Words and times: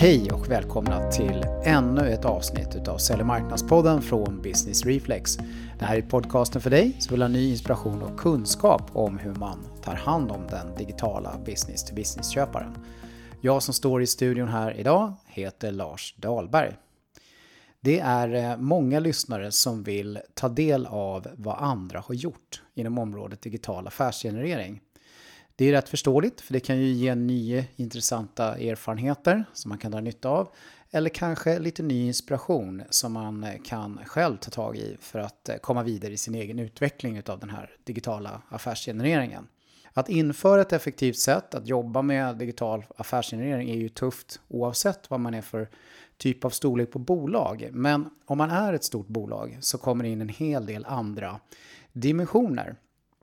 Hej 0.00 0.32
och 0.32 0.50
välkomna 0.50 1.10
till 1.10 1.44
ännu 1.64 2.08
ett 2.08 2.24
avsnitt 2.24 2.88
av 2.88 2.98
Sälj 2.98 3.20
och 3.20 3.26
marknadspodden 3.26 4.02
från 4.02 4.42
Business 4.42 4.86
Reflex. 4.86 5.36
Det 5.78 5.84
här 5.84 5.96
är 5.96 6.02
podcasten 6.02 6.62
för 6.62 6.70
dig 6.70 6.96
som 6.98 7.14
vill 7.14 7.22
ha 7.22 7.28
ny 7.28 7.50
inspiration 7.50 8.02
och 8.02 8.20
kunskap 8.20 8.82
om 8.92 9.18
hur 9.18 9.34
man 9.34 9.58
tar 9.82 9.94
hand 9.94 10.30
om 10.30 10.46
den 10.46 10.74
digitala 10.74 11.38
business-to-business-köparen. 11.44 12.74
Jag 13.40 13.62
som 13.62 13.74
står 13.74 14.02
i 14.02 14.06
studion 14.06 14.48
här 14.48 14.80
idag 14.80 15.12
heter 15.26 15.72
Lars 15.72 16.14
Dahlberg. 16.18 16.76
Det 17.80 18.00
är 18.00 18.34
eh, 18.34 18.56
många 18.56 19.00
lyssnare 19.00 19.52
som 19.52 19.82
vill 19.82 20.18
ta 20.34 20.48
del 20.48 20.86
av 20.86 21.28
vad 21.36 21.58
andra 21.58 22.00
har 22.00 22.14
gjort 22.14 22.62
inom 22.74 22.98
området 22.98 23.42
digital 23.42 23.86
affärsgenerering. 23.86 24.80
Det 25.60 25.68
är 25.68 25.72
rätt 25.72 25.88
förståeligt 25.88 26.40
för 26.40 26.52
det 26.52 26.60
kan 26.60 26.78
ju 26.78 26.86
ge 26.86 27.14
nya 27.14 27.64
intressanta 27.76 28.56
erfarenheter 28.58 29.44
som 29.52 29.68
man 29.68 29.78
kan 29.78 29.90
dra 29.90 30.00
nytta 30.00 30.28
av. 30.28 30.48
Eller 30.90 31.10
kanske 31.10 31.58
lite 31.58 31.82
ny 31.82 32.06
inspiration 32.06 32.82
som 32.90 33.12
man 33.12 33.46
kan 33.64 34.00
själv 34.06 34.36
ta 34.36 34.50
tag 34.50 34.76
i 34.76 34.96
för 35.00 35.18
att 35.18 35.48
eh, 35.48 35.56
komma 35.56 35.82
vidare 35.82 36.12
i 36.12 36.16
sin 36.16 36.34
egen 36.34 36.58
utveckling 36.58 37.22
av 37.26 37.38
den 37.38 37.50
här 37.50 37.70
digitala 37.84 38.42
affärsgenereringen. 38.48 39.48
Att 39.92 40.08
införa 40.08 40.60
ett 40.60 40.72
effektivt 40.72 41.18
sätt 41.18 41.54
att 41.54 41.66
jobba 41.66 42.02
med 42.02 42.36
digital 42.36 42.84
affärsgenerering 42.96 43.70
är 43.70 43.76
ju 43.76 43.88
tufft 43.88 44.40
oavsett 44.48 45.10
vad 45.10 45.20
man 45.20 45.34
är 45.34 45.42
för 45.42 45.68
typ 46.16 46.44
av 46.44 46.50
storlek 46.50 46.90
på 46.90 46.98
bolag. 46.98 47.68
Men 47.72 48.10
om 48.24 48.38
man 48.38 48.50
är 48.50 48.72
ett 48.72 48.84
stort 48.84 49.08
bolag 49.08 49.58
så 49.60 49.78
kommer 49.78 50.04
det 50.04 50.10
in 50.10 50.20
en 50.20 50.28
hel 50.28 50.66
del 50.66 50.84
andra 50.84 51.40
dimensioner. 51.92 52.76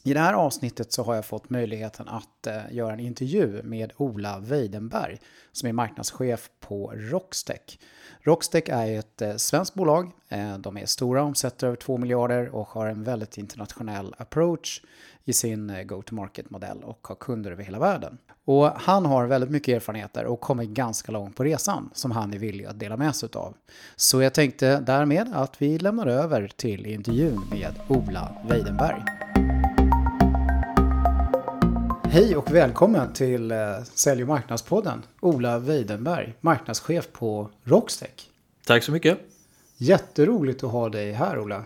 I 0.04 0.14
det 0.14 0.20
här 0.20 0.34
avsnittet 0.34 0.94
så 0.94 1.04
har 1.04 1.16
jag 1.16 1.26
fått 1.26 1.50
möjligheten 1.50 2.08
att 2.08 2.48
eh, 2.48 2.62
göra 2.72 2.94
en 2.94 3.00
intervju 3.00 3.64
med 3.64 3.94
Ola 3.98 4.40
Weidenberg 4.40 5.20
som 5.52 5.70
är 5.70 5.74
marknadschef 5.74 6.50
på 6.60 6.94
Rockstech. 6.96 7.80
Rockstech 8.22 8.64
är 8.70 9.00
ett 9.00 9.22
eh, 9.22 9.36
svenskt 9.36 9.74
bolag. 9.74 10.12
Eh, 10.30 10.58
de 10.58 10.78
är 10.78 10.86
stora, 10.86 11.24
omsätter 11.24 11.68
över 11.68 11.78
2 11.78 11.98
miljarder 11.98 12.56
och 12.56 12.68
har 12.68 12.88
en 12.88 13.04
väldigt 13.04 13.38
internationell 13.38 14.16
approach 14.18 14.82
i 15.24 15.34
sin 15.34 15.88
go-to-market-modell 15.88 16.84
och 16.84 17.08
har 17.08 17.16
kunder 17.16 17.52
över 17.52 17.64
hela 17.64 17.80
världen. 17.80 18.18
Och 18.46 18.66
han 18.66 19.06
har 19.06 19.26
väldigt 19.26 19.50
mycket 19.50 19.76
erfarenheter 19.76 20.26
och 20.26 20.42
kommit 20.42 20.70
ganska 20.70 21.12
långt 21.12 21.36
på 21.36 21.44
resan 21.44 21.90
som 21.94 22.12
han 22.12 22.34
är 22.34 22.40
villig 22.40 22.66
att 22.66 22.80
dela 22.80 22.98
med 22.98 23.16
sig 23.16 23.30
av. 23.34 23.56
Så 23.96 24.22
jag 24.22 24.34
tänkte 24.34 24.80
därmed 24.80 25.32
att 25.34 25.62
vi 25.62 25.80
lämnar 25.80 26.08
över 26.08 26.52
till 26.56 26.86
intervjun 26.86 27.42
med 27.52 27.74
Ola 27.88 28.36
Weidenberg. 28.50 29.17
Hej 32.10 32.36
och 32.36 32.56
välkommen 32.56 33.14
till 33.14 33.52
eh, 33.52 33.84
Sälj 33.84 34.22
och 34.22 34.28
marknadspodden. 34.28 35.04
Ola 35.20 35.60
Weidenberg, 35.60 36.34
marknadschef 36.42 37.12
på 37.12 37.50
Rockstech. 37.64 38.30
Tack 38.66 38.84
så 38.84 38.92
mycket. 38.92 39.20
Jätteroligt 39.78 40.64
att 40.64 40.72
ha 40.72 40.90
dig 40.90 41.12
här 41.12 41.40
Ola. 41.40 41.64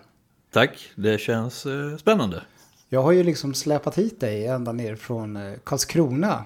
Tack, 0.51 0.91
det 0.95 1.17
känns 1.17 1.65
eh, 1.65 1.97
spännande. 1.97 2.41
Jag 2.89 3.01
har 3.01 3.11
ju 3.11 3.23
liksom 3.23 3.53
släpat 3.53 3.97
hit 3.97 4.19
dig 4.19 4.47
ända 4.47 4.71
ner 4.71 4.95
från 4.95 5.35
eh, 5.35 5.53
Karlskrona. 5.63 6.45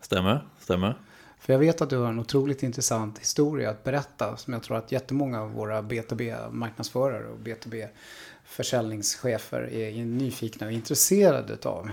Stämmer, 0.00 0.46
stämmer. 0.60 0.98
För 1.40 1.52
jag 1.52 1.60
vet 1.60 1.82
att 1.82 1.90
du 1.90 1.96
har 1.96 2.08
en 2.08 2.18
otroligt 2.18 2.62
intressant 2.62 3.18
historia 3.18 3.70
att 3.70 3.84
berätta 3.84 4.36
som 4.36 4.52
jag 4.52 4.62
tror 4.62 4.76
att 4.76 4.92
jättemånga 4.92 5.42
av 5.42 5.52
våra 5.52 5.82
B2B-marknadsförare 5.82 7.26
och 7.26 7.38
B2B-försäljningschefer 7.38 9.72
är 9.72 10.04
nyfikna 10.04 10.66
och 10.66 10.72
intresserade 10.72 11.68
av. 11.68 11.90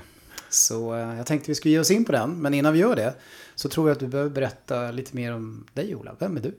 Så 0.50 0.96
eh, 0.96 1.18
jag 1.18 1.26
tänkte 1.26 1.52
vi 1.52 1.56
skulle 1.56 1.72
ge 1.72 1.80
oss 1.80 1.92
in 1.92 2.06
på 2.06 2.12
den. 2.12 2.42
Men 2.42 2.54
innan 2.54 2.74
vi 2.74 2.80
gör 2.80 2.96
det 2.96 3.14
så 3.56 3.70
tror 3.70 3.90
jag 3.90 3.94
att 3.94 4.00
du 4.00 4.08
behöver 4.08 4.30
berätta 4.30 4.92
lite 4.92 5.16
mer 5.16 5.34
om 5.34 5.66
dig 5.74 5.96
Ola. 5.96 6.16
Vem 6.20 6.38
är 6.38 6.42
du? 6.42 6.56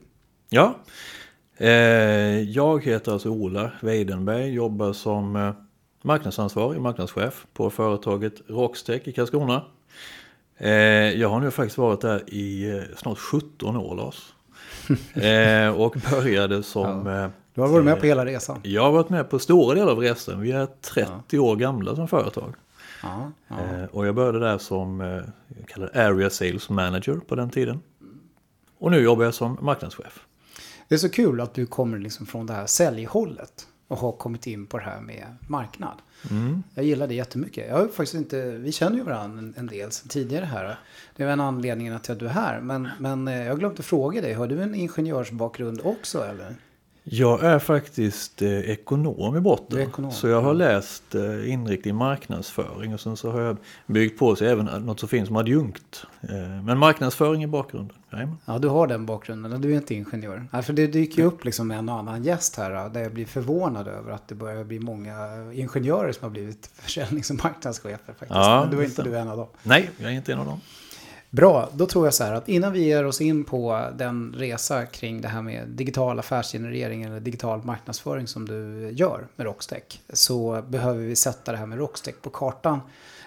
Ja, 0.49 0.75
eh, 1.57 1.69
jag 2.41 2.83
heter 2.83 3.11
alltså 3.11 3.29
Ola 3.29 3.71
Weidenberg, 3.81 4.53
jobbar 4.53 4.93
som 4.93 5.35
eh, 5.35 5.53
marknadsansvarig, 6.01 6.81
marknadschef 6.81 7.45
på 7.53 7.69
företaget 7.69 8.33
Rockstech 8.47 9.07
i 9.07 9.11
Karlskrona. 9.11 9.63
Jag 11.15 11.29
har 11.29 11.39
nu 11.39 11.51
faktiskt 11.51 11.77
varit 11.77 12.01
där 12.01 12.33
i 12.33 12.81
snart 12.97 13.17
17 13.17 13.77
år 13.77 13.95
Lars. 13.95 14.33
Och 15.77 15.95
började 16.11 16.63
som... 16.63 17.05
Ja. 17.05 17.29
Du 17.53 17.61
har 17.61 17.67
varit 17.67 17.85
med 17.85 17.99
på 17.99 18.05
hela 18.05 18.25
resan? 18.25 18.59
Jag 18.63 18.81
har 18.81 18.91
varit 18.91 19.09
med 19.09 19.29
på 19.29 19.39
stora 19.39 19.75
delar 19.75 19.91
av 19.91 19.99
resan. 19.99 20.41
Vi 20.41 20.51
är 20.51 20.67
30 20.81 21.11
ja. 21.29 21.41
år 21.41 21.55
gamla 21.55 21.95
som 21.95 22.07
företag. 22.07 22.53
Ja, 23.03 23.31
ja. 23.47 23.59
Eh, 23.59 23.85
och 23.85 24.07
jag 24.07 24.15
började 24.15 24.39
där 24.39 24.57
som 24.57 25.01
eh, 25.01 25.07
jag 25.57 25.67
kallar 25.67 25.97
Area 25.97 26.29
Sales 26.29 26.69
Manager 26.69 27.15
på 27.15 27.35
den 27.35 27.49
tiden. 27.49 27.81
Och 28.77 28.91
nu 28.91 28.99
jobbar 28.99 29.23
jag 29.23 29.33
som 29.33 29.57
marknadschef. 29.61 30.25
Det 30.87 30.95
är 30.95 30.99
så 30.99 31.09
kul 31.09 31.41
att 31.41 31.53
du 31.53 31.65
kommer 31.65 31.99
liksom 31.99 32.25
från 32.25 32.45
det 32.45 32.53
här 32.53 32.65
säljhållet 32.65 33.67
och 33.87 33.97
har 33.97 34.11
kommit 34.11 34.47
in 34.47 34.65
på 34.65 34.77
det 34.77 34.83
här 34.83 35.01
med 35.01 35.25
marknad. 35.47 36.01
Mm. 36.29 36.63
Jag 36.73 36.85
gillar 36.85 37.07
det 37.07 37.13
jättemycket. 37.13 37.67
Jag 37.69 37.77
har 37.77 37.87
faktiskt 37.87 38.13
inte, 38.13 38.51
vi 38.51 38.71
känner 38.71 38.97
ju 38.97 39.03
varandra 39.03 39.53
en 39.57 39.67
del 39.67 39.91
sedan 39.91 40.09
tidigare 40.09 40.45
här. 40.45 40.79
Det 41.15 41.25
var 41.25 41.31
en 41.31 41.39
anledning 41.39 41.99
till 41.99 42.11
att 42.11 42.19
du 42.19 42.25
är 42.25 42.29
här. 42.29 42.61
Men, 42.61 42.89
men 42.99 43.27
eh, 43.27 43.45
jag 43.45 43.59
glömde 43.59 43.83
fråga 43.83 44.21
dig, 44.21 44.33
har 44.33 44.47
du 44.47 44.61
en 44.61 44.75
ingenjörsbakgrund 44.75 45.81
också 45.83 46.23
eller? 46.23 46.55
Jag 47.13 47.43
är 47.43 47.59
faktiskt 47.59 48.41
eh, 48.41 48.59
ekonom 48.59 49.37
i 49.37 49.39
botten. 49.39 49.79
Ekonom. 49.79 50.11
Så 50.11 50.27
jag 50.27 50.41
har 50.41 50.53
läst 50.53 51.15
eh, 51.15 51.51
inriktning 51.51 51.95
marknadsföring 51.95 52.93
och 52.93 52.99
sen 52.99 53.17
så 53.17 53.31
har 53.31 53.41
jag 53.41 53.57
byggt 53.85 54.19
på 54.19 54.35
sig 54.35 54.47
även 54.47 54.65
något 54.65 54.99
så 54.99 55.07
fint 55.07 55.27
som 55.27 55.35
adjunkt. 55.35 56.05
Eh, 56.21 56.63
men 56.63 56.77
marknadsföring 56.77 57.43
i 57.43 57.47
bakgrunden. 57.47 57.97
Jajamän. 58.11 58.37
Ja, 58.45 58.59
du 58.59 58.67
har 58.67 58.87
den 58.87 59.05
bakgrunden. 59.05 59.61
Du 59.61 59.71
är 59.71 59.75
inte 59.75 59.95
ingenjör. 59.95 60.47
Ja, 60.51 60.61
för 60.61 60.73
det 60.73 60.87
dyker 60.87 61.21
ju 61.21 61.27
upp 61.27 61.45
liksom 61.45 61.71
en 61.71 61.89
annan 61.89 62.23
gäst 62.23 62.55
här 62.55 62.89
där 62.89 63.01
jag 63.01 63.13
blir 63.13 63.25
förvånad 63.25 63.87
över 63.87 64.11
att 64.11 64.27
det 64.27 64.35
börjar 64.35 64.63
bli 64.63 64.79
många 64.79 65.13
ingenjörer 65.53 66.11
som 66.11 66.23
har 66.23 66.29
blivit 66.29 66.69
försäljnings 66.75 67.29
och 67.29 67.43
marknadschefer. 67.43 67.97
Faktiskt. 68.05 68.31
Ja, 68.31 68.61
Men 68.61 68.75
då 68.75 68.81
är 68.81 68.85
inte 68.85 69.03
du 69.03 69.17
en 69.17 69.27
av 69.27 69.37
dem. 69.37 69.47
Nej, 69.63 69.89
jag 69.97 70.11
är 70.11 70.15
inte 70.15 70.33
en 70.33 70.39
av 70.39 70.45
dem. 70.45 70.61
Bra, 71.31 71.69
då 71.73 71.85
tror 71.85 72.05
jag 72.05 72.13
så 72.13 72.23
här 72.23 72.33
att 72.33 72.49
innan 72.49 72.73
vi 72.73 72.83
ger 72.83 73.05
oss 73.05 73.21
in 73.21 73.43
på 73.43 73.89
den 73.97 74.35
resa 74.37 74.85
kring 74.85 75.21
det 75.21 75.27
här 75.27 75.41
med 75.41 75.67
digital 75.67 76.19
affärsgenerering 76.19 77.03
eller 77.03 77.19
digital 77.19 77.63
marknadsföring 77.63 78.27
som 78.27 78.47
du 78.47 78.89
gör 78.91 79.27
med 79.35 79.45
Rockstech 79.45 80.01
så 80.13 80.61
behöver 80.67 80.99
vi 80.99 81.15
sätta 81.15 81.51
det 81.51 81.57
här 81.57 81.65
med 81.65 81.77
Rockstech 81.77 82.15
på 82.21 82.29
kartan 82.29 82.79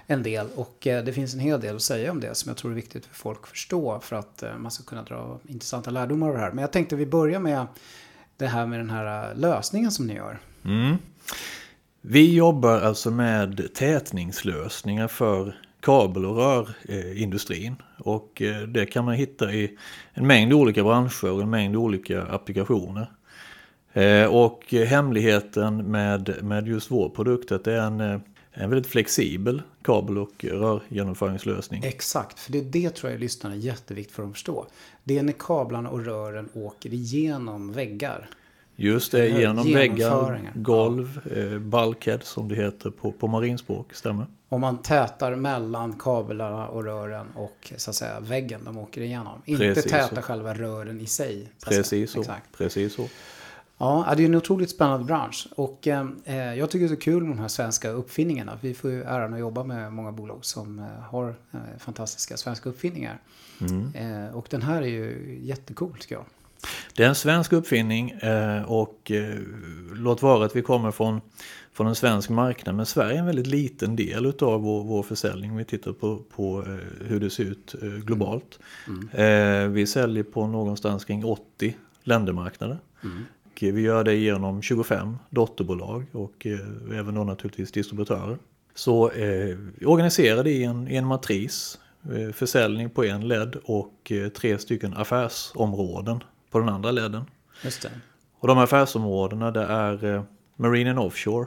en 0.07 0.23
del 0.23 0.47
och 0.55 0.87
eh, 0.87 1.05
det 1.05 1.13
finns 1.13 1.35
en 1.35 1.41
hel 1.41 1.61
del 1.61 1.77
att 1.77 1.83
säga 1.83 2.11
om 2.11 2.21
det 2.21 2.35
som 2.35 2.49
jag 2.49 2.57
tror 2.57 2.71
är 2.71 2.75
viktigt 2.75 3.07
för 3.07 3.15
folk 3.15 3.39
att 3.43 3.49
förstå 3.49 4.01
för 4.01 4.17
att 4.17 4.43
eh, 4.43 4.57
man 4.59 4.71
ska 4.71 4.85
kunna 4.85 5.03
dra 5.03 5.39
intressanta 5.49 5.91
lärdomar 5.91 6.29
av 6.29 6.35
det 6.35 6.41
här. 6.41 6.51
Men 6.51 6.63
jag 6.63 6.73
tänkte 6.73 6.97
vi 6.97 7.07
börjar 7.07 7.41
med 7.41 7.67
det 8.37 8.47
här 8.47 8.67
med 8.67 8.81
den 8.81 8.91
här 8.91 9.31
eh, 9.31 9.37
lösningen 9.37 9.91
som 9.91 10.07
ni 10.07 10.15
gör. 10.15 10.41
Mm. 10.65 10.97
Vi 12.01 12.35
jobbar 12.35 12.81
alltså 12.81 13.11
med 13.11 13.75
tätningslösningar 13.75 15.09
för 15.09 15.57
kabel 15.85 16.25
och 16.25 16.37
rörindustrin. 16.37 17.73
Eh, 17.73 18.07
och 18.07 18.43
eh, 18.43 18.63
det 18.63 18.87
kan 18.87 19.05
man 19.05 19.15
hitta 19.15 19.53
i 19.53 19.79
en 20.13 20.27
mängd 20.27 20.53
olika 20.53 20.83
branscher 20.83 21.31
och 21.31 21.43
en 21.43 21.51
mängd 21.51 21.77
olika 21.77 22.23
applikationer. 22.23 23.11
Eh, 23.93 24.27
och 24.27 24.65
hemligheten 24.71 25.77
med, 25.91 26.35
med 26.43 26.69
just 26.69 26.91
vår 26.91 27.09
produkt 27.09 27.51
är 27.51 27.57
att 27.57 27.65
det 27.65 27.73
är 27.73 27.87
en, 27.87 28.01
en 28.53 28.71
väldigt 28.71 28.87
flexibel 28.87 29.63
kabel 29.83 30.19
och 30.19 30.45
rörgenomföringslösning. 30.45 31.83
Exakt, 31.85 32.41
för 32.41 32.53
det, 32.53 32.61
det 32.61 32.91
tror 32.91 33.13
jag 33.13 33.21
lyssnarna 33.21 33.55
är 33.55 33.59
jätteviktigt 33.59 34.17
för 34.17 34.23
att 34.23 34.33
förstå. 34.33 34.67
Det 35.05 35.19
är 35.19 35.23
när 35.23 35.35
kablarna 35.39 35.91
och 35.91 36.05
rören 36.05 36.49
åker 36.55 36.95
igenom 36.95 37.73
väggar. 37.73 38.29
Just 38.77 39.13
det, 39.13 39.29
genom 39.29 39.73
väggar, 39.73 40.53
golv, 40.55 41.21
ja. 41.25 41.37
eh, 41.37 41.59
bulkhead 41.59 42.19
som 42.23 42.49
det 42.49 42.55
heter 42.55 42.91
på, 42.91 43.13
på 43.13 43.29
marinspråk, 43.29 43.95
stämmer. 43.95 44.27
Om 44.49 44.61
man 44.61 44.79
tätar 44.79 45.35
mellan 45.35 45.93
kablarna 45.99 46.69
och 46.69 46.85
rören 46.85 47.27
och 47.35 47.73
så 47.77 47.91
att 47.91 47.97
säga 47.97 48.21
väggen 48.21 48.61
de 48.65 48.79
åker 48.79 49.01
igenom. 49.01 49.43
Inte 49.45 49.83
täta 49.83 50.23
själva 50.23 50.55
rören 50.55 51.01
i 51.01 51.07
sig. 51.07 51.53
Precis 51.65 52.11
så. 52.11 52.21
Exakt. 52.21 52.59
Precis 52.59 52.95
så. 52.95 53.09
Ja, 53.79 54.15
det 54.17 54.23
är 54.23 54.27
en 54.27 54.35
otroligt 54.35 54.71
spännande 54.71 55.05
bransch. 55.05 55.49
Och 55.57 55.87
eh, 55.87 56.55
jag 56.55 56.71
tycker 56.71 56.87
det 56.89 56.93
är 56.93 56.97
så 56.97 57.03
kul 57.03 57.23
med 57.23 57.37
de 57.37 57.39
här 57.39 57.49
svenska 57.49 57.89
uppfinningarna. 57.89 58.59
Vi 58.61 58.75
får 58.75 58.91
ju 58.91 59.03
äran 59.03 59.35
att 59.35 59.41
jobba 59.41 59.65
med 59.65 59.93
många 59.93 60.13
bolag 60.13 60.45
som 60.45 60.79
eh, 60.79 60.85
har 60.85 61.29
eh, 61.53 61.59
fantastiska 61.79 62.37
svenska 62.37 62.69
uppfinningar. 62.69 63.19
Mm. 63.61 63.95
Eh, 63.95 64.37
och 64.37 64.47
den 64.51 64.63
här 64.63 64.83
är 64.83 64.87
ju 64.87 65.39
jättecool 65.43 65.97
tycker 66.01 66.15
jag. 66.15 66.25
Det 66.95 67.05
är 67.05 67.09
en 67.09 67.15
svensk 67.15 67.53
uppfinning 67.53 68.11
eh, 68.11 68.63
och 68.63 69.11
eh, 69.11 69.39
låt 69.95 70.23
vara 70.23 70.45
att 70.45 70.57
vi 70.57 70.63
kommer 70.63 70.91
från, 70.91 71.21
från 71.73 71.87
en 71.87 71.95
svensk 71.95 72.31
marknad. 72.31 72.75
Men 72.75 72.87
Sverige 72.87 73.15
är 73.15 73.19
en 73.19 73.27
väldigt 73.27 73.47
liten 73.47 73.97
del 73.97 74.27
av 74.27 74.63
vår, 74.63 74.85
vår 74.85 75.03
försäljning 75.03 75.51
om 75.51 75.57
vi 75.57 75.65
tittar 75.65 75.93
på, 75.93 76.23
på 76.37 76.65
eh, 76.67 77.07
hur 77.07 77.21
det 77.21 77.31
ser 77.31 77.45
ut 77.45 77.75
globalt. 78.05 78.59
Mm. 78.87 79.73
Vi 79.73 79.87
säljer 79.87 80.25
på 80.25 80.47
någonstans 80.47 81.05
kring 81.05 81.25
80 81.25 81.77
ländermarknader. 82.03 82.79
Mm. 83.03 83.25
Vi 83.61 83.81
gör 83.81 84.05
det 84.05 84.15
genom 84.15 84.63
25 84.63 85.17
dotterbolag 85.31 86.07
och 86.13 86.47
även 86.93 87.15
då 87.15 87.25
naturligtvis 87.25 87.73
distributörer. 87.73 88.39
Så 88.75 89.11
eh, 89.11 89.57
det 90.43 90.51
i 90.51 90.65
en, 90.65 90.89
i 90.89 90.97
en 90.97 91.07
matris 91.07 91.79
eh, 92.15 92.33
försäljning 92.33 92.91
på 92.91 93.05
en 93.05 93.29
led 93.29 93.57
och 93.65 94.13
eh, 94.13 94.29
tre 94.29 94.59
stycken 94.59 94.95
affärsområden 94.95 96.21
på 96.55 96.61
den 96.61 96.69
andra 96.69 96.91
ledden. 96.91 97.25
Just 97.63 97.83
det. 97.83 97.91
Och 98.39 98.49
de 98.49 98.59
affärsområdena 98.59 99.51
det 99.51 99.63
är 99.63 100.25
Marine 100.57 100.91
and 100.91 100.99
Offshore, 100.99 101.47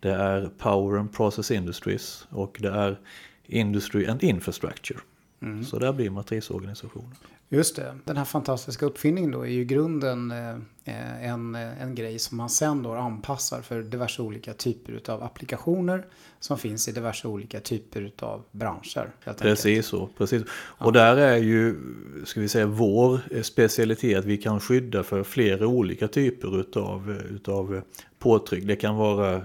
det 0.00 0.10
är 0.10 0.50
Power 0.58 0.98
and 0.98 1.12
Process 1.12 1.50
Industries 1.50 2.26
och 2.30 2.56
det 2.60 2.68
är 2.68 2.98
Industry 3.46 4.06
and 4.06 4.22
Infrastructure. 4.22 5.00
Mm. 5.42 5.64
Så 5.64 5.78
där 5.78 5.92
blir 5.92 6.10
matrisorganisationen. 6.10 7.14
Just 7.50 7.76
det. 7.76 7.98
Den 8.04 8.16
här 8.16 8.24
fantastiska 8.24 8.86
uppfinningen 8.86 9.30
då 9.30 9.42
är 9.42 9.50
ju 9.50 9.64
grunden 9.64 10.30
eh, 10.30 11.24
en, 11.24 11.54
en 11.54 11.94
grej 11.94 12.18
som 12.18 12.36
man 12.36 12.50
sen 12.50 12.82
då 12.82 12.92
anpassar 12.92 13.62
för 13.62 13.82
diverse 13.82 14.22
olika 14.22 14.52
typer 14.52 15.00
av 15.12 15.22
applikationer 15.22 16.06
som 16.40 16.58
finns 16.58 16.88
i 16.88 16.92
diverse 16.92 17.28
olika 17.28 17.60
typer 17.60 18.12
av 18.18 18.44
branscher. 18.52 19.10
Precis 19.38 19.86
så. 19.86 20.08
Precis. 20.18 20.42
Och 20.54 20.92
där 20.92 21.16
är 21.16 21.36
ju, 21.36 21.76
ska 22.24 22.40
vi 22.40 22.48
säga, 22.48 22.66
vår 22.66 23.42
specialitet 23.42 24.18
att 24.18 24.24
vi 24.24 24.36
kan 24.36 24.60
skydda 24.60 25.02
för 25.02 25.22
flera 25.22 25.66
olika 25.66 26.08
typer 26.08 26.60
utav, 26.60 27.10
utav 27.30 27.82
påtryck. 28.18 28.64
Det 28.66 28.76
kan 28.76 28.96
vara 28.96 29.34
eh, 29.34 29.42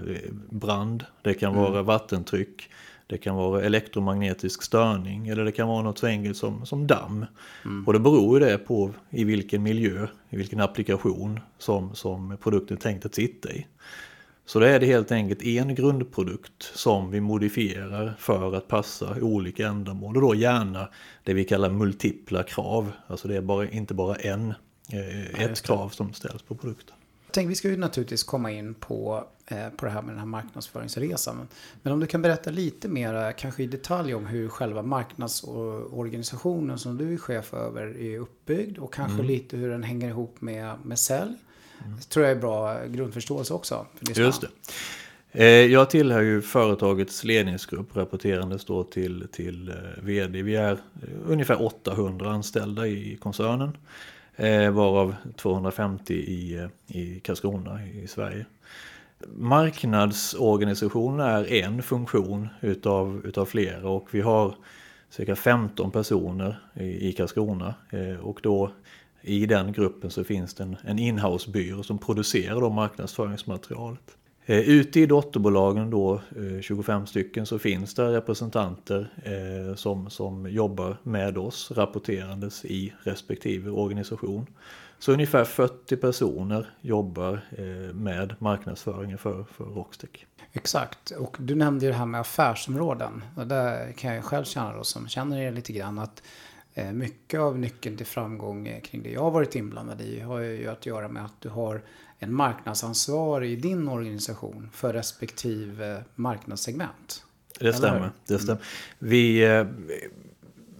brand, 0.50 1.04
det 1.22 1.34
kan 1.34 1.52
mm. 1.52 1.62
vara 1.62 1.82
vattentryck, 1.82 2.70
det 3.06 3.18
kan 3.18 3.34
vara 3.34 3.62
elektromagnetisk 3.62 4.62
störning 4.62 5.28
eller 5.28 5.44
det 5.44 5.52
kan 5.52 5.68
vara 5.68 5.82
något 5.82 5.98
så 5.98 6.06
enkelt 6.06 6.36
som, 6.36 6.66
som 6.66 6.86
damm. 6.86 7.26
Mm. 7.64 7.86
Och 7.86 7.92
det 7.92 7.98
beror 7.98 8.40
ju 8.40 8.46
det 8.46 8.58
på 8.58 8.90
i 9.10 9.24
vilken 9.24 9.62
miljö, 9.62 10.06
i 10.30 10.36
vilken 10.36 10.60
applikation 10.60 11.40
som, 11.58 11.94
som 11.94 12.36
produkten 12.42 12.76
är 12.76 12.80
tänkt 12.80 13.06
att 13.06 13.14
sitta 13.14 13.52
i. 13.52 13.66
Så 14.46 14.60
då 14.60 14.66
är 14.66 14.80
det 14.80 14.86
helt 14.86 15.12
enkelt 15.12 15.42
en 15.42 15.74
grundprodukt 15.74 16.62
som 16.62 17.10
vi 17.10 17.20
modifierar 17.20 18.14
för 18.18 18.54
att 18.54 18.68
passa 18.68 19.16
olika 19.20 19.66
ändamål 19.66 20.16
och 20.16 20.22
då 20.22 20.34
gärna 20.34 20.88
det 21.22 21.34
vi 21.34 21.44
kallar 21.44 21.70
multipla 21.70 22.42
krav. 22.42 22.92
Alltså 23.06 23.28
det 23.28 23.36
är 23.36 23.40
bara, 23.40 23.68
inte 23.68 23.94
bara 23.94 24.14
en, 24.14 24.54
eh, 24.92 25.44
ett 25.44 25.62
krav 25.62 25.88
som 25.88 26.12
ställs 26.12 26.42
på 26.42 26.54
produkten 26.54 26.96
tänker, 27.34 27.48
vi 27.48 27.54
ska 27.54 27.68
ju 27.68 27.76
naturligtvis 27.76 28.22
komma 28.22 28.50
in 28.50 28.74
på, 28.74 29.24
på 29.76 29.84
det 29.84 29.90
här 29.90 30.02
med 30.02 30.10
den 30.10 30.18
här 30.18 30.26
marknadsföringsresan. 30.26 31.48
Men, 31.82 31.92
om 31.92 32.00
du 32.00 32.06
kan 32.06 32.22
berätta 32.22 32.50
lite 32.50 32.88
mer, 32.88 33.32
kanske 33.32 33.62
i 33.62 33.66
detalj 33.66 34.14
om 34.14 34.26
hur 34.26 34.48
själva 34.48 34.82
marknadsorganisationen 34.82 36.78
som 36.78 36.98
du 36.98 37.12
är 37.12 37.16
chef 37.16 37.54
över 37.54 37.98
är 37.98 38.18
uppbyggd 38.18 38.78
och 38.78 38.94
kanske 38.94 39.14
mm. 39.14 39.26
lite 39.26 39.56
hur 39.56 39.70
den 39.70 39.82
hänger 39.82 40.08
ihop 40.08 40.40
med, 40.40 40.74
med 40.84 40.98
sälj. 40.98 41.34
Mm. 41.84 41.96
Det 41.96 42.02
tror 42.02 42.26
jag 42.26 42.36
är 42.36 42.40
bra 42.40 42.86
grundförståelse 42.86 43.54
också. 43.54 43.86
Det 44.00 44.16
Just 44.16 44.40
det. 44.40 44.48
Eh, 45.36 45.72
jag 45.72 45.90
tillhör 45.90 46.20
ju 46.20 46.42
företagets 46.42 47.24
ledningsgrupp, 47.24 47.96
rapporterandes 47.96 48.64
då 48.64 48.84
till, 48.84 49.26
till 49.32 49.68
eh, 49.68 49.74
vd. 50.02 50.42
Vi 50.42 50.56
är 50.56 50.78
ungefär 51.26 51.62
800 51.62 52.30
anställda 52.30 52.86
i 52.86 53.16
koncernen. 53.16 53.76
Eh, 54.36 54.70
varav 54.70 55.14
250 55.36 56.14
i, 56.14 56.54
eh, 56.54 56.98
i 56.98 57.20
Karlskrona 57.20 57.86
i 57.86 58.06
Sverige. 58.06 58.46
Marknadsorganisationen 59.36 61.20
är 61.20 61.52
en 61.52 61.82
funktion 61.82 62.48
utav, 62.60 63.22
utav 63.24 63.46
flera 63.46 63.88
och 63.88 64.08
vi 64.10 64.20
har 64.20 64.54
cirka 65.10 65.36
15 65.36 65.90
personer 65.90 66.60
i, 66.74 67.08
i 67.08 67.12
Karlskrona. 67.12 67.74
Eh, 67.90 68.20
och 68.20 68.40
då 68.42 68.70
i 69.22 69.46
den 69.46 69.72
gruppen 69.72 70.10
så 70.10 70.24
finns 70.24 70.54
det 70.54 70.62
en, 70.62 70.76
en 70.84 70.98
inhousebyrå 70.98 71.82
som 71.82 71.98
producerar 71.98 72.60
då 72.60 72.70
marknadsföringsmaterialet. 72.70 74.16
Eh, 74.46 74.60
ute 74.60 75.00
i 75.00 75.06
dotterbolagen 75.06 75.90
då, 75.90 76.14
eh, 76.14 76.60
25 76.60 77.06
stycken, 77.06 77.46
så 77.46 77.58
finns 77.58 77.94
det 77.94 78.12
representanter 78.12 79.12
eh, 79.22 79.74
som, 79.74 80.10
som 80.10 80.50
jobbar 80.50 80.96
med 81.02 81.38
oss 81.38 81.70
rapporterandes 81.70 82.64
i 82.64 82.92
respektive 83.02 83.70
organisation. 83.70 84.46
Så 85.04 85.12
ungefär 85.12 85.44
40 85.44 85.96
personer 85.96 86.70
jobbar 86.80 87.40
med 87.92 88.34
marknadsföringen 88.38 89.18
för, 89.18 89.44
för 89.44 89.64
Rockstech. 89.64 90.26
Exakt, 90.52 91.10
och 91.10 91.36
du 91.38 91.54
nämnde 91.54 91.84
ju 91.84 91.90
det 91.90 91.98
här 91.98 92.06
med 92.06 92.20
affärsområden. 92.20 93.24
Och 93.36 93.46
där 93.46 93.92
kan 93.92 94.14
jag 94.14 94.24
själv 94.24 94.44
känna 94.44 94.76
då 94.76 94.84
som 94.84 95.08
känner 95.08 95.40
er 95.40 95.52
lite 95.52 95.72
grann 95.72 95.98
att 95.98 96.22
mycket 96.92 97.40
av 97.40 97.58
nyckeln 97.58 97.96
till 97.96 98.06
framgång 98.06 98.80
kring 98.84 99.02
det 99.02 99.10
jag 99.10 99.20
har 99.20 99.30
varit 99.30 99.56
inblandad 99.56 100.00
i 100.00 100.20
har 100.20 100.38
ju 100.38 100.68
att 100.68 100.86
göra 100.86 101.08
med 101.08 101.24
att 101.24 101.40
du 101.40 101.48
har 101.48 101.82
en 102.18 102.34
marknadsansvarig 102.34 103.52
i 103.52 103.56
din 103.56 103.88
organisation 103.88 104.70
för 104.72 104.92
respektive 104.92 106.04
marknadssegment. 106.14 107.24
Det 107.60 107.72
stämmer. 107.72 108.10
Det 108.26 108.38
stämmer. 108.38 108.62
Vi, 108.98 109.44
eh, 109.44 109.66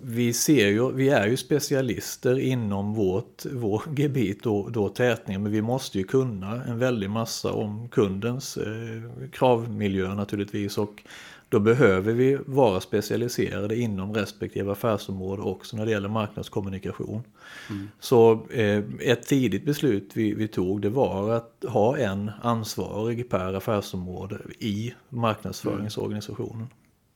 vi, 0.06 0.32
ser 0.32 0.68
ju, 0.68 0.92
vi 0.92 1.08
är 1.08 1.26
ju 1.26 1.36
specialister 1.36 2.38
inom 2.38 2.94
vårt, 2.94 3.46
vår 3.52 3.82
gebit, 3.96 4.42
då, 4.42 4.68
då 4.68 4.88
tätning, 4.88 5.42
men 5.42 5.52
vi 5.52 5.62
måste 5.62 5.98
ju 5.98 6.04
kunna 6.04 6.64
en 6.64 6.78
väldig 6.78 7.10
massa 7.10 7.52
om 7.52 7.88
kundens 7.88 8.56
eh, 8.56 9.28
kravmiljö 9.32 10.14
naturligtvis 10.14 10.78
och 10.78 11.02
då 11.48 11.60
behöver 11.60 12.12
vi 12.12 12.38
vara 12.46 12.80
specialiserade 12.80 13.76
inom 13.76 14.14
respektive 14.14 14.72
affärsområde 14.72 15.42
också 15.42 15.76
när 15.76 15.84
det 15.84 15.90
gäller 15.90 16.08
marknadskommunikation. 16.08 17.22
Mm. 17.70 17.88
Så 18.00 18.46
eh, 18.50 18.82
ett 19.00 19.26
tidigt 19.26 19.64
beslut 19.64 20.10
vi, 20.14 20.34
vi, 20.34 20.48
tog 20.48 20.82
det 20.82 20.88
var 20.88 21.30
att 21.30 21.64
ha 21.68 21.98
en 21.98 22.30
ansvarig 22.42 23.28
per 23.30 23.54
affärsområde 23.54 24.38
i 24.58 24.94
marknadsföringsorganisationen. 25.08 26.56
Mm, 26.56 26.68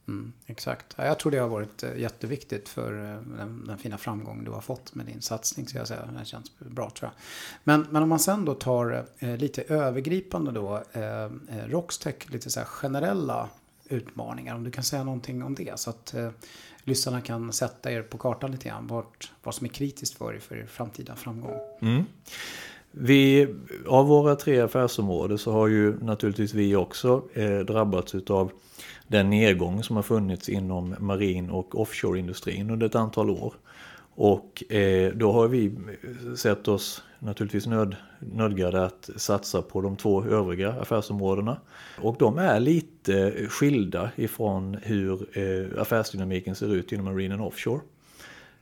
Mm, 0.08 0.32
exakt. 0.46 0.94
Jag 0.96 1.19
tror 1.19 1.32
det 1.32 1.38
har 1.38 1.49
varit 1.49 1.82
eh, 1.82 1.96
jätteviktigt 1.96 2.69
för 2.69 2.93
eh, 2.93 3.20
den, 3.38 3.64
den, 3.66 3.78
fina 3.78 3.99
framgång 3.99 4.44
du 4.44 4.50
har 4.50 4.60
fått 4.60 4.94
med 4.94 5.06
din 5.06 5.22
satsning. 5.22 5.66
Ska 5.66 5.78
jag 5.78 5.88
säga. 5.88 6.08
Det 6.19 6.25
känns 6.25 6.58
bra 6.58 6.90
tror 6.90 7.10
jag. 7.12 7.22
Men, 7.64 7.87
men 7.90 8.02
om 8.02 8.08
man 8.08 8.19
sen 8.19 8.44
då 8.44 8.55
tar 8.55 9.05
eh, 9.19 9.37
lite 9.37 9.62
övergripande 9.62 10.52
då. 10.52 10.82
Eh, 10.93 11.25
eh 11.25 11.31
Rockstech, 11.66 12.31
lite 12.31 12.50
så 12.50 12.60
här 12.60 12.66
generella 12.66 13.49
utmaningar. 13.88 14.55
Om 14.55 14.64
du 14.64 14.70
kan 14.70 14.84
säga 14.84 15.05
någonting 15.05 15.43
om 15.43 15.55
det 15.55 15.81
så 15.81 15.90
att 15.90 16.14
eh, 16.14 16.31
lyssnarna 16.84 17.20
kan 17.20 17.52
sätta 17.52 17.93
er 17.93 18.02
på 18.02 18.19
kartan 18.19 18.52
lite 18.52 18.69
grann. 18.69 18.87
Vart, 18.87 19.32
vad 19.43 19.55
som 19.55 19.64
är 19.64 19.70
kritiskt 19.70 20.19
för 20.19 20.34
er 20.34 20.38
för 20.38 20.56
er 20.56 20.66
framtida 20.66 21.16
framgång. 21.16 21.60
Mm. 21.81 22.05
Vi, 22.90 23.55
av 23.87 24.06
våra 24.06 24.37
tre 24.37 24.60
affärsområden 24.60 25.38
så 25.38 25.52
har 25.52 25.66
ju 25.66 26.05
naturligtvis 26.05 26.55
vi 26.55 26.76
också 26.76 27.22
eh, 27.34 27.58
drabbats 27.58 28.14
utav 28.14 28.53
den 29.08 29.31
nedgång 29.31 29.82
som 29.82 29.96
har 29.96 30.03
funnits 30.03 30.48
inom 30.48 30.94
marin 30.98 31.50
och 31.50 31.81
offshoreindustrin 31.81 32.70
under 32.70 32.86
ett 32.86 32.94
antal 32.94 33.31
år. 33.31 33.55
Och 34.15 34.72
eh, 34.72 35.12
då 35.12 35.32
har 35.32 35.48
vi 35.48 35.72
sett 36.36 36.69
oss 36.69 37.03
naturligtvis 37.19 37.67
nöd, 37.67 37.96
nödgade 38.19 38.84
att 38.84 39.10
satsa 39.17 39.62
på 39.62 39.81
de 39.81 39.96
två 39.96 40.24
övriga 40.24 40.72
affärsområdena. 40.72 41.60
Och 42.03 42.17
de 42.19 42.38
är 42.38 42.60
lite 42.60 43.32
skilda 43.48 44.10
ifrån 44.17 44.79
hur 44.82 45.38
eh, 45.38 45.82
affärsdynamiken 45.82 46.55
ser 46.55 46.74
ut 46.74 46.93
inom 46.93 47.05
Marine 47.05 47.34
and 47.34 47.43
Offshore. 47.43 47.81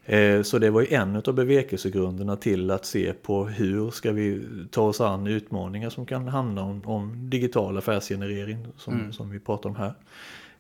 Eh, 0.09 0.43
så 0.43 0.59
det 0.59 0.71
var 0.71 0.81
ju 0.81 0.95
en 0.95 1.17
av 1.17 1.35
bevekelsegrunderna 1.35 2.37
till 2.37 2.71
att 2.71 2.87
se 2.87 3.13
på 3.13 3.45
hur 3.45 3.91
ska 3.91 4.13
vi 4.13 4.43
ta 4.71 4.83
oss 4.83 5.01
an 5.01 5.27
utmaningar 5.27 5.91
som 5.91 6.07
kan 6.07 6.29
handla 6.29 6.63
om, 6.63 6.83
om 6.85 7.31
digital 7.31 7.79
affärsgenerering 7.79 8.67
som, 8.77 8.95
mm. 8.95 9.13
som 9.13 9.31
vi 9.31 9.41
pratar 9.41 9.71
om 9.71 9.77
här. 9.77 9.95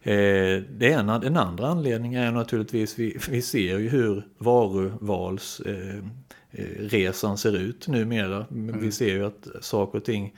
Eh, 0.03 0.63
det 0.71 0.87
ena, 0.87 1.23
en 1.23 1.37
andra 1.37 1.67
anledning 1.67 2.15
är 2.15 2.33
naturligtvis 2.33 2.99
vi, 2.99 3.19
vi 3.31 3.43
ser 3.43 3.79
ju 3.79 3.89
hur 3.89 4.27
varuvalsresan 4.39 7.31
eh, 7.31 7.37
ser 7.37 7.57
ut 7.57 7.89
numera. 7.89 8.47
Mm. 8.51 8.81
Vi 8.81 8.93
ser 8.93 9.09
ju 9.09 9.27
att 9.27 9.49
saker 9.61 9.99
och 9.99 10.05
ting 10.05 10.35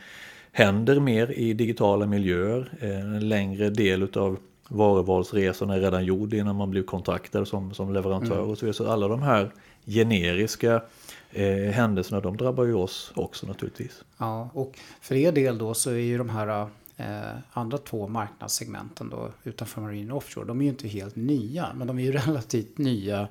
händer 0.52 1.00
mer 1.00 1.30
i 1.30 1.52
digitala 1.52 2.06
miljöer. 2.06 2.72
En 2.80 3.28
längre 3.28 3.70
del 3.70 4.18
av 4.18 4.38
varuvalsresan 4.68 5.70
är 5.70 5.80
redan 5.80 6.04
gjord 6.04 6.34
innan 6.34 6.56
man 6.56 6.70
blir 6.70 6.82
kontaktad 6.82 7.48
som, 7.48 7.74
som 7.74 7.92
leverantör. 7.92 8.38
Mm. 8.38 8.50
Och 8.50 8.58
så, 8.58 8.72
så 8.72 8.90
alla 8.90 9.08
de 9.08 9.22
här 9.22 9.50
generiska 9.86 10.82
eh, 11.30 11.72
händelserna 11.72 12.20
de 12.20 12.36
drabbar 12.36 12.64
ju 12.64 12.74
oss 12.74 13.12
också 13.14 13.46
naturligtvis. 13.46 14.04
Ja, 14.18 14.50
och 14.52 14.78
för 15.00 15.14
er 15.14 15.32
del 15.32 15.58
då 15.58 15.74
så 15.74 15.90
är 15.90 15.94
ju 15.94 16.18
de 16.18 16.28
här 16.28 16.68
eh, 16.96 17.06
andra 17.52 17.78
två 17.78 18.08
marknadssegmenten 18.08 19.10
då 19.10 19.30
utanför 19.44 19.80
Marine 19.80 20.12
Offshore, 20.12 20.46
de 20.46 20.60
är 20.60 20.64
ju 20.64 20.70
inte 20.70 20.88
helt 20.88 21.16
nya, 21.16 21.68
men 21.74 21.86
de 21.86 21.98
är 21.98 22.02
ju 22.02 22.12
relativt 22.26 22.78
nya. 22.78 23.28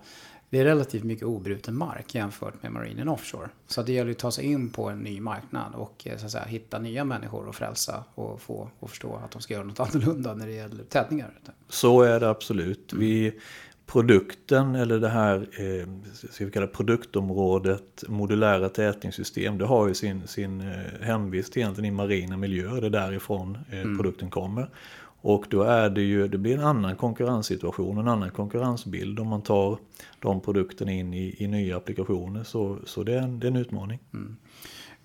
Det 0.50 0.60
är 0.60 0.66
relativt 0.66 1.04
mycket 1.04 1.26
obruten 1.26 1.78
mark 1.78 2.16
jämfört 2.16 2.64
med 2.64 2.72
Marine 2.72 3.12
Offshore. 3.12 3.50
Så 3.68 3.84
det 3.84 3.94
gäller 3.94 4.12
att 4.12 4.18
ta 4.18 4.32
sig 4.32 4.46
in 4.46 4.70
på 4.70 4.90
en 4.90 5.00
ny 5.00 5.22
marknad 5.22 5.76
och 5.76 6.08
eh, 6.08 6.18
så 6.18 6.26
att 6.26 6.32
säga, 6.32 6.44
hitta 6.44 6.80
nya 6.80 7.04
människor 7.04 7.48
och 7.48 7.56
frälsa 7.56 8.04
och 8.16 8.42
få 8.42 8.70
och 8.80 8.90
förstå 8.90 9.16
att 9.16 9.32
de 9.32 9.42
ska 9.42 9.54
göra 9.54 9.64
något 9.64 9.80
annorlunda 9.96 10.34
när 10.34 10.48
det 10.48 10.54
gäller 10.54 10.84
tätningar. 10.84 11.40
Så 11.70 12.02
är 12.02 12.20
det 12.20 12.30
absolut. 12.30 12.94
Vi 12.94 13.34
produkten 13.88 14.76
eller 14.76 15.00
det 15.00 15.10
här 15.10 15.36
eh, 15.36 15.88
ska 16.30 16.46
vi 16.46 16.52
kalla 16.52 16.68
produktområdet 16.68 18.04
modulära 18.08 18.70
tätningssystem 18.70 19.58
det 19.58 19.66
har 19.66 19.88
ju 19.88 19.94
sin, 19.94 20.28
sin 20.28 20.62
eh, 20.62 21.02
hemvist 21.02 21.58
egentligen 21.58 21.94
i 21.94 21.96
marina 21.96 22.38
miljöer. 22.38 22.82
Det 22.82 22.88
är 22.88 22.92
därifrån 22.92 23.58
eh, 23.72 23.82
mm. 23.82 23.98
produkten 23.98 24.30
kommer. 24.30 24.70
Och 25.28 25.46
då 25.50 25.62
är 25.62 25.90
det 25.90 26.02
ju, 26.02 26.28
det 26.28 26.38
blir 26.38 26.58
en 26.58 26.64
annan 26.64 26.96
konkurrenssituation, 26.96 27.98
en 27.98 28.08
annan 28.08 28.32
konkurrensbild 28.32 29.20
om 29.20 29.28
man 29.28 29.42
tar 29.42 29.78
de 30.20 30.42
produkterna 30.42 30.92
in 30.92 31.14
i, 31.14 31.36
i 31.38 31.48
nya 31.48 31.78
applikationer. 31.78 32.44
Så, 32.44 32.78
så 32.86 33.04
det, 33.04 33.14
är 33.14 33.22
en, 33.22 33.40
det 33.40 33.48
är 33.48 33.52
en 33.52 33.58
utmaning. 33.58 34.00
Mm. 34.14 34.38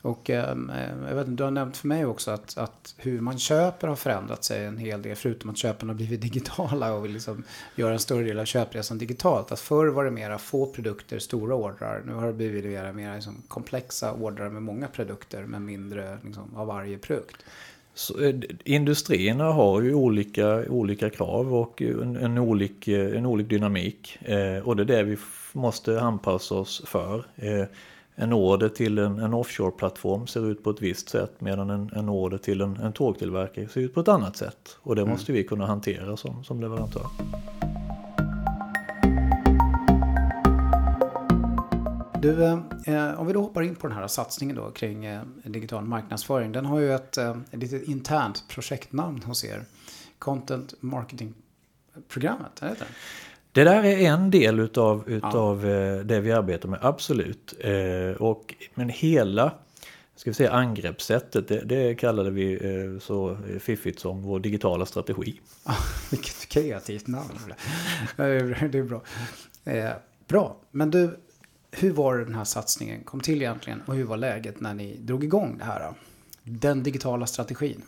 Och 0.02 0.31
ehm, 0.31 0.71
eh, 0.71 1.09
jag 1.09 1.14
vet 1.14 1.37
du 1.37 1.45
har 1.45 1.50
nämnt 1.50 1.76
för 1.76 1.88
mig 1.88 2.05
också 2.05 2.31
att, 2.31 2.59
att 2.59 2.95
hur 2.99 3.21
man 3.21 3.38
köper 3.38 3.88
har 3.88 3.97
förändrat 3.97 4.45
sig 4.45 4.64
en 4.64 4.79
hel 4.79 5.02
del. 5.02 5.17
Förutom 5.17 5.50
att 5.50 5.57
köpen 5.57 5.88
har 5.88 5.97
blivit 5.97 6.21
digitala 6.33 6.93
och 6.93 7.05
vill 7.05 7.12
liksom 7.12 7.45
göra 7.76 7.93
en 7.93 7.99
större 7.99 8.25
del 8.25 8.38
av 8.38 8.45
köpresan 8.45 8.99
digitalt. 8.99 9.52
Att 9.52 9.61
förr 9.61 9.87
var 9.87 10.05
det 10.05 10.11
mera 10.11 10.38
få 10.38 10.67
produkter, 10.67 11.19
stora 11.19 11.55
ordrar. 11.55 12.02
Nu 12.07 12.12
har 12.14 12.26
det 12.26 12.33
blivit 12.33 12.64
mera 12.64 12.93
mer 12.93 13.14
liksom 13.14 13.43
komplexa 13.49 14.12
ordrar 14.12 14.50
med 14.50 14.62
många 14.62 14.88
produkter 14.88 15.43
men 15.43 15.64
mindre 15.64 16.19
liksom, 16.25 16.57
av 16.57 16.67
varje 16.67 16.99
produkt. 16.99 17.45
Så, 17.95 18.21
eh, 18.21 18.35
industrierna 18.65 19.45
har 19.45 19.83
ju 19.83 19.95
olika, 19.95 20.69
olika 20.69 21.11
krav 21.11 21.55
och 21.55 21.83
en, 21.83 22.17
en, 22.17 22.39
olik, 22.39 22.89
en 22.89 23.27
olik 23.27 23.49
dynamik. 23.49 24.19
Eh, 24.23 24.69
och 24.69 24.77
det 24.77 24.83
är 24.83 24.85
det 24.85 25.03
vi 25.03 25.17
måste 25.53 26.01
anpassa 26.01 26.55
oss 26.55 26.83
för. 26.87 27.25
Eh, 27.37 27.65
en 28.15 28.33
order 28.33 28.69
till 28.69 28.99
en, 28.99 29.19
en 29.19 29.35
offshore-plattform 29.35 30.27
ser 30.27 30.51
ut 30.51 30.65
på 30.65 30.71
ett 30.71 30.83
visst 30.83 31.09
sätt 31.09 31.33
medan 31.39 31.71
en, 31.71 31.91
en 31.97 32.09
order 32.09 32.39
till 32.39 32.61
en, 32.61 32.77
en 32.77 32.93
tågtillverkare 32.93 33.69
ser 33.69 33.81
ut 33.81 33.95
på 33.95 34.01
ett 34.01 34.09
annat 34.09 34.37
sätt. 34.37 34.77
Och 34.83 34.97
det 34.97 35.03
mm. 35.03 35.13
måste 35.13 35.33
vi 35.33 35.45
kunna 35.45 35.67
hantera 35.67 36.17
som, 36.17 36.45
som 36.45 36.61
leverantör. 36.61 37.07
Du, 42.23 42.45
eh, 42.45 43.21
om 43.21 43.26
vi 43.26 43.33
då 43.33 43.41
hoppar 43.41 43.62
in 43.62 43.76
på 43.76 43.87
den 43.87 43.97
här 43.97 44.09
satsningen 44.09 44.57
då 44.57 44.71
kring 44.71 45.05
eh, 45.05 45.23
digital 45.45 45.85
marknadsföring. 45.85 46.52
Den 46.52 46.67
har 46.67 46.79
ju 46.79 46.95
ett, 46.95 47.17
eh, 47.17 47.37
litet 47.50 47.83
internt 47.83 48.45
projektnam 48.49 49.21
hos 49.21 49.45
er. 49.45 49.64
Content 50.19 50.75
Marketing-programmet, 50.81 52.62
är 52.62 52.69
det? 52.69 52.85
Det 53.52 53.64
där 53.64 53.85
är 53.85 53.99
en 53.99 54.31
del 54.31 54.61
utav, 54.61 55.09
utav 55.09 55.67
ja. 55.67 56.02
det 56.02 56.21
vi 56.21 56.33
arbetar 56.33 56.69
med, 56.69 56.79
absolut. 56.83 57.55
Och, 58.19 58.55
men 58.75 58.88
hela 58.88 59.52
ska 60.17 60.31
vi 60.31 60.35
säga, 60.35 60.50
angreppssättet, 60.50 61.49
det, 61.49 61.61
det 61.64 61.95
kallade 61.95 62.31
vi 62.31 62.99
så 63.02 63.37
fiffigt 63.61 64.00
som 64.00 64.23
vår 64.23 64.41
digitala 64.41 64.87
strategi. 64.87 65.41
Vilket 66.11 66.49
kreativt 66.49 67.07
namn. 67.07 67.55
Det 68.17 68.25
är 68.25 68.83
bra. 68.83 69.02
Bra, 70.26 70.57
men 70.71 70.91
du, 70.91 71.17
hur 71.73 71.93
var 71.93 72.19
den 72.19 72.35
här 72.35 72.45
satsningen 72.45 73.02
kom 73.05 73.21
till 73.21 73.43
egentligen 73.43 73.83
och 73.87 73.95
hur 73.95 74.05
var 74.05 74.17
läget 74.17 74.61
när 74.61 74.75
ni 74.75 74.97
drog 74.97 75.25
igång 75.25 75.59
det 75.59 75.64
här? 75.64 75.93
Den 76.45 76.83
digitala 76.83 77.26
strategin. 77.26 77.83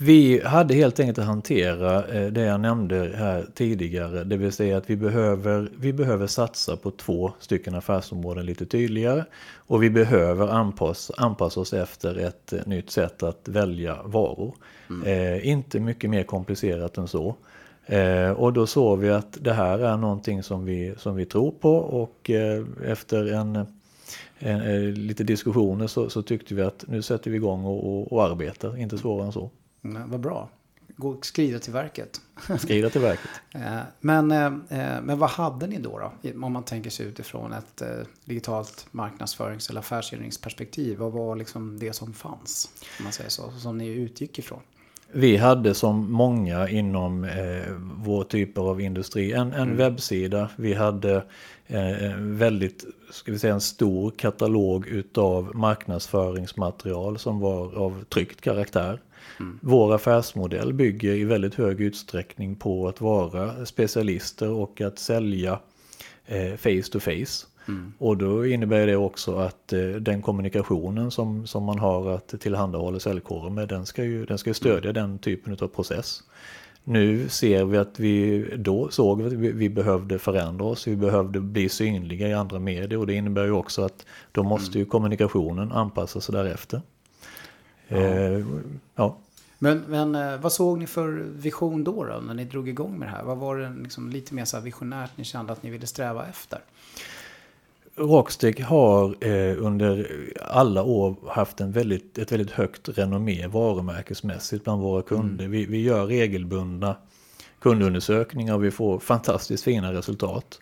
Vi 0.00 0.42
hade 0.44 0.74
helt 0.74 1.00
enkelt 1.00 1.18
att 1.18 1.24
hantera 1.24 2.06
eh, 2.06 2.26
det 2.26 2.40
jag 2.40 2.60
nämnde 2.60 3.12
här 3.16 3.46
tidigare, 3.54 4.24
det 4.24 4.36
vill 4.36 4.52
säga 4.52 4.76
att 4.76 4.90
vi 4.90 4.96
behöver, 4.96 5.70
vi 5.78 5.92
behöver 5.92 6.26
satsa 6.26 6.76
på 6.76 6.90
två 6.90 7.32
stycken 7.40 7.74
affärsområden 7.74 8.46
lite 8.46 8.66
tydligare 8.66 9.24
och 9.54 9.82
vi 9.82 9.90
behöver 9.90 10.48
anpassa, 10.48 11.14
anpassa 11.16 11.60
oss 11.60 11.72
efter 11.72 12.18
ett 12.18 12.52
eh, 12.52 12.60
nytt 12.66 12.90
sätt 12.90 13.22
att 13.22 13.48
välja 13.48 14.02
varor. 14.04 14.54
Mm. 14.90 15.02
Eh, 15.06 15.48
inte 15.48 15.80
mycket 15.80 16.10
mer 16.10 16.22
komplicerat 16.22 16.98
än 16.98 17.08
så. 17.08 17.36
Eh, 17.88 18.30
och 18.30 18.52
då 18.52 18.66
såg 18.66 18.98
vi 18.98 19.10
att 19.10 19.38
det 19.40 19.52
här 19.52 19.78
är 19.78 19.96
någonting 19.96 20.42
som 20.42 20.64
vi, 20.64 20.94
som 20.98 21.16
vi 21.16 21.26
tror 21.26 21.50
på 21.50 21.76
och 21.76 22.30
eh, 22.30 22.64
efter 22.84 23.32
en, 23.32 23.56
en, 23.56 23.66
en, 24.38 24.60
eh, 24.60 24.80
lite 24.80 25.24
diskussioner 25.24 25.86
så, 25.86 26.10
så, 26.10 26.22
tyckte 26.22 26.54
vi 26.54 26.62
att 26.62 26.84
nu 26.88 27.02
sätter 27.02 27.30
vi 27.30 27.36
igång 27.36 27.64
och, 27.64 27.92
och, 27.92 28.12
och 28.12 28.24
arbetar, 28.24 28.76
inte 28.76 28.98
svårare 28.98 29.26
än 29.26 29.32
så. 29.32 29.50
Nej, 29.80 30.02
vad 30.06 30.20
bra. 30.20 30.48
Gå 30.96 31.16
skrida 31.22 31.58
till 31.58 31.72
verket. 31.72 32.20
Skrida 32.58 32.90
till 32.90 33.00
verket. 33.00 33.30
Eh, 33.54 33.80
men, 34.00 34.30
eh, 34.30 34.50
men 35.02 35.18
vad 35.18 35.30
hade 35.30 35.66
ni 35.66 35.78
då, 35.78 35.98
då? 35.98 36.30
Om 36.46 36.52
man 36.52 36.62
tänker 36.62 36.90
sig 36.90 37.06
utifrån 37.06 37.52
ett 37.52 37.82
digitalt 38.24 38.86
marknadsförings 38.90 39.70
eller 39.70 39.80
affärsgöringsperspektiv. 39.80 40.98
Vad 40.98 41.12
var 41.12 41.36
liksom 41.36 41.78
det 41.78 41.92
som 41.92 42.12
fanns? 42.12 42.70
Om 42.98 43.04
man 43.04 43.12
säger 43.12 43.30
så, 43.30 43.50
som 43.50 43.78
ni 43.78 43.86
utgick 43.86 44.38
ifrån? 44.38 44.60
Vi 45.12 45.36
hade 45.36 45.74
som 45.74 46.12
många 46.12 46.68
inom 46.68 47.24
eh, 47.24 47.72
vår 47.96 48.24
typer 48.24 48.62
av 48.62 48.80
industri 48.80 49.32
en, 49.32 49.52
en 49.52 49.62
mm. 49.62 49.76
webbsida. 49.76 50.50
Vi 50.56 50.74
hade 50.74 51.24
eh, 51.66 52.16
väldigt, 52.18 52.84
ska 53.10 53.32
vi 53.32 53.38
säga 53.38 53.54
en 53.54 53.60
stor 53.60 54.10
katalog 54.10 54.86
utav 54.86 55.56
marknadsföringsmaterial 55.56 57.18
som 57.18 57.40
var 57.40 57.78
av 57.78 58.04
tryckt 58.04 58.40
karaktär. 58.40 59.00
Mm. 59.40 59.58
Vår 59.62 59.94
affärsmodell 59.94 60.72
bygger 60.72 61.12
i 61.12 61.24
väldigt 61.24 61.54
hög 61.54 61.80
utsträckning 61.80 62.56
på 62.56 62.88
att 62.88 63.00
vara 63.00 63.66
specialister 63.66 64.50
och 64.50 64.80
att 64.80 64.98
sälja 64.98 65.58
eh, 66.26 66.56
face 66.56 66.92
to 66.92 67.00
face. 67.00 67.46
Mm. 67.68 67.92
Och 67.98 68.16
då 68.16 68.46
innebär 68.46 68.86
det 68.86 68.96
också 68.96 69.36
att 69.36 69.72
eh, 69.72 69.80
den 69.80 70.22
kommunikationen 70.22 71.10
som, 71.10 71.46
som 71.46 71.64
man 71.64 71.78
har 71.78 72.10
att 72.10 72.40
tillhandahålla 72.40 73.00
säljkåren 73.00 73.54
med, 73.54 73.68
den 73.68 73.86
ska 73.86 74.04
ju, 74.04 74.24
den 74.24 74.38
ska 74.38 74.54
stödja 74.54 74.90
mm. 74.90 74.94
den 74.94 75.18
typen 75.18 75.56
av 75.60 75.68
process. 75.68 76.22
Nu 76.84 77.28
ser 77.28 77.64
vi 77.64 77.78
att 77.78 78.00
vi 78.00 78.44
då 78.56 78.88
såg 78.88 79.22
att 79.22 79.32
vi, 79.32 79.52
vi, 79.52 79.68
behövde 79.68 80.18
förändra 80.18 80.64
oss, 80.64 80.86
vi 80.86 80.96
behövde 80.96 81.40
bli 81.40 81.68
synliga 81.68 82.28
i 82.28 82.34
andra 82.34 82.58
medier 82.58 82.98
och 82.98 83.06
det 83.06 83.14
innebär 83.14 83.44
ju 83.44 83.52
också 83.52 83.82
att 83.82 84.06
då 84.32 84.42
måste 84.42 84.78
ju 84.78 84.82
mm. 84.82 84.90
kommunikationen 84.90 85.72
anpassa 85.72 86.20
sig 86.20 86.32
därefter. 86.32 86.82
Ja. 87.88 87.96
Eh, 87.96 88.44
ja. 88.94 89.18
Men, 89.58 89.84
men 89.88 90.14
eh, 90.14 90.40
vad 90.40 90.52
såg 90.52 90.78
ni 90.78 90.86
för 90.86 91.08
vision 91.32 91.84
då, 91.84 92.04
då, 92.04 92.20
när 92.20 92.34
ni 92.34 92.44
drog 92.44 92.68
igång 92.68 92.98
med 92.98 93.08
det 93.08 93.12
här? 93.12 93.24
Vad 93.24 93.38
var 93.38 93.56
det 93.56 93.72
liksom 93.82 94.10
lite 94.10 94.34
mer 94.34 94.44
så 94.44 94.60
visionärt 94.60 95.10
ni 95.16 95.24
kände 95.24 95.52
att 95.52 95.62
ni 95.62 95.70
ville 95.70 95.86
sträva 95.86 96.26
efter? 96.26 96.58
Rockstick 97.98 98.60
har 98.60 99.24
eh, 99.24 99.56
under 99.58 100.10
alla 100.40 100.82
år 100.82 101.16
haft 101.28 101.60
en 101.60 101.72
väldigt, 101.72 102.18
ett 102.18 102.32
väldigt 102.32 102.50
högt 102.50 102.88
renommé 102.98 103.46
varumärkesmässigt 103.46 104.64
bland 104.64 104.82
våra 104.82 105.02
kunder. 105.02 105.44
Mm. 105.44 105.50
Vi, 105.50 105.66
vi 105.66 105.82
gör 105.82 106.06
regelbundna 106.06 106.96
kundundersökningar 107.60 108.54
och 108.54 108.64
vi 108.64 108.70
får 108.70 108.98
fantastiskt 108.98 109.64
fina 109.64 109.92
resultat. 109.92 110.60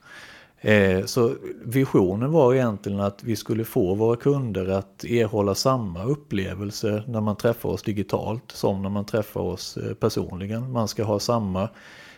Eh, 0.61 1.05
så 1.05 1.35
visionen 1.64 2.33
var 2.33 2.55
egentligen 2.55 3.00
att 3.00 3.25
vi 3.25 3.37
skulle 3.37 3.64
få 3.64 3.95
våra 3.95 4.16
kunder 4.16 4.69
att 4.69 5.05
erhålla 5.05 5.55
samma 5.55 6.05
upplevelse 6.05 7.02
när 7.07 7.21
man 7.21 7.37
träffar 7.37 7.69
oss 7.69 7.83
digitalt 7.83 8.52
som 8.52 8.83
när 8.83 8.90
man 8.90 9.05
träffar 9.05 9.40
oss 9.40 9.76
eh, 9.76 9.95
personligen. 9.95 10.73
Man 10.73 10.88
ska 10.88 11.05
ha 11.05 11.19
samma 11.19 11.69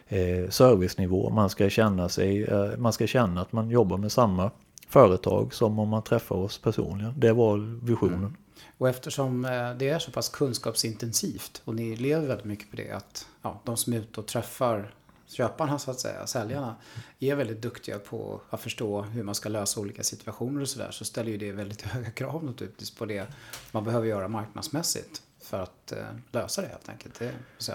eh, 0.09 0.51
servicenivå, 0.51 1.31
man 1.31 1.51
ska, 1.51 1.71
känna 1.71 2.09
sig, 2.09 2.45
eh, 2.45 2.79
man 2.79 2.93
ska 2.93 3.07
känna 3.07 3.41
att 3.41 3.53
man 3.53 3.71
jobbar 3.71 3.97
med 3.97 4.13
samma 4.13 4.51
företag 4.89 5.55
som 5.55 5.79
om 5.79 5.89
man 5.89 6.03
träffar 6.03 6.37
oss 6.37 6.59
personligen. 6.59 7.15
Det 7.17 7.33
var 7.33 7.81
visionen. 7.87 8.19
Mm. 8.19 8.37
Och 8.79 8.89
eftersom 8.89 9.45
eh, 9.45 9.75
det 9.75 9.89
är 9.89 9.99
så 9.99 10.11
pass 10.11 10.29
kunskapsintensivt 10.29 11.63
och 11.65 11.75
ni 11.75 11.97
lever 11.97 12.27
väldigt 12.27 12.47
mycket 12.47 12.71
på 12.71 12.77
det 12.77 12.91
att 12.91 13.27
ja, 13.43 13.61
de 13.65 13.77
som 13.77 13.93
är 13.93 13.99
ute 13.99 14.21
och 14.21 14.27
träffar 14.27 14.95
köparna 15.27 15.79
så 15.79 15.91
att 15.91 16.01
säga, 16.01 16.27
säljarna, 16.27 16.77
är 17.19 17.35
väldigt 17.35 17.63
duktiga 17.63 17.99
på 17.99 18.41
att 18.51 18.61
förstå 18.61 19.03
hur 19.03 19.23
man 19.23 19.35
ska 19.35 19.49
lösa 19.49 19.81
olika 19.81 20.03
situationer 20.03 20.61
och 20.61 20.69
sådär 20.69 20.91
så 20.91 21.05
ställer 21.05 21.31
ju 21.31 21.39
det 21.39 21.53
väldigt 21.53 21.83
höga 21.83 22.11
krav 22.11 22.45
naturligtvis 22.45 22.91
på 22.91 23.07
det 23.07 23.27
man 23.73 23.85
behöver 23.85 24.07
göra 24.07 24.29
marknadsmässigt 24.29 25.23
för 25.43 25.63
att 25.63 25.93
eh, 25.93 26.07
lösa 26.33 26.63
det 26.63 26.69
helt 26.69 26.89
enkelt. 26.89 27.19
Det, 27.19 27.33
så 27.59 27.73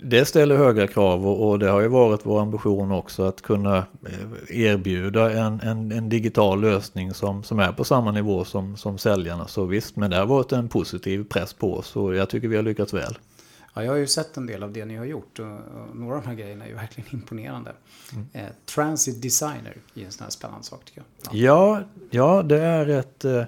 det 0.00 0.24
ställer 0.24 0.56
höga 0.56 0.86
krav 0.86 1.26
och, 1.26 1.48
och, 1.48 1.58
det 1.58 1.68
har 1.68 1.80
ju 1.80 1.88
varit 1.88 2.20
vår 2.26 2.40
ambition 2.40 2.92
också 2.92 3.22
att 3.22 3.42
kunna 3.42 3.76
eh, 3.78 4.60
erbjuda 4.60 5.32
en, 5.32 5.60
en, 5.60 5.92
en, 5.92 6.08
digital 6.08 6.60
lösning 6.60 7.14
som, 7.14 7.42
som 7.42 7.58
är 7.58 7.72
på 7.72 7.84
samma 7.84 8.12
nivå 8.12 8.44
som, 8.44 8.76
som 8.76 8.98
säljarna. 8.98 9.48
Så 9.48 9.64
visst, 9.64 9.96
men 9.96 10.10
det 10.10 10.16
har 10.16 10.26
varit 10.26 10.52
en 10.52 10.68
positiv 10.68 11.24
press 11.24 11.52
på 11.52 11.74
oss 11.74 11.96
och 11.96 12.16
jag 12.16 12.30
tycker 12.30 12.48
vi 12.48 12.56
har 12.56 12.62
lyckats 12.62 12.94
väl. 12.94 13.18
Ja, 13.74 13.84
jag 13.84 13.92
har 13.92 13.98
ju 13.98 14.06
sett 14.06 14.36
en 14.36 14.46
del 14.46 14.62
av 14.62 14.72
det 14.72 14.84
ni 14.84 14.96
har 14.96 15.04
gjort 15.04 15.38
och, 15.38 15.46
och 15.46 15.96
några 15.96 16.16
av 16.16 16.22
de 16.22 16.28
här 16.28 16.36
grejerna 16.36 16.64
är 16.64 16.68
ju 16.68 16.74
verkligen 16.74 17.10
imponerande. 17.14 17.72
Mm. 18.12 18.26
Eh, 18.32 18.52
Transit 18.74 19.22
Designer 19.22 19.76
är 19.94 20.04
en 20.04 20.12
sån 20.12 20.24
här 20.24 20.30
spännande 20.30 20.64
sak 20.64 20.84
tycker 20.84 21.02
jag. 21.22 21.34
Ja, 21.34 21.80
ja, 21.80 21.84
ja 22.10 22.42
det 22.42 22.60
är 22.60 22.88
ett 22.88 23.24
eh, 23.24 23.42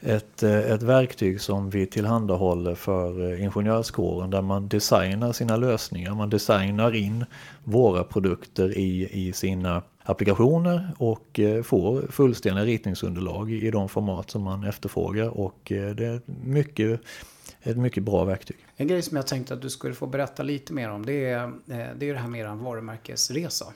ett, 0.00 0.42
eh, 0.42 0.72
ett 0.72 0.82
verktyg 0.82 1.40
som 1.40 1.70
vi 1.70 1.86
tillhandahåller 1.86 2.74
för 2.74 3.32
eh, 3.32 3.42
ingenjörskåren 3.42 4.30
där 4.30 4.42
man 4.42 4.68
designar 4.68 5.32
sina 5.32 5.56
lösningar. 5.56 6.14
Man 6.14 6.30
designar 6.30 6.94
in 6.94 7.24
våra 7.64 8.04
produkter 8.04 8.78
i, 8.78 9.08
i 9.12 9.32
sina 9.32 9.82
applikationer 10.02 10.90
och 10.98 11.40
eh, 11.40 11.62
får 11.62 12.02
fullständiga 12.10 12.64
ritningsunderlag 12.64 13.52
i 13.52 13.70
de 13.70 13.88
format 13.88 14.30
som 14.30 14.42
man 14.42 14.64
efterfrågar 14.64 15.28
och 15.28 15.58
det 15.68 16.00
är 16.00 16.20
mycket, 16.44 17.00
ett 17.62 17.76
mycket 17.76 18.02
bra 18.02 18.24
verktyg. 18.24 18.56
En 18.76 18.88
grej 18.88 19.02
som 19.02 19.16
jag 19.16 19.26
tänkte 19.26 19.54
att 19.54 19.62
du 19.62 19.70
skulle 19.70 19.94
få 19.94 20.06
berätta 20.06 20.42
lite 20.42 20.72
mer 20.72 20.90
om 20.90 21.06
det 21.06 21.30
är 21.30 21.52
det, 21.66 22.08
är 22.08 22.14
det 22.14 22.20
här 22.20 22.28
med 22.28 22.40
er 22.40 22.54
varumärkesresa. 22.54 23.66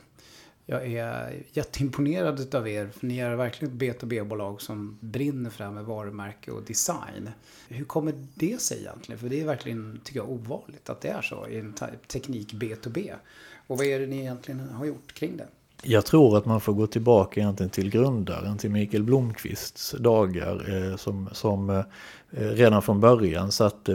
Jag 0.66 0.86
är 0.86 1.42
jätteimponerad 1.52 2.54
av 2.54 2.68
er. 2.68 2.90
För 2.94 3.06
ni 3.06 3.18
är 3.18 3.34
verkligen 3.34 3.74
ett 3.74 3.80
B2B-bolag 3.80 4.62
som 4.62 4.98
brinner 5.00 5.50
för 5.50 5.58
det 5.58 5.64
här 5.64 5.74
med 5.74 5.84
varumärke 5.84 6.50
och 6.50 6.62
design. 6.62 7.30
Hur 7.68 7.84
kommer 7.84 8.14
det 8.34 8.60
sig 8.60 8.78
egentligen? 8.80 9.18
För 9.18 9.28
det 9.28 9.40
är 9.40 9.46
verkligen, 9.46 10.00
tycker 10.04 10.20
jag, 10.20 10.30
ovanligt 10.30 10.90
att 10.90 11.00
det 11.00 11.08
är 11.08 11.22
så 11.22 11.48
i 11.48 11.58
en 11.58 11.74
teknik 12.06 12.52
B2B. 12.52 13.12
Och 13.66 13.78
vad 13.78 13.86
är 13.86 14.00
det 14.00 14.06
ni 14.06 14.18
egentligen 14.18 14.60
har 14.60 14.86
gjort 14.86 15.12
kring 15.12 15.36
det? 15.36 15.46
Jag 15.84 16.06
tror 16.06 16.38
att 16.38 16.46
man 16.46 16.60
får 16.60 16.72
gå 16.72 16.86
tillbaka 16.86 17.40
egentligen 17.40 17.70
till 17.70 17.90
grundaren, 17.90 18.58
till 18.58 18.70
Mikael 18.70 19.02
Blomqvists 19.02 19.94
dagar 19.98 20.86
eh, 20.90 20.96
som, 20.96 21.28
som 21.32 21.70
eh, 21.70 21.84
redan 22.30 22.82
från 22.82 23.00
början 23.00 23.52
satte 23.52 23.92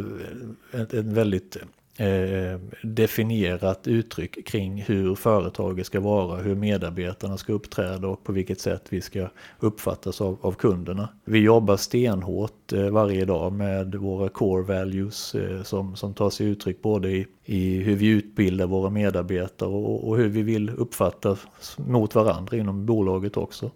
en 0.71 1.13
väldigt 1.13 1.57
eh, 1.97 2.59
definierat 2.83 3.87
uttryck 3.87 4.47
kring 4.47 4.81
hur 4.81 5.15
företaget 5.15 5.85
ska 5.85 5.99
vara, 5.99 6.37
hur 6.37 6.55
medarbetarna 6.55 7.37
ska 7.37 7.53
uppträda 7.53 8.07
och 8.07 8.23
på 8.23 8.31
vilket 8.31 8.59
sätt 8.59 8.83
vi 8.89 9.01
ska 9.01 9.29
uppfattas 9.59 10.21
av, 10.21 10.37
av 10.41 10.51
kunderna. 10.51 11.09
Vi 11.25 11.39
jobbar 11.39 11.77
stenhårt 11.77 12.73
eh, 12.73 12.89
varje 12.89 13.25
dag 13.25 13.53
med 13.53 13.95
våra 13.95 14.29
core 14.29 14.63
values 14.63 15.35
eh, 15.35 15.63
som, 15.63 15.95
som 15.95 16.13
tar 16.13 16.29
sig 16.29 16.47
uttryck 16.47 16.81
både 16.81 17.09
i, 17.09 17.27
i 17.45 17.77
hur 17.77 17.95
vi 17.95 18.07
utbildar 18.07 18.67
våra 18.67 18.89
medarbetare 18.89 19.69
och, 19.69 20.07
och 20.07 20.17
hur 20.17 20.27
vi 20.27 20.41
vill 20.41 20.69
uppfattas 20.69 21.39
mot 21.77 22.15
varandra 22.15 22.57
inom 22.57 22.85
bolaget 22.85 23.37
också. 23.37 23.71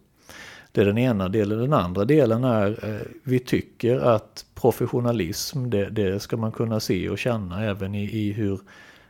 Det 0.71 0.81
är 0.81 0.85
den 0.85 0.97
ena 0.97 1.29
delen. 1.29 1.59
Den 1.59 1.73
andra 1.73 2.05
delen 2.05 2.43
är 2.43 2.89
eh, 2.89 3.01
vi 3.23 3.39
tycker 3.39 3.99
att 3.99 4.45
professionalism 4.55 5.69
det, 5.69 5.89
det, 5.89 6.19
ska 6.19 6.37
man 6.37 6.51
kunna 6.51 6.79
se 6.79 7.09
och 7.09 7.17
känna 7.17 7.65
även 7.65 7.95
i, 7.95 8.03
i 8.03 8.31
hur 8.31 8.59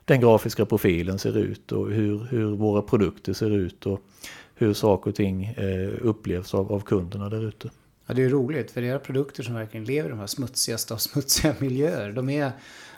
den 0.05 0.21
grafiska 0.21 0.65
profilen 0.65 1.19
ser 1.19 1.37
ut 1.37 1.71
och 1.71 1.91
hur, 1.91 2.27
hur 2.29 2.55
våra 2.55 2.81
produkter 2.81 3.33
ser 3.33 3.49
ut 3.49 3.85
och 3.85 4.01
hur 4.55 4.73
saker 4.73 5.09
och 5.09 5.15
ting 5.15 5.45
eh, 5.45 5.89
upplevs 6.01 6.53
av, 6.53 6.71
av 6.71 6.79
kunderna 6.79 7.29
där 7.29 7.47
ute. 7.47 7.69
Ja, 8.05 8.13
det 8.13 8.23
är 8.23 8.29
roligt 8.29 8.71
för 8.71 8.81
era 8.81 8.99
produkter 8.99 9.43
som 9.43 9.55
verkligen 9.55 9.85
lever 9.85 10.09
i 10.09 10.11
de 10.11 10.19
här 10.19 10.27
smutsigaste 10.27 10.93
av 10.93 10.97
smutsiga 10.97 11.55
miljöer. 11.59 12.11
De 12.11 12.29
är, 12.29 12.51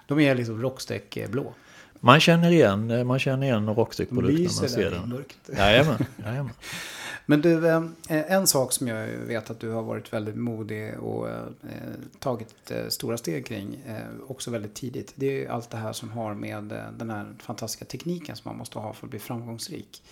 de 0.07 0.19
är 0.19 0.35
liksom 0.35 0.61
rockstäck 0.61 1.17
blå. 1.29 1.53
Man 1.99 2.19
känner 2.19 2.51
igen, 2.51 3.07
man 3.07 3.19
känner 3.19 3.47
igen 3.47 3.69
rockstickprodukten 3.69 4.43
när 4.43 4.61
man 4.61 4.69
ser 4.69 4.91
den. 4.91 5.09
Mörkt. 5.09 5.37
Jajamän, 5.57 6.05
jajamän. 6.23 6.53
Men 7.25 7.41
du, 7.41 7.67
eh, 7.67 7.81
en 8.07 8.47
sak 8.47 8.71
som 8.71 8.87
jag 8.87 9.07
vet 9.07 9.49
att 9.49 9.59
du 9.59 9.69
har 9.69 9.83
varit 9.83 10.13
väldigt 10.13 10.35
modig 10.35 10.99
och 10.99 11.29
eh, 11.29 11.45
tagit 12.19 12.71
stora 12.89 13.17
steg 13.17 13.45
kring, 13.45 13.83
också 14.27 14.51
väldigt 14.51 14.73
tidigt. 14.73 15.13
Det 15.15 15.45
är 15.45 15.49
allt 15.49 15.69
det 15.69 15.77
här 15.77 15.93
som 15.93 16.11
har 16.11 16.33
med 16.33 16.63
den 16.97 17.09
här 17.09 17.33
fantastiska 17.39 17.85
tekniken 17.85 18.35
som 18.35 18.49
man 18.49 18.57
måste 18.57 18.79
ha 18.79 18.93
för 18.93 19.07
att 19.07 19.09
bli 19.11 19.19
framgångsrik. 19.19 20.03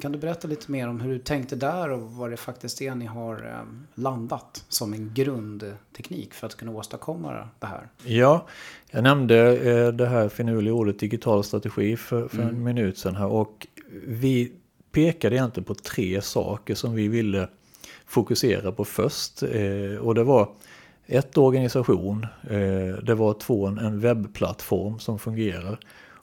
Kan 0.00 0.12
du 0.12 0.18
berätta 0.18 0.48
lite 0.48 0.70
mer 0.70 0.88
om 0.88 1.00
hur 1.00 1.12
du 1.12 1.18
tänkte 1.18 1.56
där 1.56 1.90
och 1.90 2.02
vad 2.02 2.30
det 2.30 2.36
faktiskt 2.36 2.82
är 2.82 2.94
ni 2.94 3.06
har 3.06 3.64
landat 3.94 4.64
som 4.68 4.92
en 4.92 5.10
grundteknik 5.14 6.34
för 6.34 6.46
att 6.46 6.56
kunna 6.56 6.72
åstadkomma 6.72 7.48
det 7.58 7.66
här? 7.66 7.88
Ja, 8.04 8.46
jag 8.90 9.02
nämnde 9.02 9.92
det 9.92 10.06
här 10.06 10.28
finurliga 10.28 10.74
ordet 10.74 10.98
digital 10.98 11.44
strategi 11.44 11.96
för, 11.96 12.28
för 12.28 12.42
mm. 12.42 12.54
en 12.54 12.64
minut 12.64 12.98
sedan 12.98 13.16
här 13.16 13.26
och 13.26 13.66
vi 14.06 14.52
pekade 14.98 15.36
egentligen 15.36 15.64
på 15.64 15.74
tre 15.74 16.22
saker 16.22 16.74
som 16.74 16.94
vi 16.94 17.08
ville 17.08 17.48
fokusera 18.06 18.72
på 18.72 18.84
först. 18.84 19.42
och 20.00 20.14
det 20.14 20.24
var 20.24 20.48
ett 21.06 21.38
organisation, 21.38 22.26
det 23.02 23.14
var 23.14 23.32
två 23.32 23.66
en 23.66 24.00
webbplattform 24.00 24.98
som 24.98 25.18
fungerar 25.18 25.78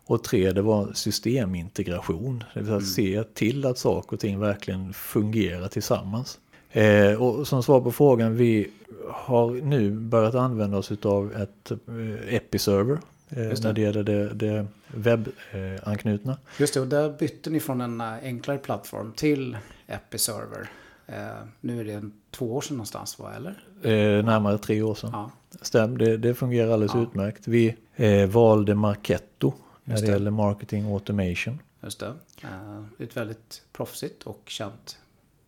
och 0.05 0.23
tre, 0.23 0.51
det 0.51 0.61
var 0.61 0.93
systemintegration. 0.93 2.43
Det 2.53 2.59
vill 2.59 2.67
säga 2.67 2.75
mm. 2.75 2.85
se 2.85 3.23
till 3.33 3.65
att 3.65 3.77
saker 3.77 4.13
och 4.13 4.19
ting 4.19 4.39
verkligen 4.39 4.93
fungerar 4.93 5.67
tillsammans. 5.67 6.39
Eh, 6.71 7.21
och 7.23 7.47
som 7.47 7.63
svar 7.63 7.81
på 7.81 7.91
frågan, 7.91 8.35
vi 8.35 8.71
har 9.11 9.51
nu 9.51 9.91
börjat 9.91 10.35
använda 10.35 10.77
oss 10.77 10.91
av 11.01 11.33
ett 11.35 11.71
eh, 11.71 12.35
Episerver. 12.35 12.99
Eh, 13.29 13.37
när 13.63 13.73
det 13.73 13.81
gäller 13.81 14.03
det, 14.03 14.33
det 14.33 14.67
webbanknutna. 14.87 16.31
Eh, 16.31 16.37
Just 16.61 16.73
det, 16.73 16.79
och 16.79 16.87
där 16.87 17.09
bytte 17.09 17.49
ni 17.49 17.59
från 17.59 17.81
en 17.81 18.01
eh, 18.01 18.13
enklare 18.23 18.57
plattform 18.57 19.13
till 19.15 19.57
Episerver. 19.87 20.69
Eh, 21.07 21.15
nu 21.61 21.79
är 21.79 21.85
det 21.85 22.09
två 22.31 22.55
år 22.55 22.61
sedan 22.61 22.77
någonstans, 22.77 23.19
va? 23.19 23.33
eller? 23.35 23.51
Eh, 23.81 24.25
närmare 24.25 24.57
tre 24.57 24.81
år 24.81 24.95
sedan. 24.95 25.09
Ja. 25.13 25.31
Stäm, 25.61 25.97
det, 25.97 26.17
det 26.17 26.33
fungerar 26.33 26.71
alldeles 26.71 26.95
ja. 26.95 27.01
utmärkt. 27.01 27.47
Vi 27.47 27.75
eh, 27.95 28.29
valde 28.29 28.75
Marketo 28.75 29.53
när 29.83 29.95
det, 29.95 30.01
det 30.01 30.11
gäller 30.11 30.31
marketing 30.31 30.93
automation. 30.93 31.59
Just 31.83 31.99
det. 31.99 32.13
Uh, 32.43 32.83
ett 32.99 33.17
väldigt 33.17 33.61
proffsigt 33.71 34.23
och 34.23 34.41
känt 34.45 34.97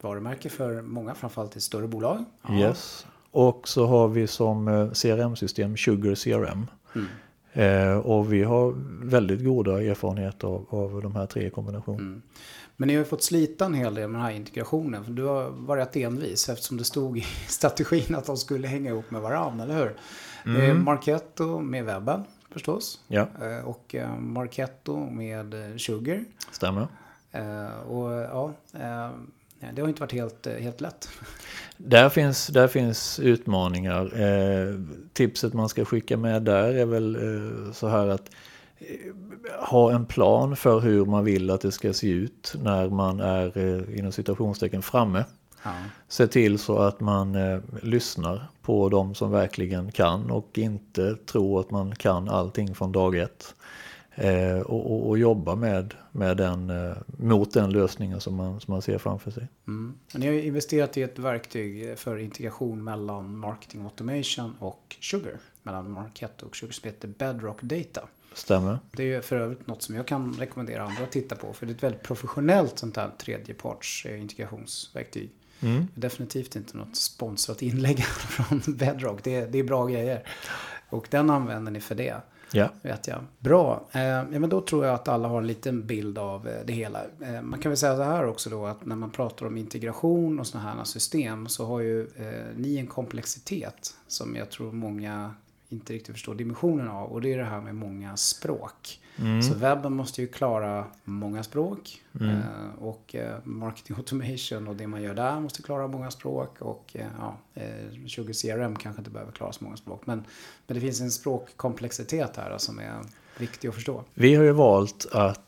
varumärke 0.02 0.50
för 0.50 0.82
många, 0.82 1.16
framförallt 1.16 1.58
i 1.58 1.62
större 1.62 1.88
bolag. 1.88 2.26
Ja. 2.48 2.60
Yes. 2.60 3.06
Och 3.32 3.68
så 3.68 3.86
har 3.86 4.08
vi 4.08 4.28
som 4.28 4.68
eh, 4.68 4.92
CRM-system 4.92 5.78
Sugar 5.78 6.16
CRM. 6.16 6.68
Mm. 6.96 7.08
Eh, 7.58 7.98
och 7.98 8.34
vi 8.34 8.44
har 8.44 8.74
väldigt 9.06 9.44
goda 9.44 9.84
erfarenheter 9.84 10.48
av, 10.48 10.68
av 10.70 11.02
de 11.02 11.16
här 11.16 11.26
tre 11.26 11.50
kombinationerna. 11.50 12.08
Mm. 12.08 12.22
Men 12.76 12.88
ni 12.88 12.94
har 12.94 13.00
ju 13.00 13.06
fått 13.06 13.24
slita 13.24 13.66
en 13.66 13.74
hel 13.74 13.96
del 13.96 14.10
med 14.10 14.20
den 14.20 14.26
här 14.26 14.36
integrationen. 14.36 15.04
För 15.04 15.12
du 15.12 15.24
har 15.24 15.50
varit 15.50 15.96
envis 15.96 16.50
eftersom 16.50 16.78
det 16.78 16.84
stod 16.84 17.18
i 17.18 17.22
strategin 17.48 18.16
att 18.16 18.26
de 18.26 18.38
skulle 18.38 18.68
hänga 18.68 18.90
ihop 18.90 19.12
med 19.12 19.22
varandra, 19.22 19.64
eller 19.64 19.76
hur? 19.76 19.96
Mm. 20.46 20.84
Marketo 20.84 21.60
med 21.60 21.86
webben 21.86 22.24
förstås. 22.52 23.02
Ja. 23.08 23.28
Eh, 23.42 23.66
och 23.66 23.96
eh, 23.96 24.18
Marketo 24.18 25.10
med 25.10 25.54
eh, 25.54 25.78
Sugar. 25.78 26.26
Stämmer. 26.52 26.88
Och 27.88 28.12
ja, 28.12 28.54
det 29.74 29.82
har 29.82 29.90
inte 29.90 30.02
varit 30.02 30.12
helt, 30.12 30.48
helt 30.60 30.82
lätt. 30.82 31.10
Där 31.78 32.10
finns, 32.10 32.48
där 32.48 32.68
finns 32.68 33.20
utmaningar. 33.20 34.12
tipset 35.14 35.54
man 35.54 35.70
ska 35.70 35.86
skicka 35.86 36.18
med 36.18 36.44
där 36.44 36.74
är 36.74 36.86
väl 36.86 37.18
så 37.74 37.88
här 37.88 38.08
att 38.08 38.30
ha 39.60 39.92
en 39.92 40.06
plan 40.06 40.56
för 40.56 40.80
hur 40.80 41.06
man 41.06 41.26
vill 41.26 41.50
att 41.50 41.62
det 41.62 41.72
ska 41.72 41.94
se 41.94 42.10
ut 42.10 42.56
när 42.64 42.90
man 42.90 43.20
är 43.20 43.58
inom 44.00 44.12
citationstecken 44.12 44.82
framme. 44.82 45.24
Ja. 45.64 45.72
Se 46.08 46.28
till 46.28 46.60
så 46.60 46.78
att 46.78 47.00
man 47.00 47.36
eh, 47.36 47.60
lyssnar 47.82 48.48
på 48.62 48.90
de 48.90 49.16
som 49.16 49.32
verkligen 49.32 49.92
kan 49.92 50.32
och 50.32 50.58
inte 50.58 51.16
tror 51.16 51.60
att 51.60 51.72
man 51.72 51.96
kan 51.96 52.30
allting 52.30 52.76
från 52.76 52.92
dag 52.92 53.16
ett. 53.16 53.56
Eh, 54.20 54.60
och, 54.60 55.10
och, 55.10 55.18
jobba 55.18 55.56
med, 55.56 55.94
med 56.12 56.38
den, 56.38 56.70
eh, 56.70 56.98
mot 57.18 57.54
den 57.54 57.70
lösningen 57.70 58.22
som 58.22 58.36
man, 58.36 58.60
som 58.60 58.72
man 58.72 58.82
ser 58.82 58.98
framför 58.98 59.32
sig. 59.32 59.48
Mm. 59.68 59.94
Ni 60.14 60.28
har 60.28 60.34
investerat 60.34 60.98
i 60.98 61.02
ett 61.02 61.20
verktyg 61.20 61.98
för 61.98 62.18
integration 62.18 62.84
mellan 62.84 63.38
marketing 63.38 63.84
automation 63.84 64.56
och 64.60 64.96
Sugar. 65.02 65.40
Mellan 65.64 65.92
Market 65.92 66.42
och 66.42 66.56
Sugar 66.56 66.72
som 66.72 66.88
heter 66.90 67.08
Bedrock 67.08 67.62
Data. 67.62 68.08
Stämmer. 68.34 68.80
Det 68.92 69.14
är 69.14 69.22
för 69.22 69.36
övrigt 69.36 69.68
något 69.68 69.82
som 69.82 69.96
jag 69.96 70.08
kan 70.08 70.34
rekommendera 70.34 70.84
andra 70.84 71.04
att 71.04 71.12
titta 71.12 71.36
på. 71.36 71.54
För 71.54 71.66
det 71.66 71.72
är 71.72 71.76
ett 71.76 71.84
väldigt 71.84 72.04
professionellt 72.04 72.80
sånt 72.80 72.98
här 72.98 73.10
tredjeparts 73.18 74.06
integrationsverktyg. 74.06 75.30
Mm. 75.60 75.88
Definitivt 75.96 76.56
inte 76.56 76.78
något 76.78 76.96
sponsrat 76.96 77.62
inlägg 77.62 78.04
från 78.06 78.62
Bedrock. 78.68 79.24
Det, 79.24 79.46
det 79.46 79.60
är 79.60 79.64
bra 79.64 79.86
grejer. 79.86 80.28
Och 80.90 81.08
den 81.10 81.30
använder 81.30 81.72
ni 81.72 81.82
för 81.82 81.96
det. 81.96 82.22
Ja. 82.52 82.70
Vet 82.82 83.08
jag. 83.08 83.20
Bra. 83.40 83.84
Eh, 83.92 84.02
ja, 84.02 84.24
men 84.40 84.50
då 84.50 84.62
tror 84.62 84.86
jag 84.86 84.94
att 84.94 85.08
alla 85.08 85.28
har 85.28 85.38
en 85.38 85.48
liten 85.48 85.88
bild 85.88 86.18
av 86.18 86.48
eh, 86.48 86.66
det 86.66 86.74
hela. 86.74 87.02
Eh, 87.22 87.42
man 87.42 87.60
kan 87.60 87.70
väl 87.70 87.78
säga 87.78 87.96
så 87.96 88.04
här 88.04 88.28
också 88.28 88.50
då 88.50 88.66
att 88.66 88.86
när 88.86 88.96
man 88.96 89.10
pratar 89.10 89.46
om 89.46 89.58
integration 89.58 90.40
och 90.40 90.48
sådana 90.48 90.70
här 90.70 90.84
system 90.84 91.48
så 91.48 91.66
har 91.66 91.80
ju 91.80 92.02
eh, 92.02 92.56
ni 92.56 92.78
en 92.78 92.88
komplexitet 92.88 93.94
som 94.08 94.36
jag 94.36 94.50
tror 94.50 94.72
många 94.72 95.34
inte 95.70 95.94
riktigt 95.94 96.16
förstår 96.16 96.36
dimensionen 96.36 96.88
av. 96.88 97.12
Och 97.12 97.22
det 97.22 97.34
är 97.34 97.38
det 97.38 97.44
här 97.44 97.62
med 97.62 97.76
många 97.76 98.18
språk. 98.18 99.00
Mm. 99.20 99.42
Så 99.42 99.54
webben 99.54 99.94
måste 99.94 100.22
ju 100.22 100.28
klara 100.28 100.86
många 101.04 101.44
språk. 101.44 102.02
Mm. 102.20 102.30
Eh, 102.30 102.84
och 102.84 103.16
eh, 103.16 103.38
marketing 103.44 103.96
automation 103.98 104.68
och 104.68 104.76
det 104.76 104.88
man 104.88 105.02
gör 105.02 105.14
där 105.14 105.40
måste 105.40 105.64
klara 105.64 105.88
många 105.88 106.12
språk. 106.12 106.62
Och 106.62 106.92
eh, 106.94 107.08
ja, 107.20 107.38
20 108.06 108.34
CRM 108.34 108.76
kanske 108.76 109.00
inte 109.00 109.12
behöver 109.12 109.32
klara 109.32 109.52
så 109.52 109.64
många 109.64 109.78
språk. 109.78 110.02
Men, 110.06 110.24
men 110.68 110.76
det 110.76 110.82
finns 110.82 111.02
en 111.02 111.12
språkkomplexitet 111.12 112.38
här 112.38 112.58
som 112.58 112.80
är 112.80 113.02
viktig 113.40 113.68
att 113.68 113.76
förstå. 113.76 114.04
Vi 114.14 114.36
har 114.36 114.44
ju 114.44 114.52
valt 114.52 115.06
att 115.12 115.44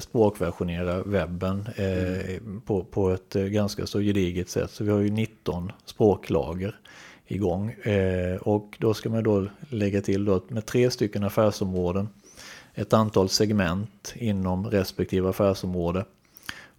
språkversionera 0.00 1.02
webben 1.02 1.68
mm. 1.76 2.60
på, 2.60 2.84
på 2.84 3.10
ett 3.10 3.32
ganska 3.32 3.86
så 3.86 4.00
gediget 4.00 4.48
sätt. 4.48 4.70
Så 4.70 4.84
vi 4.84 4.90
har 4.90 4.98
ju 4.98 5.10
19 5.10 5.72
språklager 5.84 6.80
igång. 7.26 7.74
och 8.40 8.76
då 8.80 8.94
ska 8.94 9.10
man 9.10 9.22
då 9.22 9.46
lägga 9.68 10.00
till 10.00 10.24
då 10.24 10.42
med 10.48 10.66
tre 10.66 10.90
stycken 10.90 11.24
affärsområden 11.24 12.08
ett 12.74 12.92
antal 12.92 13.28
segment 13.28 14.14
inom 14.16 14.66
respektive 14.66 15.28
affärsområde 15.28 16.04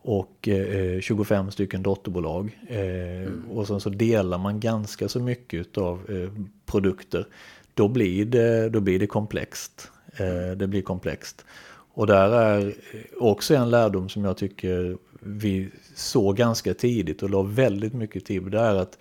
och 0.02 0.48
eh, 0.48 1.00
25 1.00 1.52
stycken 1.52 1.84
dotterbolag. 1.84 2.60
Eh, 2.68 2.80
mm. 2.80 3.52
Och 3.52 3.68
sen 3.68 3.82
så 3.82 3.90
delar 3.90 4.38
man 4.38 4.60
ganska 4.60 5.10
så 5.10 5.20
mycket 5.20 5.78
av 5.78 6.00
eh, 6.10 6.30
produkter. 6.66 7.28
Då 7.74 7.88
blir 7.88 8.26
det, 8.26 8.70
då 8.70 8.80
blir 8.80 9.00
det 9.00 9.08
komplext. 9.08 9.92
Eh, 10.18 10.58
det 10.58 10.68
blir 10.68 10.82
komplext. 10.82 11.46
Och 11.94 12.08
där 12.08 12.30
är 12.30 12.74
också 13.20 13.56
en 13.56 13.70
lärdom 13.70 14.10
som 14.10 14.26
jag 14.26 14.38
tycker 14.38 14.98
vi 15.20 15.70
såg 15.96 16.36
ganska 16.36 16.74
tidigt 16.74 17.24
och 17.24 17.30
la 17.30 17.42
väldigt 17.42 17.94
mycket 17.94 18.26
tid 18.26 18.44
på 18.44 18.50
det 18.50 18.60
är 18.60 18.76
att 18.76 18.98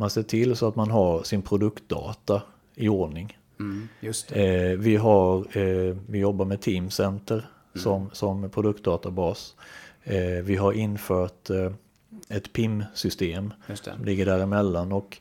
man 0.00 0.10
ser 0.10 0.22
till 0.22 0.56
så 0.56 0.68
att 0.68 0.76
man 0.76 0.90
har 0.90 1.22
sin 1.22 1.42
produktdata 1.42 2.42
i 2.74 2.88
ordning. 2.88 3.38
Mm, 3.60 3.88
eh, 4.32 4.78
vi, 4.78 4.96
har, 4.96 5.56
eh, 5.58 5.96
vi 6.06 6.18
jobbar 6.18 6.44
med 6.44 6.60
Teamcenter 6.60 7.34
mm. 7.74 7.82
som, 7.82 8.10
som 8.12 8.50
produktdatabas. 8.50 9.54
Eh, 10.04 10.42
vi 10.44 10.56
har 10.56 10.72
infört 10.72 11.50
eh, 11.50 11.72
ett 12.28 12.52
PIM-system 12.52 13.52
som 13.74 14.04
ligger 14.04 14.26
däremellan. 14.26 14.92
Och 14.92 15.18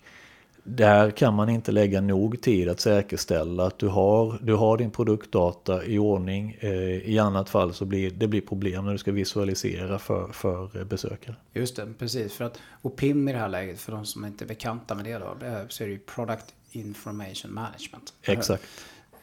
där 0.64 1.12
kan 1.12 1.34
man 1.34 1.50
inte 1.50 1.72
lägga 1.72 2.02
nog 2.02 2.42
tid 2.42 2.70
att 2.70 2.80
säkerställa 2.80 3.66
att 3.66 3.80
du 3.80 3.88
har, 3.88 4.40
du 4.42 4.54
har 4.54 4.78
din 4.78 4.92
produktdata 4.92 5.86
i 5.86 6.00
ordning. 6.00 6.58
Eh, 6.60 6.70
I 7.10 7.20
annat 7.20 7.50
fall 7.50 7.74
så 7.74 7.86
blir 7.86 8.12
det 8.12 8.28
blir 8.28 8.42
problem 8.42 8.86
när 8.86 8.92
du 8.92 8.98
ska 8.98 9.12
visualisera 9.12 10.00
för, 10.00 10.32
för 10.32 10.84
besökare. 10.84 11.36
Just 11.54 11.76
det, 11.76 11.94
precis. 12.00 12.34
För 12.34 12.46
att, 12.46 12.60
och 12.82 12.96
PIM 12.96 13.28
i 13.28 13.32
det 13.32 13.38
här 13.38 13.50
läget, 13.50 13.80
för 13.80 13.92
de 13.92 14.06
som 14.06 14.26
inte 14.26 14.46
är 14.46 14.48
bekanta 14.48 14.96
med 14.96 15.06
det 15.06 15.18
då, 15.18 15.38
så 15.70 15.84
är 15.84 15.88
det 15.88 15.94
ju 15.94 16.00
Product 16.00 16.46
Information 16.72 17.54
Management. 17.54 18.14
Exakt. 18.24 18.64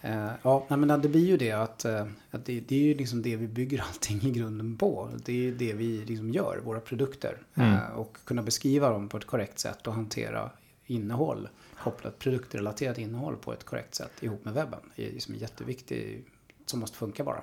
Uh, 0.04 0.30
ja, 0.42 0.66
men 0.68 1.00
det 1.02 1.08
blir 1.08 1.26
ju 1.26 1.36
det 1.36 1.52
att, 1.52 1.84
att 2.30 2.44
det, 2.44 2.60
det, 2.60 2.76
är 2.76 2.82
ju 2.82 2.94
liksom 2.94 3.22
det 3.22 3.36
vi 3.36 3.46
bygger 3.46 3.84
allting 3.88 4.22
i 4.22 4.30
grunden 4.30 4.76
på. 4.76 5.08
Det 5.24 5.32
är 5.32 5.36
ju 5.36 5.54
det 5.54 5.72
vi 5.72 6.04
liksom 6.06 6.30
gör, 6.30 6.60
våra 6.64 6.80
produkter. 6.80 7.38
Mm. 7.54 7.78
Och 7.96 8.16
kunna 8.24 8.42
beskriva 8.42 8.90
dem 8.90 9.08
på 9.08 9.16
ett 9.16 9.26
korrekt 9.26 9.58
sätt 9.58 9.86
och 9.86 9.94
hantera 9.94 10.50
innehåll, 10.86 11.48
kopplat 11.82 12.18
produktrelaterat 12.18 12.98
innehåll 12.98 13.36
på 13.36 13.52
ett 13.52 13.64
korrekt 13.64 13.94
sätt 13.94 14.12
ihop 14.20 14.44
med 14.44 14.54
webben. 14.54 14.80
Det 14.96 15.08
är 15.08 15.12
liksom 15.12 15.34
jätteviktigt, 15.34 16.26
som 16.66 16.80
måste 16.80 16.96
funka 16.98 17.24
bara. 17.24 17.42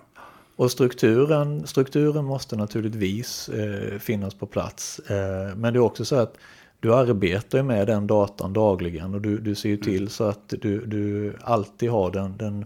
Och 0.55 0.71
strukturen, 0.71 1.67
strukturen 1.67 2.25
måste 2.25 2.55
naturligtvis 2.55 3.49
eh, 3.49 3.99
finnas 3.99 4.33
på 4.33 4.45
plats. 4.45 4.99
Eh, 4.99 5.55
men 5.55 5.73
det 5.73 5.79
är 5.79 5.81
också 5.81 6.05
så 6.05 6.15
att 6.15 6.37
du 6.79 6.95
arbetar 6.95 7.63
med 7.63 7.87
den 7.87 8.07
datan 8.07 8.53
dagligen 8.53 9.13
och 9.13 9.21
du, 9.21 9.37
du 9.37 9.55
ser 9.55 9.69
ju 9.69 9.75
mm. 9.75 9.85
till 9.85 10.09
så 10.09 10.23
att 10.23 10.53
du, 10.61 10.85
du 10.85 11.33
alltid 11.41 11.89
har 11.89 12.11
den, 12.11 12.37
den, 12.37 12.65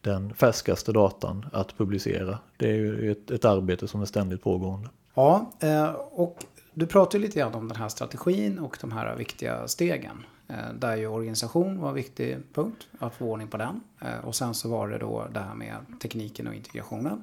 den 0.00 0.34
färskaste 0.34 0.92
datan 0.92 1.46
att 1.52 1.78
publicera. 1.78 2.38
Det 2.56 2.68
är 2.68 2.74
ju 2.74 3.12
ett, 3.12 3.30
ett 3.30 3.44
arbete 3.44 3.88
som 3.88 4.02
är 4.02 4.06
ständigt 4.06 4.42
pågående. 4.42 4.88
Ja, 5.14 5.50
eh, 5.60 5.90
och 5.94 6.44
du 6.74 6.86
pratade 6.86 7.24
lite 7.24 7.38
grann 7.38 7.54
om 7.54 7.68
den 7.68 7.76
här 7.76 7.88
strategin 7.88 8.58
och 8.58 8.78
de 8.80 8.92
här 8.92 9.16
viktiga 9.16 9.68
stegen. 9.68 10.24
Eh, 10.48 10.72
där 10.78 10.96
ju 10.96 11.06
organisation 11.06 11.80
var 11.80 11.88
en 11.88 11.94
viktig 11.94 12.38
punkt, 12.54 12.86
att 12.98 13.14
få 13.14 13.24
ordning 13.24 13.48
på 13.48 13.56
den. 13.56 13.80
Eh, 14.00 14.24
och 14.24 14.34
sen 14.34 14.54
så 14.54 14.68
var 14.68 14.88
det 14.88 14.98
då 14.98 15.26
det 15.32 15.40
här 15.40 15.54
med 15.54 15.76
tekniken 16.02 16.46
och 16.46 16.54
integrationen. 16.54 17.22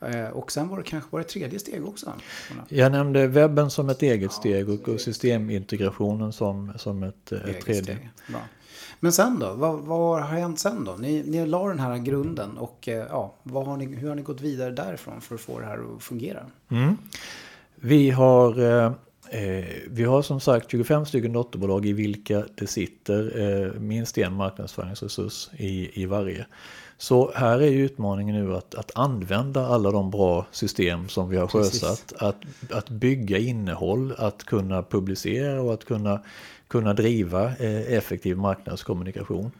Eh, 0.00 0.28
och 0.28 0.52
sen 0.52 0.68
var 0.68 0.76
det 0.76 0.82
kanske 0.82 1.10
var 1.12 1.20
det 1.20 1.26
tredje 1.26 1.58
steg 1.58 1.86
också? 1.88 2.12
Jag 2.68 2.92
nämnde 2.92 3.26
webben 3.26 3.70
som 3.70 3.88
ett 3.88 4.02
eget 4.02 4.32
steg 4.32 4.88
och 4.88 5.00
systemintegrationen 5.00 6.32
som, 6.32 6.72
som 6.76 7.02
ett, 7.02 7.32
ett 7.32 7.60
tredje. 7.60 7.98
Men 9.00 9.12
sen 9.12 9.38
då? 9.38 9.54
Vad, 9.54 9.78
vad, 9.80 10.22
har 10.22 10.28
hänt 10.28 10.58
sen 10.58 10.84
då? 10.84 10.92
Ni, 10.92 11.22
ni 11.26 11.46
la 11.46 11.68
den 11.68 11.78
här 11.78 11.98
grunden 11.98 12.58
och 12.58 12.88
ja, 13.10 13.34
har 13.52 13.76
ni, 13.76 13.86
hur 13.86 14.08
har 14.08 14.14
ni 14.14 14.22
gått 14.22 14.40
vidare 14.40 14.70
därifrån 14.70 15.20
för 15.20 15.34
att 15.34 15.40
få 15.40 15.60
det 15.60 15.66
här 15.66 15.96
att 15.96 16.02
fungera? 16.02 16.46
Mm. 16.68 16.96
Vi 17.86 18.10
har, 18.10 18.58
eh, 18.58 18.92
eh, 19.30 19.64
vi 19.86 20.04
har 20.04 20.22
som 20.22 20.40
sagt 20.40 20.70
25 20.70 21.06
stycken 21.06 21.32
dotterbolag 21.32 21.86
i 21.86 21.92
vilka 21.92 22.44
det 22.54 22.66
sitter 22.66 23.40
eh, 23.40 23.80
minst 23.80 24.18
en 24.18 24.34
marknadsföringsresurs 24.34 25.48
i, 25.56 26.02
i 26.02 26.06
varje. 26.06 26.46
Så 26.98 27.32
här 27.34 27.62
är 27.62 27.70
utmaningen 27.70 28.44
nu 28.44 28.56
att, 28.56 28.74
att 28.74 28.90
använda 28.94 29.66
alla 29.66 29.90
de 29.90 30.10
bra 30.10 30.46
system 30.50 31.08
som 31.08 31.28
vi 31.28 31.36
har 31.36 31.46
sjösatt. 31.46 32.12
Att, 32.18 32.36
att 32.70 32.88
bygga 32.88 33.38
innehåll, 33.38 34.14
att 34.18 34.44
kunna 34.44 34.82
publicera 34.82 35.62
och 35.62 35.74
att 35.74 35.84
kunna, 35.84 36.20
kunna 36.68 36.94
driva 36.94 37.44
eh, 37.44 37.92
effektiv 37.92 38.36
marknadskommunikation. 38.36 39.50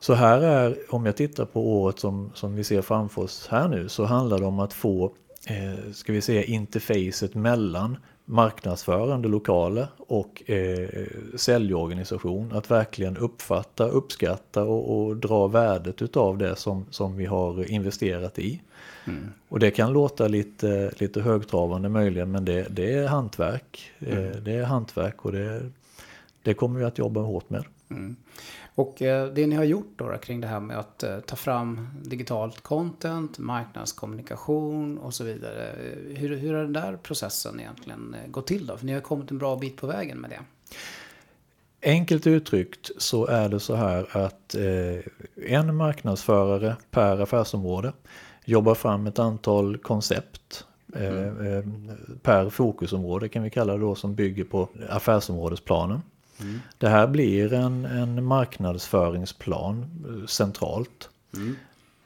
Så 0.00 0.14
här 0.14 0.40
är, 0.40 0.76
om 0.88 1.06
jag 1.06 1.16
tittar 1.16 1.44
på 1.44 1.72
året 1.72 1.98
som, 1.98 2.30
som 2.34 2.54
vi 2.54 2.64
ser 2.64 2.82
framför 2.82 3.22
oss 3.22 3.46
här 3.50 3.68
nu, 3.68 3.88
så 3.88 4.04
handlar 4.04 4.38
det 4.38 4.46
om 4.46 4.60
att 4.60 4.72
få 4.72 5.12
eh, 5.46 5.92
ska 5.92 6.12
vi 6.12 6.20
säga, 6.20 6.44
interfacet 6.44 7.34
mellan 7.34 7.96
marknadsförande 8.24 9.28
lokaler 9.28 9.86
och 9.96 10.50
eh, 10.50 10.88
säljorganisation. 11.34 12.52
Att 12.52 12.70
verkligen 12.70 13.16
uppfatta, 13.16 13.88
uppskatta 13.88 14.62
och, 14.62 15.06
och 15.06 15.16
dra 15.16 15.46
värdet 15.46 16.02
utav 16.02 16.38
det 16.38 16.56
som, 16.56 16.86
som 16.90 17.16
vi 17.16 17.26
har 17.26 17.70
investerat 17.70 18.38
i. 18.38 18.60
Mm. 19.04 19.28
Och 19.48 19.58
det 19.58 19.70
kan 19.70 19.92
låta 19.92 20.28
lite, 20.28 20.92
lite 20.98 21.20
högtravande 21.20 21.88
möjligen 21.88 22.30
men 22.30 22.44
det, 22.44 22.66
det 22.70 22.92
är 22.92 23.06
hantverk. 23.06 23.92
Eh, 23.98 24.18
mm. 24.18 24.44
Det 24.44 24.52
är 24.52 24.64
hantverk 24.64 25.24
och 25.24 25.32
det, 25.32 25.70
det 26.42 26.54
kommer 26.54 26.78
vi 26.78 26.84
att 26.84 26.98
jobba 26.98 27.20
hårt 27.20 27.50
med. 27.50 27.64
Mm. 27.90 28.16
Och 28.74 29.02
eh, 29.02 29.26
det 29.26 29.46
ni 29.46 29.56
har 29.56 29.64
gjort 29.64 29.92
då, 29.96 30.18
kring 30.22 30.40
det 30.40 30.46
här 30.46 30.60
med 30.60 30.78
att 30.78 31.02
eh, 31.02 31.20
ta 31.20 31.36
fram 31.36 31.88
digitalt 32.02 32.60
content, 32.60 33.38
marknadskommunikation 33.38 34.98
och 34.98 35.14
så 35.14 35.24
vidare. 35.24 35.68
Eh, 35.68 36.16
hur, 36.16 36.36
hur 36.36 36.54
har 36.54 36.62
den 36.62 36.72
där 36.72 36.96
processen 36.96 37.60
egentligen 37.60 38.16
gått 38.28 38.46
till 38.46 38.66
då? 38.66 38.76
För 38.76 38.86
ni 38.86 38.92
har 38.92 39.00
kommit 39.00 39.30
en 39.30 39.38
bra 39.38 39.56
bit 39.56 39.76
på 39.76 39.86
vägen 39.86 40.18
med 40.18 40.30
det. 40.30 40.40
Enkelt 41.90 42.26
uttryckt 42.26 42.90
så 42.98 43.26
är 43.26 43.48
det 43.48 43.60
så 43.60 43.74
här 43.74 44.16
att 44.16 44.54
en 45.48 45.76
marknadsförare 45.76 46.76
per 46.90 47.20
affärsområde 47.20 47.92
jobbar 48.44 48.74
fram 48.74 49.06
ett 49.06 49.18
antal 49.18 49.78
koncept 49.78 50.66
mm. 50.96 51.90
per 52.22 52.50
fokusområde 52.50 53.28
kan 53.28 53.42
vi 53.42 53.50
kalla 53.50 53.72
det 53.72 53.78
då 53.78 53.94
som 53.94 54.14
bygger 54.14 54.44
på 54.44 54.68
affärsområdesplanen. 54.88 56.00
Mm. 56.40 56.60
Det 56.78 56.88
här 56.88 57.06
blir 57.06 57.52
en, 57.52 57.84
en 57.84 58.24
marknadsföringsplan 58.24 59.86
eh, 60.08 60.26
centralt. 60.26 61.08
Mm. 61.34 61.56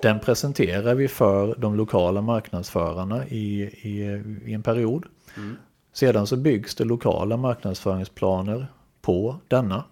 Den 0.02 0.20
presenterar 0.20 0.94
vi 0.94 1.08
för 1.08 1.54
de 1.58 1.74
lokala 1.74 2.20
marknadsförarna 2.20 3.26
i, 3.26 3.62
i, 3.62 4.22
i 4.44 4.52
en 4.54 4.62
period. 4.62 5.06
Mm. 5.36 5.56
Sedan 5.92 6.26
så 6.26 6.36
byggs 6.36 6.74
det 6.74 6.84
lokala 6.84 7.36
marknadsföringsplaner 7.36 8.66
på 9.00 9.36
denna. 9.48 9.84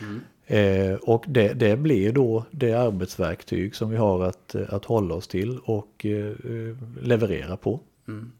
Mm. 0.00 0.20
Eh, 0.46 0.94
och 0.94 1.24
det, 1.28 1.52
det, 1.52 1.76
blir 1.76 2.12
då 2.12 2.44
det 2.50 2.72
arbetsverktyg 2.72 3.76
som 3.76 3.90
vi 3.90 3.96
har 3.96 4.24
att, 4.24 4.54
att 4.54 4.84
hålla 4.84 5.14
oss 5.14 5.28
till 5.28 5.58
och 5.64 6.06
eh, 6.06 6.32
leverera 7.02 7.56
på. 7.56 7.80
Mm. 8.08 8.32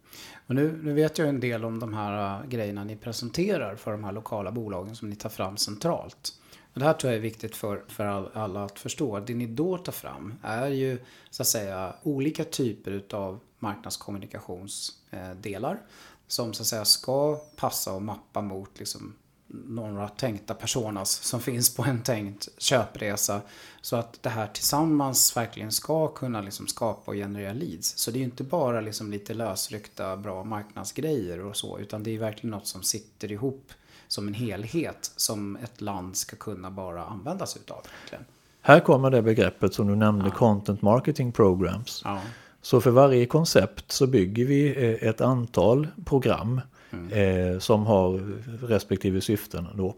Och 0.46 0.54
nu, 0.54 0.80
nu 0.82 0.92
vet 0.92 1.18
jag 1.18 1.28
en 1.28 1.40
del 1.40 1.64
om 1.64 1.78
de 1.78 1.94
här 1.94 2.40
uh, 2.40 2.46
grejerna 2.48 2.84
ni 2.84 2.96
presenterar 2.96 3.76
för 3.76 3.92
de 3.92 4.04
här 4.04 4.12
lokala 4.12 4.52
bolagen 4.52 4.96
som 4.96 5.10
ni 5.10 5.16
tar 5.16 5.28
fram 5.28 5.56
centralt. 5.56 6.32
Och 6.74 6.80
det 6.80 6.86
här 6.86 6.92
tror 6.92 7.12
jag 7.12 7.18
är 7.18 7.22
viktigt 7.22 7.56
för, 7.56 7.82
för 7.88 8.06
all, 8.06 8.28
alla 8.32 8.64
att 8.64 8.78
förstå. 8.78 9.20
Det 9.20 9.34
ni 9.34 9.46
då 9.46 9.78
tar 9.78 9.92
fram 9.92 10.34
är 10.42 10.68
ju 10.68 10.98
så 11.30 11.42
att 11.42 11.46
säga 11.46 11.94
olika 12.02 12.44
typer 12.44 13.02
av 13.10 13.40
marknadskommunikationsdelar. 13.58 15.72
Äh, 15.72 15.78
som 16.26 16.52
så 16.52 16.62
att 16.62 16.66
säga 16.66 16.84
ska 16.84 17.40
passa 17.56 17.92
och 17.92 18.02
mappa 18.02 18.40
mot 18.40 18.78
liksom, 18.78 19.14
några 19.46 20.08
tänkta 20.08 20.54
personas 20.54 21.10
som 21.10 21.40
finns 21.40 21.76
på 21.76 21.82
en 21.84 22.02
tänkt 22.02 22.48
köpresa. 22.58 23.40
Så 23.80 23.96
att 23.96 24.22
det 24.22 24.28
här 24.28 24.46
tillsammans 24.46 25.36
verkligen 25.36 25.72
ska 25.72 26.08
kunna 26.08 26.40
liksom 26.40 26.66
skapa 26.66 27.10
och 27.10 27.16
generera 27.16 27.52
leads. 27.52 27.98
Så 27.98 28.10
det 28.10 28.16
är 28.16 28.18
ju 28.18 28.24
inte 28.24 28.44
bara 28.44 28.80
liksom 28.80 29.10
lite 29.10 29.34
lösryckta 29.34 30.16
bra 30.16 30.44
marknadsgrejer 30.44 31.40
och 31.44 31.56
så, 31.56 31.78
utan 31.78 32.02
det 32.02 32.14
är 32.14 32.18
verkligen 32.18 32.50
något 32.50 32.66
som 32.66 32.82
sitter 32.82 33.32
ihop 33.32 33.72
som 34.08 34.28
en 34.28 34.34
helhet 34.34 35.12
som 35.16 35.56
ett 35.56 35.80
land 35.80 36.16
ska 36.16 36.36
kunna 36.36 36.70
bara 36.70 37.04
använda 37.04 37.46
sig 37.46 37.62
utav. 37.62 37.86
Verkligen. 38.00 38.24
Här 38.60 38.80
kommer 38.80 39.10
det 39.10 39.22
begreppet 39.22 39.74
som 39.74 39.86
du 39.86 39.96
nämnde, 39.96 40.24
ja. 40.24 40.34
Content 40.34 40.82
Marketing 40.82 41.32
Programs. 41.32 42.02
Ja. 42.04 42.20
Så 42.62 42.80
för 42.80 42.90
varje 42.90 43.26
koncept 43.26 43.92
så 43.92 44.06
bygger 44.06 44.44
vi 44.44 44.68
eh, 44.68 45.08
ett 45.08 45.20
antal 45.20 45.88
program 46.04 46.60
mm. 46.94 47.60
som 47.60 47.86
har 47.86 48.20
respektive 48.66 49.20
syften 49.20 49.66
då. 49.74 49.94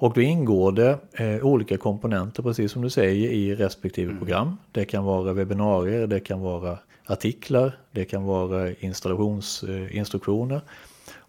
Och 0.00 0.14
då 0.14 0.20
ingår 0.20 0.72
det 0.72 0.98
eh, 1.12 1.46
olika 1.46 1.76
komponenter, 1.76 2.42
precis 2.42 2.72
som 2.72 2.82
du 2.82 2.90
säger, 2.90 3.30
i 3.30 3.54
respektive 3.54 4.10
mm. 4.10 4.18
program. 4.18 4.56
Det 4.72 4.84
kan 4.84 5.04
vara 5.04 5.32
webbinarier, 5.32 6.06
det 6.06 6.20
kan 6.20 6.40
vara 6.40 6.78
artiklar, 7.06 7.78
det 7.92 8.04
kan 8.04 8.24
vara 8.24 8.72
installationsinstruktioner. 8.72 10.60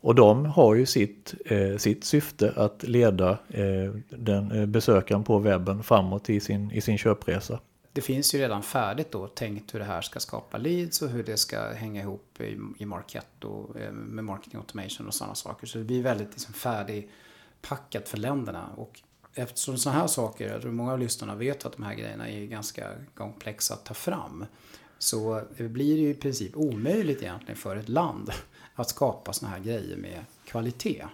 Och 0.01 0.15
de 0.15 0.45
har 0.45 0.75
ju 0.75 0.85
sitt, 0.85 1.33
eh, 1.45 1.77
sitt 1.77 2.03
syfte 2.03 2.53
att 2.55 2.83
leda 2.83 3.29
eh, 3.49 3.91
den 4.09 4.51
eh, 4.51 4.65
besökaren 4.65 5.23
på 5.23 5.39
webben 5.39 5.83
framåt 5.83 6.29
i 6.29 6.39
sin, 6.39 6.71
i 6.71 6.81
sin 6.81 6.97
köpresa 6.97 7.59
det 7.93 8.01
finns 8.01 8.35
ju 8.35 8.39
redan 8.39 8.63
färdigt 8.63 9.11
då 9.11 9.27
tänkt 9.27 9.73
hur 9.73 9.79
det 9.79 9.85
här 9.85 10.01
ska 10.01 10.19
skapa 10.19 10.57
leads 10.57 11.01
och 11.01 11.09
hur 11.09 11.23
det 11.23 11.37
ska 11.37 11.73
hänga 11.73 12.01
ihop 12.01 12.41
i, 12.41 12.59
i 12.77 12.85
Marketo 12.85 13.77
eh, 13.77 13.91
med 13.91 14.23
marketing 14.23 14.59
automation 14.59 15.07
och 15.07 15.13
sådana 15.13 15.35
saker. 15.35 15.67
Så 15.67 15.77
det 15.77 15.83
blir 15.83 16.03
väldigt 16.03 16.31
liksom 16.31 16.53
färdigpackat 16.53 18.09
för 18.09 18.17
länderna. 18.17 18.69
Och 18.75 19.01
eftersom 19.33 19.77
sådana 19.77 19.99
här 19.99 20.07
saker, 20.07 20.51
jag 20.51 20.61
tror 20.61 20.71
många 20.71 20.91
av 20.91 20.99
lyssnarna 20.99 21.35
vet 21.35 21.65
att 21.65 21.73
de 21.73 21.83
här 21.83 21.93
grejerna 21.93 22.29
är 22.29 22.45
ganska 22.45 22.87
komplexa 23.15 23.73
att 23.73 23.85
ta 23.85 23.93
fram. 23.93 24.45
så 24.99 25.43
blir 25.57 25.95
det 25.95 26.01
ju 26.01 26.09
i 26.09 26.13
princip 26.13 26.57
omöjligt 26.57 27.21
egentligen 27.21 27.57
för 27.57 27.75
ett 27.75 27.89
land 27.89 28.31
att 28.75 28.89
skapa 28.89 29.33
sådana 29.33 29.55
här 29.55 29.63
grejer 29.63 29.97
med 29.97 30.25
kvalitet. 30.45 31.05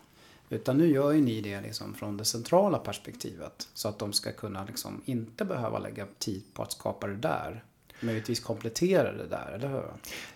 Utan 0.50 0.78
nu 0.78 0.88
gör 0.88 1.12
ju 1.12 1.22
ni 1.22 1.42
det 1.42 1.62
liksom 1.62 1.94
från 1.94 2.18
det 2.18 2.26
centrala 2.26 2.78
perspektivet. 2.78 3.68
Så 3.74 3.88
att 3.88 4.00
de 4.00 4.14
ska 4.14 4.32
kunna 4.32 4.66
liksom 4.66 5.02
inte 5.06 5.46
behöva 5.46 5.80
lägga 5.80 6.06
tid 6.20 6.44
på 6.54 6.64
att 6.64 6.72
skapa 6.72 7.08
det 7.08 7.16
där. 7.16 7.64
Möjligtvis 8.00 8.40
komplettera 8.40 9.12
det 9.12 9.28
där, 9.28 9.52
eller 9.56 9.70
hur? 9.70 9.84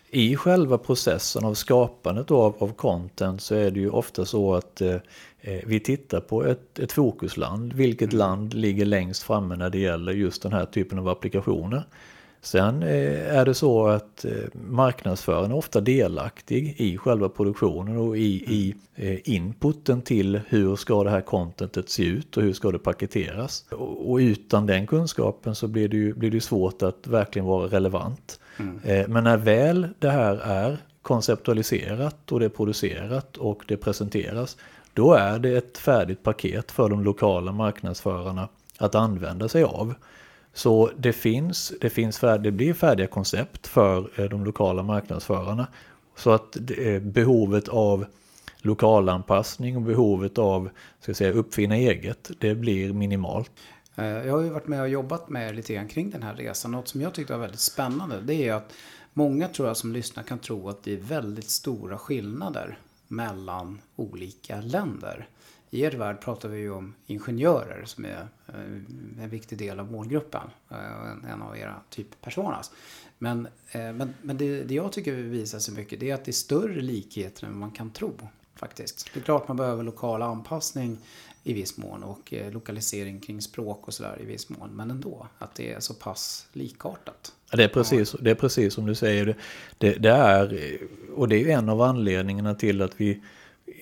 I 0.09 0.35
själva 0.35 0.77
processen 0.77 1.45
av 1.45 1.53
skapandet 1.53 2.31
av, 2.31 2.55
av 2.63 2.73
content 2.73 3.41
så 3.41 3.55
är 3.55 3.71
det 3.71 3.79
ju 3.79 3.89
ofta 3.89 4.25
så 4.25 4.55
att 4.55 4.81
eh, 4.81 4.95
eh 5.41 5.61
vi 5.65 5.79
tittar 5.79 6.21
på 6.21 6.45
ett, 6.45 6.79
ett 6.79 6.91
fokusland. 6.91 7.73
Vilket 7.73 8.13
mm. 8.13 8.19
land 8.19 8.53
ligger 8.53 8.85
längst 8.85 9.23
framme 9.23 9.55
när 9.55 9.69
det 9.69 9.79
gäller 9.79 10.11
just 10.11 10.41
den 10.41 10.53
här 10.53 10.65
typen 10.65 10.99
av 10.99 11.07
applikationer. 11.07 11.83
Sen 12.43 12.83
eh, 12.83 13.37
är 13.37 13.45
det 13.45 13.53
så 13.53 13.87
att 13.87 14.25
eh, 14.25 14.31
marknadsföraren 14.53 15.51
är 15.51 15.55
ofta 15.55 15.81
delaktig 15.81 16.75
i 16.77 16.97
själva 16.97 17.29
produktionen 17.29 17.97
och 17.97 18.17
i, 18.17 18.53
i 18.53 18.75
eh, 18.95 19.33
inputen 19.33 20.01
till 20.01 20.41
hur 20.47 20.75
ska 20.75 21.03
det 21.03 21.09
här 21.09 21.21
contentet 21.21 21.89
se 21.89 22.03
ut 22.03 22.37
och 22.37 22.43
hur 22.43 22.53
ska 22.53 22.71
det 22.71 22.79
paketeras. 22.79 23.65
Och 24.05 24.15
utan 24.17 24.65
den 24.65 24.87
kunskapen 24.87 25.55
så 25.55 25.67
blir 25.67 25.87
det 25.87 25.97
ju 25.97 26.13
blir 26.13 26.31
det 26.31 26.41
svårt 26.41 26.81
att 26.81 27.07
verkligen 27.07 27.45
vara 27.45 27.67
relevant. 27.67 28.39
Mm. 28.57 29.11
Men 29.11 29.23
när 29.23 29.37
väl 29.37 29.87
det 29.99 30.09
här 30.09 30.35
är 30.35 30.77
konceptualiserat 31.01 32.31
och 32.31 32.39
det 32.39 32.45
är 32.45 32.49
producerat 32.49 33.37
och 33.37 33.63
det 33.67 33.77
presenteras, 33.77 34.57
då 34.93 35.13
är 35.13 35.39
det 35.39 35.57
ett 35.57 35.77
färdigt 35.77 36.23
paket 36.23 36.71
för 36.71 36.89
de 36.89 37.03
lokala 37.03 37.51
marknadsförarna 37.51 38.47
att 38.77 38.95
använda 38.95 39.49
sig 39.49 39.63
av. 39.63 39.93
Så 40.53 40.91
det 40.97 41.13
finns, 41.13 41.73
det, 41.81 41.89
finns 41.89 42.19
färd, 42.19 42.43
det 42.43 42.51
blir 42.51 42.73
färdiga 42.73 43.07
koncept 43.07 43.67
för 43.67 44.09
eh, 44.15 44.25
de 44.25 44.45
lokala 44.45 44.83
marknadsförarna. 44.83 45.67
Så 46.15 46.31
att 46.31 46.57
eh, 46.77 46.99
behovet 46.99 47.67
av 47.67 48.05
lokalanpassning 48.57 49.75
och 49.75 49.81
behovet 49.81 50.37
av 50.37 50.69
ska 50.99 51.13
säga, 51.13 51.31
uppfinna 51.31 51.75
eget, 51.75 52.31
det 52.39 52.55
blir 52.55 52.93
minimalt. 52.93 53.51
Eh, 53.95 54.05
jag 54.05 54.33
har 54.33 54.41
ju 54.41 54.49
varit 54.49 54.67
med 54.67 54.81
och 54.81 54.89
jobbat 54.89 55.29
med 55.29 55.55
lite 55.55 55.73
grann 55.73 55.87
kring 55.87 56.09
den 56.09 56.23
här 56.23 56.35
resan. 56.35 56.71
Något 56.71 56.87
som 56.87 57.01
jag 57.01 57.13
tyckte 57.13 57.33
var 57.33 57.39
väldigt 57.39 57.59
spännande 57.59 58.21
det 58.21 58.47
är 58.47 58.53
att 58.53 58.73
många 59.13 59.47
tror 59.47 59.67
jag 59.67 59.77
som 59.77 59.91
lyssnar 59.91 60.23
kan 60.23 60.39
tro 60.39 60.69
att 60.69 60.83
det 60.83 60.93
är 60.93 60.97
väldigt 60.97 61.49
stora 61.49 61.97
skillnader 61.97 62.77
mellan 63.07 63.81
olika 63.95 64.61
länder. 64.61 65.27
I 65.73 65.81
er 65.81 65.91
värld 65.91 66.21
pratar 66.21 66.49
vi 66.49 66.57
ju 66.59 66.71
om 66.71 66.93
ingenjörer 67.05 67.85
som 67.85 68.05
är 68.05 68.27
eh, 68.47 69.23
en 69.23 69.29
viktig 69.29 69.57
del 69.57 69.79
av 69.79 69.91
målgruppen. 69.91 70.49
Eh, 70.69 71.31
en 71.31 71.41
av 71.41 71.57
era 71.57 71.75
typ 71.89 72.21
personas. 72.21 72.71
Men, 73.17 73.47
eh, 73.71 73.93
men, 73.93 74.13
men 74.21 74.37
det, 74.37 74.63
det 74.63 74.73
jag 74.73 74.91
tycker 74.91 75.13
visar 75.13 75.59
sig 75.59 75.73
mycket 75.73 75.99
det 75.99 76.09
är 76.09 76.13
att 76.13 76.25
det 76.25 76.31
är 76.31 76.33
större 76.33 76.81
likheter 76.81 77.47
än 77.47 77.57
man 77.57 77.71
kan 77.71 77.91
tro. 77.91 78.13
Faktiskt. 78.55 79.09
Det 79.13 79.19
är 79.19 79.23
klart 79.23 79.47
man 79.47 79.57
behöver 79.57 79.83
lokal 79.83 80.21
anpassning 80.21 80.97
i 81.43 81.53
viss 81.53 81.77
mån 81.77 82.03
och 82.03 82.33
lokalisering 82.51 83.19
kring 83.19 83.41
språk 83.41 83.87
och 83.87 83.93
sådär 83.93 84.17
i 84.21 84.25
viss 84.25 84.49
mån. 84.49 84.69
Men 84.69 84.91
ändå, 84.91 85.27
att 85.37 85.55
det 85.55 85.73
är 85.73 85.79
så 85.79 85.93
pass 85.93 86.47
likartat. 86.53 87.33
Ja, 87.51 87.57
det, 87.57 87.63
är 87.63 87.67
precis, 87.67 88.15
det 88.19 88.31
är 88.31 88.35
precis 88.35 88.73
som 88.73 88.85
du 88.85 88.95
säger. 88.95 89.25
Det, 89.25 89.35
det, 89.77 89.93
det 89.93 90.09
är, 90.09 90.77
och 91.15 91.27
det 91.27 91.43
är 91.43 91.57
en 91.57 91.69
av 91.69 91.81
anledningarna 91.81 92.55
till 92.55 92.81
att 92.81 93.01
vi 93.01 93.21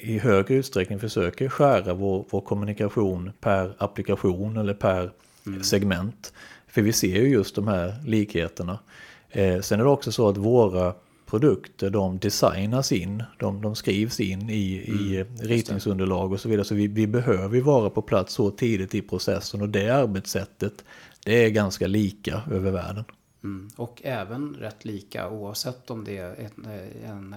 i 0.02 0.20
högre 0.20 0.56
utsträckning 0.56 1.00
försöker 1.00 1.50
skära 1.50 1.94
vår, 1.94 2.26
vår 2.30 2.42
kommunikation 2.42 3.32
per 3.40 3.76
applikation 3.78 4.58
eller 4.58 4.74
per 4.74 5.12
mm. 5.48 5.64
segment. 5.64 6.34
För 6.68 6.82
vi 6.82 6.94
ser 6.94 7.22
ju 7.22 7.28
just 7.28 7.56
de 7.56 7.68
här 7.68 7.96
likheterna. 8.06 8.80
Eh, 9.30 9.62
sen 9.62 9.80
är 9.80 9.84
det 9.84 9.90
också 9.90 10.12
så 10.12 10.30
att 10.30 10.38
våra 10.38 10.94
produkter 11.26 11.90
de 11.90 12.20
designas 12.20 12.92
in, 12.92 13.24
de, 13.40 13.62
de 13.62 13.76
skrivs 13.76 14.20
in 14.20 14.50
i, 14.50 14.86
mm. 14.88 15.00
i 15.00 15.24
ritningsunderlag 15.48 16.32
och 16.32 16.40
så 16.40 16.50
vidare. 16.50 16.66
Så 16.66 16.76
vi, 16.76 16.88
vi 16.88 17.08
behöver 17.08 17.62
vara 17.62 17.90
på 17.90 18.02
plats 18.02 18.34
så 18.34 18.52
tidigt 18.52 18.96
i 18.96 19.02
processen 19.02 19.62
och 19.62 19.70
det 19.70 19.90
arbetssättet 19.90 20.84
det 21.26 21.46
är 21.46 21.50
ganska 21.50 21.88
lika 21.88 22.42
över 22.52 22.72
världen. 22.72 23.04
Mm. 23.44 23.70
Och 23.76 24.02
även 24.04 24.54
rätt 24.54 24.86
lika 24.86 25.30
oavsett 25.30 25.90
om 25.90 26.04
det 26.04 26.18
är 26.18 26.36
en, 26.36 26.68
en 27.06 27.36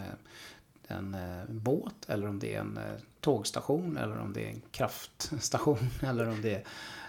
en 0.93 1.15
eh, 1.15 1.45
båt 1.49 1.95
eller 2.07 2.29
om 2.29 2.39
det 2.39 2.55
är 2.55 2.61
en 2.61 2.77
eh, 2.77 3.01
tågstation 3.21 3.97
eller 3.97 4.19
om 4.19 4.33
det 4.33 4.45
är 4.45 4.49
en 4.49 4.63
kraftstation 4.71 5.91
eller 6.03 6.29
om 6.29 6.43
det 6.43 6.55
är 6.55 6.65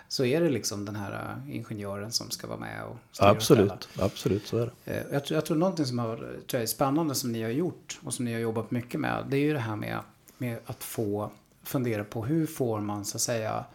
så 0.07 0.25
är 0.25 0.41
det 0.41 0.49
liksom 0.49 0.85
den 0.85 0.95
här 0.95 1.37
eh, 1.47 1.55
ingenjören 1.55 2.11
som 2.11 2.31
ska 2.31 2.47
vara 2.47 2.59
med 2.59 2.83
och 2.83 2.97
styra 3.11 3.29
Absolut, 3.29 3.89
absolut 3.99 4.47
så 4.47 4.57
är 4.57 4.71
det. 4.85 5.05
Jag 5.11 5.25
tror, 5.25 5.35
jag 5.35 5.45
tror 5.45 5.57
någonting 5.57 5.85
som 5.85 5.99
har, 5.99 6.17
tror 6.17 6.47
jag 6.51 6.61
är 6.61 6.67
spännande 6.67 7.15
som 7.15 7.31
ni 7.31 7.43
har 7.43 7.49
gjort 7.49 7.99
och 8.03 8.13
som 8.13 8.25
ni 8.25 8.33
har 8.33 8.39
jobbat 8.39 8.71
mycket 8.71 8.99
med. 8.99 9.25
Det 9.29 9.37
är 9.37 9.41
ju 9.41 9.53
det 9.53 9.59
här 9.59 9.75
med, 9.75 9.99
med 10.37 10.57
att 10.65 10.83
få 10.83 11.31
fundera 11.63 12.03
på 12.03 12.25
hur 12.25 12.45
får 12.45 12.81
man 12.81 13.05
så 13.05 13.17
att 13.17 13.21
säga 13.21 13.65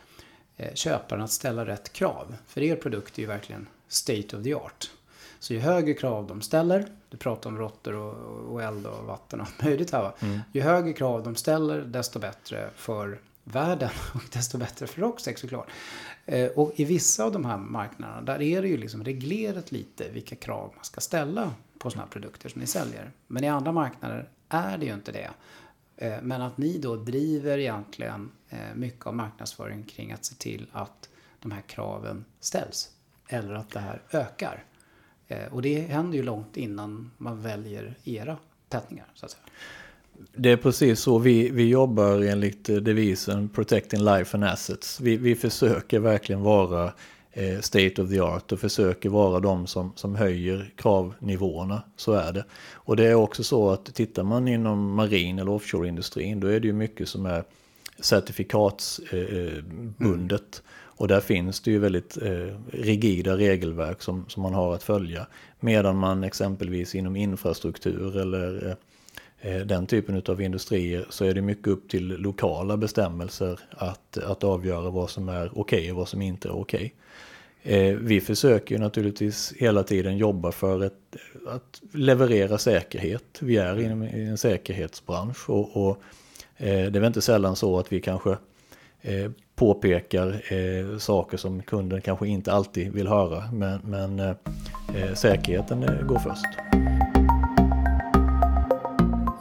köparen 0.75 1.23
att 1.23 1.31
ställa 1.31 1.67
rätt 1.67 1.93
krav. 1.93 2.35
För 2.47 2.63
er 2.63 2.77
produkt 2.77 3.19
är 3.19 3.23
ju 3.23 3.29
verkligen 3.29 3.67
state 3.89 4.37
of 4.37 4.45
the 4.45 4.55
art. 4.55 4.91
Så 5.39 5.55
ju 5.55 5.61
högre 5.61 5.95
krav 5.95 6.27
de 6.27 6.43
ställer, 6.43 6.89
du 7.11 7.17
pratar 7.17 7.51
om 7.51 7.59
råttor 7.59 7.95
och, 7.95 8.53
och 8.53 8.63
eld 8.63 8.87
och 8.87 9.05
vatten 9.05 9.41
och 9.41 9.47
allt 9.47 9.65
möjligt 9.65 9.91
här 9.91 10.03
va. 10.03 10.15
Mm. 10.21 10.41
Ju 10.53 10.61
högre 10.61 10.93
krav 10.93 11.23
de 11.23 11.37
ställer, 11.37 11.81
desto 11.81 12.19
bättre 12.19 12.71
för 12.77 13.21
världen 13.45 13.91
och 14.15 14.23
desto 14.33 14.59
bättre 14.59 14.87
för 14.87 15.01
Rocksex 15.01 15.41
såklart. 15.41 15.69
Eh, 16.27 16.47
och 16.47 16.73
i 16.77 16.85
vissa 16.85 17.25
av 17.25 17.33
de 17.33 17.45
här 17.45 17.57
marknaderna, 17.57 18.21
där 18.21 18.43
är 18.43 18.63
det 18.63 18.69
ju 18.69 18.77
liksom 18.77 19.05
reglerat 19.05 19.73
lite 19.73 20.09
vilka 20.09 20.37
krav 20.37 20.73
man 20.77 20.85
ska 20.85 21.01
ställa 21.01 21.55
på 21.79 21.91
sådana 21.91 22.05
här 22.05 22.11
produkter 22.11 22.49
som 22.49 22.61
ni 22.61 22.67
säljer. 22.67 23.11
Men 23.27 23.45
i 23.45 23.49
andra 23.49 23.73
marknader 23.73 24.29
är 24.49 24.79
det 24.79 24.87
ju 24.87 24.95
inte 24.95 25.13
det. 25.13 25.31
Eh, 25.97 26.23
men 26.23 26.43
att 26.43 26.59
ni 26.59 26.79
då 26.79 26.97
driver 26.97 27.59
egentligen 27.59 28.31
eh, 28.49 28.75
mycket 28.75 29.07
av 29.07 29.15
marknadsföring 29.15 29.83
kring 29.83 30.13
att 30.13 30.25
se 30.25 30.35
till 30.35 30.67
att 30.73 31.09
de 31.41 31.53
här 31.53 31.63
kraven 31.63 32.25
ställs. 32.41 32.91
Eller 33.29 33.55
att 33.55 33.71
det 33.71 33.81
här 33.81 34.03
ökar. 34.13 34.65
Eh, 35.29 35.53
och 35.53 35.63
det 35.63 35.81
händer 35.81 36.17
ju 36.17 36.23
långt 36.23 36.57
innan 36.57 37.11
man 37.19 37.43
väljer 37.43 37.95
era 38.05 38.37
tätningar. 38.69 39.07
Så 39.15 39.27
att 39.27 39.31
säga. 39.31 39.43
Det 40.35 40.51
är 40.51 40.57
precis 40.57 41.01
så 41.01 41.19
vi, 41.19 41.51
vi 41.51 41.69
jobbar 41.69 42.21
enligt 42.23 42.65
devisen 42.65 43.49
Protecting 43.49 44.05
Life 44.05 44.37
and 44.37 44.45
Assets. 44.45 45.01
Vi, 45.01 45.17
vi 45.17 45.35
försöker 45.35 45.99
verkligen 45.99 46.43
vara 46.43 46.93
eh, 47.33 47.61
state 47.61 48.03
of 48.03 48.11
the 48.11 48.21
art 48.21 48.53
och 48.53 48.61
försöker 48.61 49.09
vara 49.09 49.41
de 49.41 49.67
som, 49.67 49.93
som 49.97 50.17
höjer 50.17 50.73
kravnivåerna. 50.77 51.83
Så 51.97 52.13
är 52.13 52.33
det. 52.33 52.45
Och 52.73 52.97
det 52.97 53.07
är 53.07 53.15
också 53.15 53.45
så 53.45 53.71
att 53.71 53.95
tittar 53.95 54.23
man 54.23 54.49
inom 54.49 54.95
marin 54.95 55.39
eller 55.39 55.51
offshoreindustrin 55.51 56.41
då 56.41 56.47
är 56.47 56.61
det 56.61 56.67
ju 56.67 56.73
mycket 56.73 57.09
som 57.09 57.27
är 57.27 57.45
certifikatsbundet. 58.01 59.13
Eh, 60.01 60.07
mm. 60.07 60.49
Och 60.99 61.09
där 61.09 61.21
finns 61.21 61.61
det 61.61 61.71
ju 61.71 61.79
väldigt 61.79 62.17
eh, 62.23 62.55
rigida 62.73 63.37
regelverk 63.37 64.03
som, 64.03 64.25
som 64.29 64.43
man 64.43 64.55
har 64.55 64.75
att 64.75 64.83
följa. 64.83 65.27
Medan 65.61 65.97
man 65.97 66.25
exempelvis 66.25 66.95
inom 66.95 67.17
infrastruktur 67.17 68.17
eller 68.17 68.67
eh, 68.67 69.53
eh 69.53 69.67
den 69.67 69.87
typen 69.87 70.23
av 70.29 70.41
industrier 70.41 71.07
så 71.11 71.25
är 71.25 71.35
det 71.35 71.43
mycket 71.43 71.67
upp 71.67 71.89
till 71.89 72.09
lokala 72.09 72.77
bestämmelser 72.77 73.61
att, 73.71 74.19
att 74.19 74.45
avgöra 74.45 74.91
vad 74.91 75.11
som 75.11 75.29
är 75.29 75.47
okej 75.47 75.61
okay 75.61 75.91
och 75.91 75.97
vad 75.97 76.09
som 76.09 76.23
inte 76.23 76.49
är 76.49 76.53
okej. 76.53 76.95
Okay. 77.65 77.95
Vi 77.95 78.21
försöker 78.21 78.75
ju 78.75 78.81
naturligtvis 78.81 79.53
hela 79.57 79.83
tiden 79.83 80.17
jobba 80.17 80.53
för 80.53 80.85
ett, 80.85 81.17
att 81.47 81.83
leverera 81.93 82.59
säkerhet. 82.59 83.39
Vi 83.41 83.57
är 83.57 83.81
inom 83.81 84.03
en 84.03 84.39
säkerhetsbransch 84.39 85.51
och, 85.51 85.77
och 85.77 86.03
eh, 86.57 86.67
det 86.67 86.99
är 86.99 87.01
väl 87.01 87.05
inte 87.05 87.23
sällan 87.23 87.57
så 87.57 87.79
att 87.79 87.93
vi 87.93 88.01
kanske 88.01 88.37
påpekar 89.59 90.53
eh, 90.53 90.99
saker 90.99 91.37
som 91.37 91.63
kunden 91.63 92.01
kanske 92.01 92.29
inte 92.29 92.53
alltid 92.53 92.93
vill 92.93 93.09
höra. 93.09 93.53
Men, 93.53 93.81
men 93.85 94.21
eh, 94.21 94.35
eh 94.95 95.15
säkerheten 95.15 95.83
eh, 95.83 96.07
går 96.07 96.19
först. 96.19 96.45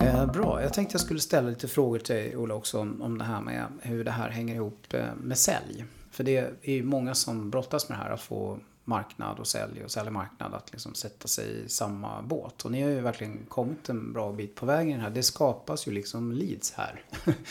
Eh, 0.01 0.31
bra, 0.31 0.61
jag 0.61 0.73
tänkte 0.73 0.93
jag 0.93 1.01
skulle 1.01 1.19
ställa 1.19 1.49
lite 1.49 1.67
frågor 1.67 1.99
till 1.99 2.15
dig 2.15 2.37
Ola 2.37 2.53
också 2.53 2.79
om, 2.79 3.01
om 3.01 3.17
det 3.17 3.23
här 3.23 3.41
med 3.41 3.65
hur 3.81 4.03
det 4.03 4.11
här 4.11 4.29
hänger 4.29 4.55
ihop 4.55 4.93
eh, 4.93 5.05
med 5.17 5.37
sälj. 5.37 5.85
För 6.11 6.23
det 6.23 6.37
är 6.61 6.73
ju 6.73 6.83
många 6.83 7.13
som 7.13 7.49
brottas 7.49 7.89
med 7.89 7.97
det 7.97 8.03
här 8.03 8.11
att 8.11 8.21
få 8.21 8.59
marknad 8.87 9.39
och 9.39 9.47
sälj 9.47 9.83
och 9.83 9.91
sälj 9.91 10.09
marknad 10.09 10.53
att 10.53 10.71
liksom 10.71 10.93
sätta 10.93 11.27
sig 11.27 11.65
i 11.65 11.69
samma 11.69 12.21
båt. 12.21 12.65
Och 12.65 12.71
ni 12.71 12.81
har 12.81 12.89
ju 12.89 13.01
verkligen 13.01 13.39
kommit 13.49 13.89
en 13.89 14.13
bra 14.13 14.31
bit 14.31 14.55
på 14.55 14.65
vägen 14.65 14.99
här. 14.99 15.09
Det 15.09 15.23
skapas 15.23 15.87
ju 15.87 15.91
liksom 15.91 16.31
leads 16.31 16.71
här. 16.71 17.01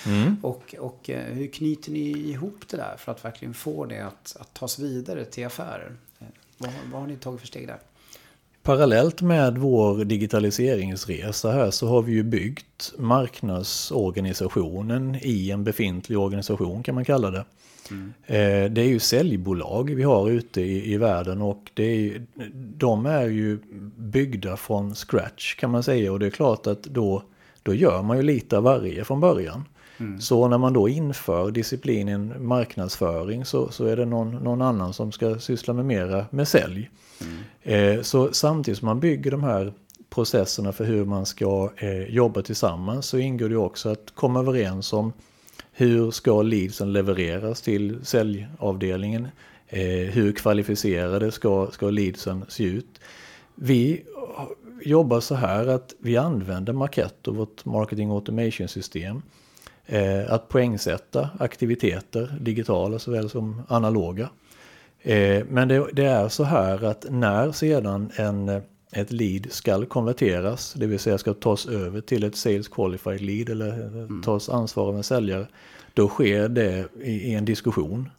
Mm. 0.06 0.36
och, 0.42 0.74
och 0.78 1.10
eh, 1.10 1.34
hur 1.34 1.46
knyter 1.46 1.92
ni 1.92 2.08
ihop 2.08 2.60
det 2.70 2.76
där 2.76 2.96
för 2.98 3.12
att 3.12 3.24
verkligen 3.24 3.54
få 3.54 3.84
det 3.84 4.00
att, 4.00 4.36
att 4.40 4.54
tas 4.54 4.78
vidare 4.78 5.24
till 5.24 5.46
affärer? 5.46 5.96
Eh, 6.18 6.26
vad, 6.58 6.70
vad 6.92 7.00
har 7.00 7.08
ni 7.08 7.16
tagit 7.16 7.40
för 7.40 7.46
steg 7.46 7.66
där? 7.66 7.78
Parallellt 8.62 9.22
med 9.22 9.58
vår 9.58 10.04
digitaliseringsresa 10.04 11.52
här 11.52 11.70
så 11.70 11.88
har 11.88 12.02
vi 12.02 12.12
ju 12.12 12.22
byggt 12.22 12.92
marknadsorganisationen 12.98 15.18
i 15.22 15.50
en 15.50 15.64
befintlig 15.64 16.18
organisation 16.18 16.82
kan 16.82 16.94
man 16.94 17.04
kalla 17.04 17.30
det. 17.30 17.44
Mm. 17.90 18.12
Det 18.74 18.80
är 18.80 18.88
ju 18.88 18.98
säljbolag 18.98 19.94
vi 19.94 20.02
har 20.02 20.30
ute 20.30 20.60
i, 20.60 20.92
i 20.92 20.96
världen 20.96 21.42
och 21.42 21.70
det 21.74 21.84
är, 21.84 22.26
de 22.76 23.06
är 23.06 23.26
ju 23.26 23.58
byggda 23.96 24.56
från 24.56 24.94
scratch 24.94 25.54
kan 25.54 25.70
man 25.70 25.82
säga. 25.82 26.12
Och 26.12 26.18
det 26.18 26.26
är 26.26 26.30
klart 26.30 26.66
att 26.66 26.82
då, 26.82 27.22
då 27.62 27.74
gör 27.74 28.02
man 28.02 28.16
ju 28.16 28.22
lite 28.22 28.56
av 28.56 28.62
varje 28.62 29.04
från 29.04 29.20
början. 29.20 29.64
Mm. 29.98 30.20
Så 30.20 30.48
när 30.48 30.58
man 30.58 30.72
då 30.72 30.88
inför 30.88 31.50
disciplinen 31.50 32.46
marknadsföring 32.46 33.44
så, 33.44 33.70
så 33.70 33.84
är 33.84 33.96
det 33.96 34.04
någon, 34.04 34.30
någon 34.30 34.62
annan 34.62 34.92
som 34.92 35.12
ska 35.12 35.38
syssla 35.38 35.74
med 35.74 35.84
mera 35.84 36.26
med 36.30 36.48
sälj. 36.48 36.90
Mm. 37.20 37.96
Eh, 37.96 38.02
så 38.02 38.32
samtidigt 38.32 38.78
som 38.78 38.86
man 38.86 39.00
bygger 39.00 39.30
de 39.30 39.42
här 39.42 39.72
processerna 40.10 40.72
för 40.72 40.84
hur 40.84 41.04
man 41.04 41.26
ska 41.26 41.70
eh, 41.76 42.02
jobba 42.02 42.42
tillsammans 42.42 43.06
så 43.06 43.18
ingår 43.18 43.48
det 43.48 43.56
också 43.56 43.88
att 43.88 44.12
komma 44.14 44.40
överens 44.40 44.92
om 44.92 45.12
hur 45.78 46.10
ska 46.10 46.42
leadsen 46.42 46.92
levereras 46.92 47.62
till 47.62 48.04
säljavdelningen? 48.04 49.28
Eh, 49.68 49.80
hur 49.88 50.32
kvalificerade 50.32 51.32
ska, 51.32 51.68
ska 51.72 51.90
leadsen 51.90 52.44
se 52.48 52.64
ut? 52.64 53.00
Vi 53.54 54.04
jobbar 54.82 55.20
så 55.20 55.34
här 55.34 55.66
att 55.66 55.94
vi 55.98 56.16
använder 56.16 56.72
Marketo, 56.72 57.32
vårt 57.32 57.64
marketing 57.64 58.10
automation 58.10 58.68
system, 58.68 59.22
eh, 59.86 60.32
att 60.32 60.48
poängsätta 60.48 61.30
aktiviteter, 61.38 62.38
digitala 62.40 62.98
såväl 62.98 63.30
som 63.30 63.62
analoga. 63.68 64.28
Eh, 65.02 65.44
men 65.48 65.68
det, 65.68 65.86
det, 65.92 66.04
är 66.04 66.28
så 66.28 66.44
här 66.44 66.84
att 66.84 67.06
när 67.10 67.52
sedan 67.52 68.10
en, 68.16 68.62
ett 68.96 69.12
lead 69.12 69.46
ska 69.50 69.86
konverteras, 69.86 70.72
det 70.72 70.86
vill 70.86 70.98
säga 70.98 71.18
ska 71.18 71.34
tas 71.34 71.66
över 71.66 72.00
till 72.00 72.24
ett 72.24 72.36
sales 72.36 72.68
qualified 72.68 73.20
lead 73.20 73.48
eller 73.48 73.72
mm. 73.72 74.22
tas 74.22 74.48
ansvar 74.48 74.88
av 74.88 74.96
en 74.96 75.04
säljare, 75.04 75.46
då 75.94 76.08
sker 76.08 76.48
det 76.48 76.88
i, 77.00 77.10
i 77.10 77.34
en 77.34 77.44
diskussion. 77.44 78.10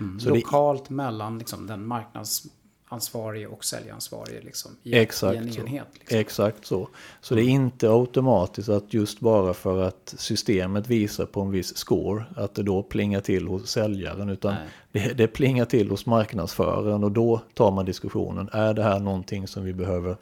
Mm. 0.00 0.18
Lokalt 0.24 0.88
det, 0.88 0.94
mellan 0.94 1.38
liksom, 1.38 1.66
den 1.66 1.86
marknads 1.86 2.46
ansvarige 2.94 3.46
och 3.46 3.64
säljansvarige 3.64 4.40
liksom, 4.40 4.76
i, 4.82 4.94
exakt 4.94 5.34
i 5.34 5.38
en 5.38 5.48
enhet. 5.48 5.86
Liksom. 5.94 6.18
Exakt 6.18 6.66
så. 6.66 6.88
Så 7.20 7.34
det 7.34 7.42
är 7.42 7.48
inte 7.48 7.90
automatiskt 7.90 8.68
att 8.68 8.94
just 8.94 9.20
bara 9.20 9.54
för 9.54 9.82
att 9.82 10.14
systemet 10.18 10.88
visar 10.88 11.26
på 11.26 11.40
en 11.40 11.50
viss 11.50 11.76
score 11.76 12.24
att 12.36 12.54
det 12.54 12.62
då 12.62 12.82
plingar 12.82 13.20
till 13.20 13.46
hos 13.46 13.70
säljaren 13.70 14.28
utan 14.28 14.54
det, 14.92 15.12
det 15.12 15.26
plingar 15.26 15.64
till 15.64 15.90
hos 15.90 16.06
marknadsföraren 16.06 17.04
och 17.04 17.12
då 17.12 17.40
tar 17.54 17.70
man 17.70 17.84
diskussionen. 17.84 18.48
Är 18.52 18.74
det 18.74 18.82
här 18.82 18.98
någonting 18.98 19.48
som 19.48 19.64
vi 19.64 19.72
behöver 19.72 20.16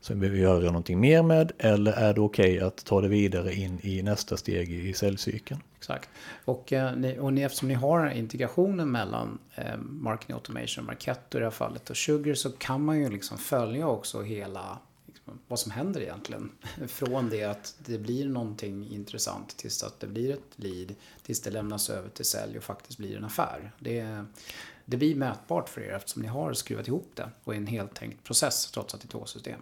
som 0.00 0.20
vi 0.20 0.20
behöver 0.20 0.38
göra 0.38 0.64
någonting 0.66 1.00
mer 1.00 1.22
med 1.22 1.52
eller 1.58 1.92
är 1.92 2.14
det 2.14 2.20
okej 2.20 2.56
okay 2.56 2.66
att 2.66 2.84
ta 2.84 3.00
det 3.00 3.08
vidare 3.08 3.54
in 3.54 3.80
i 3.82 4.02
nästa 4.02 4.36
steg 4.36 4.72
i 4.72 4.94
säljcykeln? 4.94 5.60
Exakt. 5.76 6.08
Och, 6.44 6.72
eh, 6.72 7.18
och 7.18 7.32
ni, 7.32 7.42
eftersom 7.42 7.68
ni 7.68 7.74
har 7.74 8.10
integrationen 8.10 8.90
mellan 8.90 9.38
eh, 9.54 9.76
Marketing 9.78 10.34
Automation, 10.34 10.84
Marketo 10.84 11.38
i 11.38 11.40
det 11.40 11.46
här 11.46 11.50
fallet 11.50 11.90
och 11.90 11.96
Sugar 11.96 12.34
så 12.34 12.50
kan 12.50 12.84
man 12.84 12.98
ju 12.98 13.10
liksom 13.10 13.38
följa 13.38 13.86
också 13.86 14.22
hela 14.22 14.78
liksom, 15.06 15.38
vad 15.48 15.58
som 15.58 15.72
händer 15.72 16.00
egentligen. 16.00 16.50
Från 16.88 17.30
det 17.30 17.44
att 17.44 17.74
det 17.86 17.98
blir 17.98 18.28
någonting 18.28 18.88
intressant 18.90 19.56
tills 19.56 19.82
att 19.82 20.00
det 20.00 20.06
blir 20.06 20.32
ett 20.32 20.52
lead, 20.56 20.94
tills 21.22 21.40
det 21.40 21.50
lämnas 21.50 21.90
över 21.90 22.08
till 22.08 22.24
sälj 22.24 22.58
och 22.58 22.64
faktiskt 22.64 22.98
blir 22.98 23.16
en 23.16 23.24
affär. 23.24 23.72
Det, 23.78 24.24
det 24.84 24.96
blir 24.96 25.14
mätbart 25.14 25.68
för 25.68 25.80
er 25.80 25.92
eftersom 25.92 26.22
ni 26.22 26.28
har 26.28 26.52
skruvat 26.52 26.88
ihop 26.88 27.10
det 27.14 27.30
och 27.44 27.52
är 27.52 27.56
en 27.56 27.66
heltänkt 27.66 28.24
process 28.24 28.70
trots 28.70 28.94
att 28.94 29.00
det 29.00 29.06
är 29.06 29.10
två 29.10 29.26
system. 29.26 29.60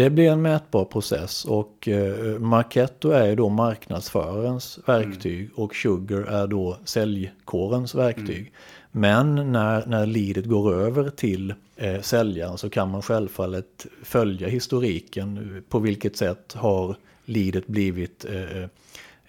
Det 0.00 0.10
blir 0.10 0.30
en 0.30 0.42
mätbar 0.42 0.84
process 0.84 1.44
och 1.44 1.88
eh, 1.88 2.38
Marketo 2.38 3.10
är 3.10 3.36
då 3.36 3.48
marknadsförarens 3.48 4.78
verktyg 4.86 5.40
mm. 5.40 5.52
och 5.54 5.74
Sugar 5.74 6.22
är 6.22 6.46
då 6.46 6.76
säljkårens 6.84 7.94
verktyg. 7.94 8.38
Mm. 8.38 8.52
Men 8.90 9.52
när, 9.52 9.86
när 9.86 10.06
leadet 10.06 10.44
går 10.44 10.74
över 10.74 11.10
till 11.10 11.54
eh, 11.76 12.00
säljaren 12.00 12.58
så 12.58 12.70
kan 12.70 12.90
man 12.90 13.02
självfallet 13.02 13.86
följa 14.02 14.48
historiken. 14.48 15.62
På 15.68 15.78
vilket 15.78 16.16
sätt 16.16 16.52
har 16.52 16.96
leadet 17.24 17.66
blivit 17.66 18.24
eh, 18.24 18.66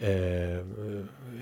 Eh, 0.02 0.66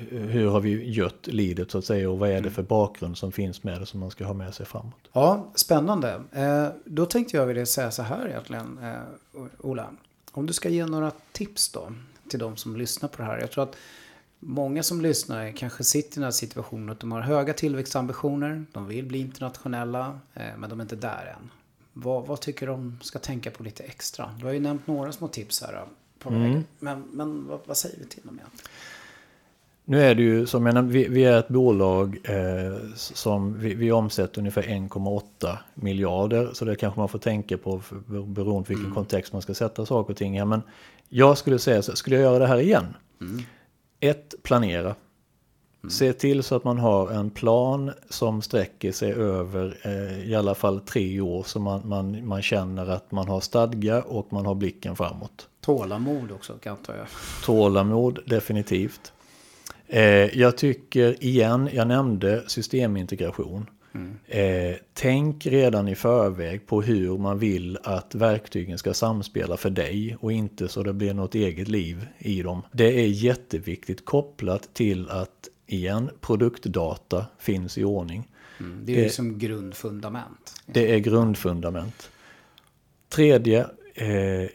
hur 0.09 0.49
har 0.49 0.59
vi 0.59 0.89
gött 0.89 1.27
lidet 1.27 1.71
så 1.71 1.77
att 1.77 1.85
säga 1.85 2.09
och 2.09 2.19
vad 2.19 2.29
är 2.29 2.33
det 2.33 2.39
mm. 2.39 2.51
för 2.51 2.63
bakgrund 2.63 3.17
som 3.17 3.31
finns 3.31 3.63
med 3.63 3.81
det 3.81 3.85
som 3.85 3.99
man 3.99 4.11
ska 4.11 4.25
ha 4.25 4.33
med 4.33 4.53
sig 4.53 4.65
framåt. 4.65 5.09
Ja, 5.13 5.51
spännande. 5.55 6.21
Eh, 6.31 6.67
då 6.85 7.05
tänkte 7.05 7.37
jag 7.37 7.45
vilja 7.45 7.65
säga 7.65 7.91
så 7.91 8.01
här 8.03 8.27
egentligen, 8.27 8.79
eh, 8.83 9.41
Ola. 9.59 9.89
Om 10.31 10.45
du 10.45 10.53
ska 10.53 10.69
ge 10.69 10.85
några 10.85 11.11
tips 11.31 11.69
då 11.71 11.91
till 12.29 12.39
de 12.39 12.57
som 12.57 12.75
lyssnar 12.75 13.09
på 13.09 13.21
det 13.21 13.27
här. 13.27 13.39
Jag 13.39 13.51
tror 13.51 13.63
att 13.63 13.75
många 14.39 14.83
som 14.83 15.01
lyssnar 15.01 15.51
kanske 15.51 15.83
sitter 15.83 16.11
i 16.11 16.15
den 16.15 16.23
här 16.23 16.31
situationen 16.31 16.89
att 16.89 16.99
de 16.99 17.11
har 17.11 17.21
höga 17.21 17.53
tillväxtambitioner, 17.53 18.65
de 18.71 18.87
vill 18.87 19.05
bli 19.05 19.19
internationella, 19.19 20.19
eh, 20.33 20.57
men 20.57 20.69
de 20.69 20.79
är 20.79 20.83
inte 20.83 20.95
där 20.95 21.35
än. 21.39 21.49
Vad, 21.93 22.27
vad 22.27 22.41
tycker 22.41 22.67
de 22.67 22.99
ska 23.01 23.19
tänka 23.19 23.51
på 23.51 23.63
lite 23.63 23.83
extra? 23.83 24.31
Du 24.39 24.45
har 24.45 24.53
ju 24.53 24.59
nämnt 24.59 24.87
några 24.87 25.11
små 25.11 25.27
tips 25.27 25.61
här 25.61 25.85
på 26.19 26.29
mm. 26.29 26.41
vägen. 26.41 26.65
Men, 26.79 27.03
men 27.11 27.47
vad, 27.47 27.59
vad, 27.65 27.77
säger 27.77 27.97
vi 27.99 28.05
till 28.05 28.21
dem 28.23 28.39
egentligen? 28.39 28.69
Nu 29.85 30.01
är 30.01 30.15
det 30.15 30.21
ju 30.21 30.45
som 30.45 30.65
jag 30.65 30.81
vi, 30.81 31.07
vi 31.07 31.23
är 31.23 31.39
ett 31.39 31.47
bolag 31.47 32.17
eh, 32.23 32.93
som 32.95 33.59
vi, 33.59 33.73
vi 33.73 33.91
omsätter 33.91 34.39
ungefär 34.39 34.61
1,8 34.61 35.57
miljarder. 35.73 36.49
Så 36.53 36.65
det 36.65 36.75
kanske 36.75 36.99
man 36.99 37.09
får 37.09 37.19
tänka 37.19 37.57
på 37.57 37.81
beroende 38.07 38.43
på 38.43 38.63
vilken 38.67 38.85
mm. 38.85 38.95
kontext 38.95 39.33
man 39.33 39.41
ska 39.41 39.53
sätta 39.53 39.85
saker 39.85 40.13
och 40.13 40.17
ting 40.17 40.37
i. 40.37 40.45
Men 40.45 40.61
jag 41.09 41.37
skulle 41.37 41.59
säga 41.59 41.81
så 41.81 41.95
skulle 41.95 42.15
jag 42.15 42.23
göra 42.23 42.39
det 42.39 42.47
här 42.47 42.59
igen? 42.59 42.85
Mm. 43.21 43.43
Ett, 43.99 44.35
planera. 44.43 44.95
Mm. 45.83 45.89
Se 45.89 46.13
till 46.13 46.43
så 46.43 46.55
att 46.55 46.63
man 46.63 46.77
har 46.77 47.11
en 47.11 47.29
plan 47.29 47.91
som 48.09 48.41
sträcker 48.41 48.91
sig 48.91 49.13
över 49.13 49.77
eh, 49.83 50.29
i 50.29 50.35
alla 50.35 50.55
fall 50.55 50.79
tre 50.79 51.21
år 51.21 51.43
så 51.43 51.59
man, 51.59 51.87
man, 51.87 52.27
man 52.27 52.41
känner 52.41 52.89
att 52.89 53.11
man 53.11 53.27
har 53.27 53.39
stadga 53.39 54.01
och 54.01 54.33
man 54.33 54.45
har 54.45 54.55
blicken 54.55 54.95
framåt. 54.95 55.48
Tålamod 55.77 56.31
också 56.31 56.59
antar 56.65 56.95
jag. 56.95 57.07
Tålamod, 57.45 58.19
definitivt. 58.25 59.13
Eh, 59.87 60.03
jag 60.39 60.57
tycker 60.57 61.23
igen, 61.23 61.69
jag 61.73 61.87
nämnde 61.87 62.43
systemintegration. 62.47 63.69
Mm. 63.93 64.17
Eh, 64.27 64.75
tänk 64.93 65.45
redan 65.45 65.87
i 65.87 65.95
förväg 65.95 66.67
på 66.67 66.81
hur 66.81 67.17
man 67.17 67.39
vill 67.39 67.77
att 67.83 68.15
verktygen 68.15 68.77
ska 68.77 68.93
samspela 68.93 69.57
för 69.57 69.69
dig 69.69 70.17
och 70.19 70.31
inte 70.31 70.67
så 70.67 70.83
det 70.83 70.93
blir 70.93 71.13
något 71.13 71.35
eget 71.35 71.67
liv 71.67 72.07
i 72.19 72.41
dem. 72.41 72.61
Det 72.71 73.03
är 73.03 73.07
jätteviktigt 73.07 74.05
kopplat 74.05 74.73
till 74.73 75.09
att 75.09 75.47
igen, 75.65 76.09
produktdata 76.21 77.25
finns 77.39 77.77
i 77.77 77.83
ordning. 77.83 78.27
Mm, 78.59 78.81
det 78.85 78.99
är 78.99 79.03
det, 79.03 79.09
som 79.09 79.39
grundfundament. 79.39 80.61
Det 80.65 80.93
är 80.93 80.99
grundfundament. 80.99 82.09
Tredje, 83.09 83.59
eh, 83.59 83.67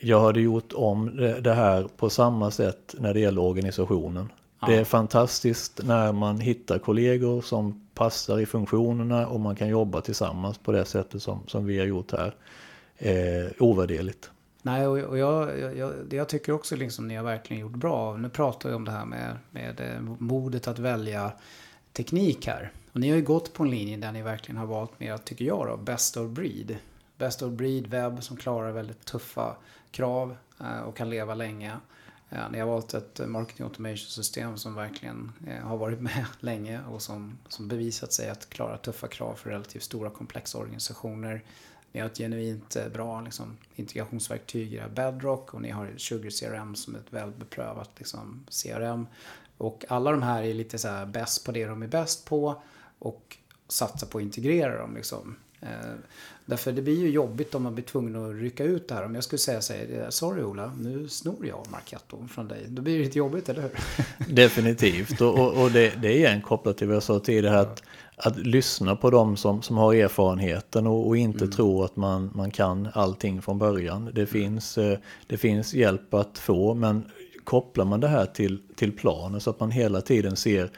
jag 0.01 0.21
hade 0.21 0.41
gjort 0.41 0.73
om 0.75 1.17
det, 1.43 1.55
här 1.55 1.89
på 1.97 2.11
samma 2.11 2.51
sätt 2.51 2.95
när 2.99 3.15
det 3.15 3.21
gäller 3.21 3.43
organisationen. 3.43 4.33
Ja. 4.61 4.67
Det 4.67 4.77
är 4.77 4.85
fantastiskt 4.85 5.81
när 5.85 6.13
man 6.13 6.41
hittar 6.41 6.79
kollegor 6.79 7.43
som 7.43 7.89
passar 7.95 8.41
i 8.41 8.47
funktionerna 8.47 9.27
och 9.27 9.41
man 9.41 9.57
kan 9.57 9.69
jobba 9.69 10.01
tillsammans 10.01 10.59
på 10.59 10.73
det 10.73 10.85
sättet 10.85 11.23
som, 11.23 11.41
som 11.47 11.67
vi 11.67 11.79
har 11.79 11.87
gjort 11.87 12.13
här. 12.13 12.35
Eh, 12.99 13.53
ovärderligt. 13.59 14.31
Nej, 14.63 14.87
och, 14.87 14.99
och 14.99 15.19
jag, 15.19 15.59
jag, 15.77 15.93
jag, 16.11 16.29
tycker 16.29 16.53
också 16.53 16.77
liksom 16.77 17.09
ni 17.09 17.15
har 17.15 17.25
verkligen 17.25 17.61
gjort 17.61 17.77
bra. 17.77 18.17
Nu 18.17 18.29
pratar 18.29 18.69
vi 18.69 18.75
om 18.75 18.85
det 18.85 18.91
här 18.91 19.05
med, 19.05 19.37
med 19.51 19.81
eh, 19.81 20.01
modet 20.19 20.69
att 20.69 20.79
välja 20.79 21.33
teknik 21.93 22.47
här. 22.47 22.73
Och 22.93 23.01
ni 23.01 23.11
har 23.11 23.17
ju 23.17 23.23
gått 23.23 23.53
på 23.53 23.63
en 23.63 23.71
linje 23.71 23.97
där 23.97 24.13
ni 24.13 24.23
verkligen 24.23 24.57
har 24.57 24.67
valt 24.67 25.01
mer, 25.01 25.19
tycker 25.19 25.45
jag 25.45 25.67
då, 25.67 25.77
best 25.77 26.17
of 26.17 26.31
breed. 26.31 26.77
Best 27.19 27.43
of 27.43 27.53
breed 27.53 27.87
webb 27.87 28.23
som 28.23 28.37
klarar 28.37 28.73
väldigt 28.73 29.05
tuffa 29.05 29.57
krav 29.91 30.37
eh, 30.61 30.81
och 30.81 30.97
kan 30.97 31.11
leva 31.11 31.35
länge. 31.35 31.77
Eh, 32.31 32.51
ni 32.51 32.59
har 32.59 32.67
valt 32.67 32.95
ett 32.95 33.21
marketing 33.27 33.65
automation 33.65 33.97
system 33.97 34.57
som 34.57 34.75
verkligen 34.75 35.33
eh, 35.47 35.67
har 35.67 35.77
varit 35.77 36.01
med 36.01 36.27
länge 36.41 36.81
och 36.85 37.03
som, 37.03 37.39
som 37.49 37.69
bevisat 37.69 38.13
sig 38.13 38.31
att 38.31 38.51
klara 38.51 38.77
tuffa 38.77 39.09
krav 39.09 39.35
för 39.35 39.51
relativt 39.51 39.83
stora 39.83 40.11
komplexa 40.11 40.59
organisationer. 40.59 41.45
Ni 41.93 42.01
har 42.01 42.07
ett 42.07 42.19
genuint 42.19 42.77
bra 42.93 43.21
liksom, 43.21 43.57
integrationsverktyg 43.75 44.75
i 44.75 44.83
Bedrock 44.95 45.55
och 45.55 45.63
ni 45.63 45.71
har 45.71 45.93
Sugar 45.97 46.31
CRM 46.31 46.75
som 46.75 46.95
är 46.95 46.99
ett 46.99 47.13
välbeprövat 47.13 47.91
liksom, 47.97 48.47
CRM. 48.51 49.07
Och 49.57 49.85
alla 49.89 50.11
de 50.11 50.23
här 50.23 50.43
är 50.43 50.55
lite 50.55 50.79
så 50.79 50.89
här 50.89 51.07
bäst 51.07 51.45
på 51.45 51.53
det 51.53 51.67
de 51.67 51.83
är 51.83 51.87
bäst 51.87 52.25
på 52.25 52.63
och 52.99 53.37
satsar 53.69 54.07
på 54.07 54.19
att 54.19 54.25
integrera 54.25 54.79
dem. 54.79 54.95
Liksom. 54.95 55.37
Eh, 55.65 55.91
därför 56.47 56.73
det 56.73 56.83
blir 56.83 57.01
ju 57.01 57.11
jobbigt 57.11 57.55
om 57.55 57.63
man 57.63 57.75
blir 57.75 57.85
tvungen 57.85 58.17
att 58.17 58.43
rycka 58.43 58.65
ut 58.65 58.89
det 58.89 58.95
här. 58.95 59.05
Om 59.05 59.15
jag 59.15 59.25
skulle 59.25 59.39
säga 59.39 59.61
så 59.61 59.73
här, 59.73 60.07
sorry 60.11 60.43
Ola, 60.43 60.73
nu 60.81 61.09
snor 61.09 61.47
jag 61.47 61.67
Marketo 61.71 62.29
från 62.29 62.49
dig. 62.49 62.67
Då 62.69 62.83
blir 62.83 62.99
det 62.99 63.05
lite 63.05 63.19
jobbigt, 63.19 63.49
eller 63.49 63.63
hur? 63.63 63.71
Definitivt, 64.35 65.21
och, 65.21 65.63
och, 65.63 65.71
det, 65.71 66.03
det 66.03 66.09
är 66.09 66.17
igen 66.17 66.43
kopplat 66.43 66.79
till 66.79 66.87
vad 66.87 66.97
jag 66.97 67.03
sa 67.03 67.21
tidigare. 67.21 67.61
Att 67.61 67.83
att 68.17 68.39
lyssna 68.39 68.97
på 68.97 69.11
dem 69.11 69.37
som, 69.37 69.63
som 69.63 69.77
har 69.77 69.95
erfarenheten 69.95 70.87
och, 70.87 71.07
och 71.07 71.17
inte 71.17 71.45
mm. 71.45 71.51
tro 71.51 71.83
att 71.83 71.97
man, 71.97 72.31
man 72.35 72.51
kan 72.51 72.89
allting 72.93 73.43
från 73.43 73.59
början. 73.59 74.11
Det 74.15 74.27
finns, 74.27 74.79
eh, 74.79 74.99
det 75.27 75.37
finns 75.37 75.75
hjälp 75.75 76.15
att 76.15 76.39
få 76.39 76.75
men 76.75 77.05
kopplar 77.45 77.85
man 77.85 78.01
det 78.01 78.09
här 78.09 78.27
till, 78.27 78.63
till 78.77 78.93
planen 78.93 79.41
så 79.41 79.51
att 79.51 79.61
man 79.61 79.71
hela 79.71 80.01
tiden 80.01 80.37
ser 80.37 80.71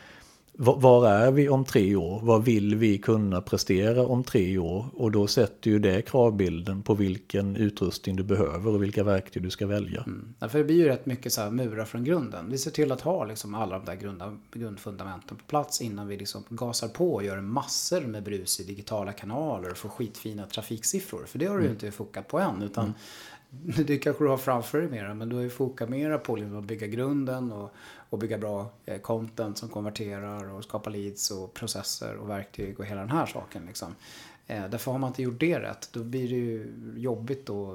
var 0.59 1.09
är 1.09 1.31
vi 1.31 1.49
om 1.49 1.65
tre 1.65 1.97
år? 1.97 2.21
Vad 2.23 2.45
vill 2.45 2.75
vi 2.75 2.99
kunna 2.99 3.41
prestera 3.41 4.07
om 4.07 4.25
tre 4.25 4.59
år? 4.59 4.87
Och 4.93 5.11
då 5.11 5.27
sätter 5.27 5.71
ju 5.71 5.79
det 5.79 6.03
kravbilden 6.03 6.83
på 6.83 6.95
vilken 6.95 7.57
utrustning 7.57 8.17
du 8.17 8.23
behöver 8.23 8.75
och 8.75 8.83
vilka 8.83 9.05
verktyg 9.05 9.43
du 9.43 9.51
ska 9.51 9.67
välja. 9.67 10.03
Mm. 10.03 10.35
Ja, 10.39 10.49
för 10.49 10.59
det 10.59 10.65
blir 10.65 10.77
ju 10.77 10.85
rätt 10.85 11.07
mycket 11.07 11.33
så 11.33 11.41
här 11.41 11.51
murar 11.51 11.85
från 11.85 12.05
grunden. 12.05 12.51
Vi 12.51 12.59
ser 12.59 12.71
till 12.71 12.93
att 12.93 13.01
ha 13.01 13.25
liksom 13.25 13.55
alla 13.55 13.79
de 13.79 13.85
där 13.85 13.95
grunda, 13.95 14.39
grundfundamenten 14.53 15.37
på 15.37 15.45
plats 15.45 15.81
innan 15.81 16.09
vi 16.09 16.17
liksom 16.17 16.45
gasar 16.49 16.89
på 16.89 17.15
och 17.15 17.25
gör 17.25 17.41
massor 17.41 18.01
med 18.01 18.23
brus 18.23 18.61
i 18.61 18.65
digitala 18.65 19.13
kanaler 19.13 19.71
och 19.71 19.77
får 19.77 19.89
skitfina 19.89 20.47
trafiksiffror. 20.47 21.25
För 21.27 21.39
det 21.39 21.47
har 21.47 21.55
du 21.55 21.63
ju 21.63 21.69
mm. 21.69 21.77
inte 21.77 21.91
fokat 21.91 22.29
på 22.29 22.39
än. 22.39 22.63
Utan 22.63 22.85
mm. 22.85 22.95
det 23.87 23.99
kanske 23.99 24.25
du 24.25 24.29
har 24.29 24.37
framför 24.37 24.79
dig 24.79 24.91
mera, 24.91 25.15
men 25.15 25.29
du 25.29 25.37
har 25.37 25.43
ju 25.43 25.51
fokat 25.51 25.89
mera 25.89 26.19
på 26.19 26.37
liksom 26.37 26.59
att 26.59 26.65
bygga 26.65 26.87
grunden 26.87 27.53
och 27.53 27.73
och 28.11 28.19
bygga 28.19 28.39
bra 28.39 28.71
eh, 28.85 28.99
content 28.99 29.59
som 29.59 29.69
konverterar 29.69 30.55
och 30.55 30.65
skapa 30.65 30.91
leads 30.91 31.31
och 31.31 31.55
processer 31.55 32.17
och 32.17 32.31
verktyg 32.31 32.81
och 32.81 32.87
hela 32.87 33.01
den 33.01 33.11
här 33.11 33.27
saken. 33.27 33.63
Liksom. 33.67 33.95
Eh, 34.49 34.63
därför 34.71 34.93
har 34.93 34.99
man 34.99 35.09
inte 35.09 35.23
gjort 35.23 35.41
det 35.41 35.61
rätt, 35.61 35.89
då 35.93 36.05
blir 36.05 36.29
det 36.29 36.35
ju 36.35 36.75
jobbigt 36.97 37.47
då, 37.47 37.71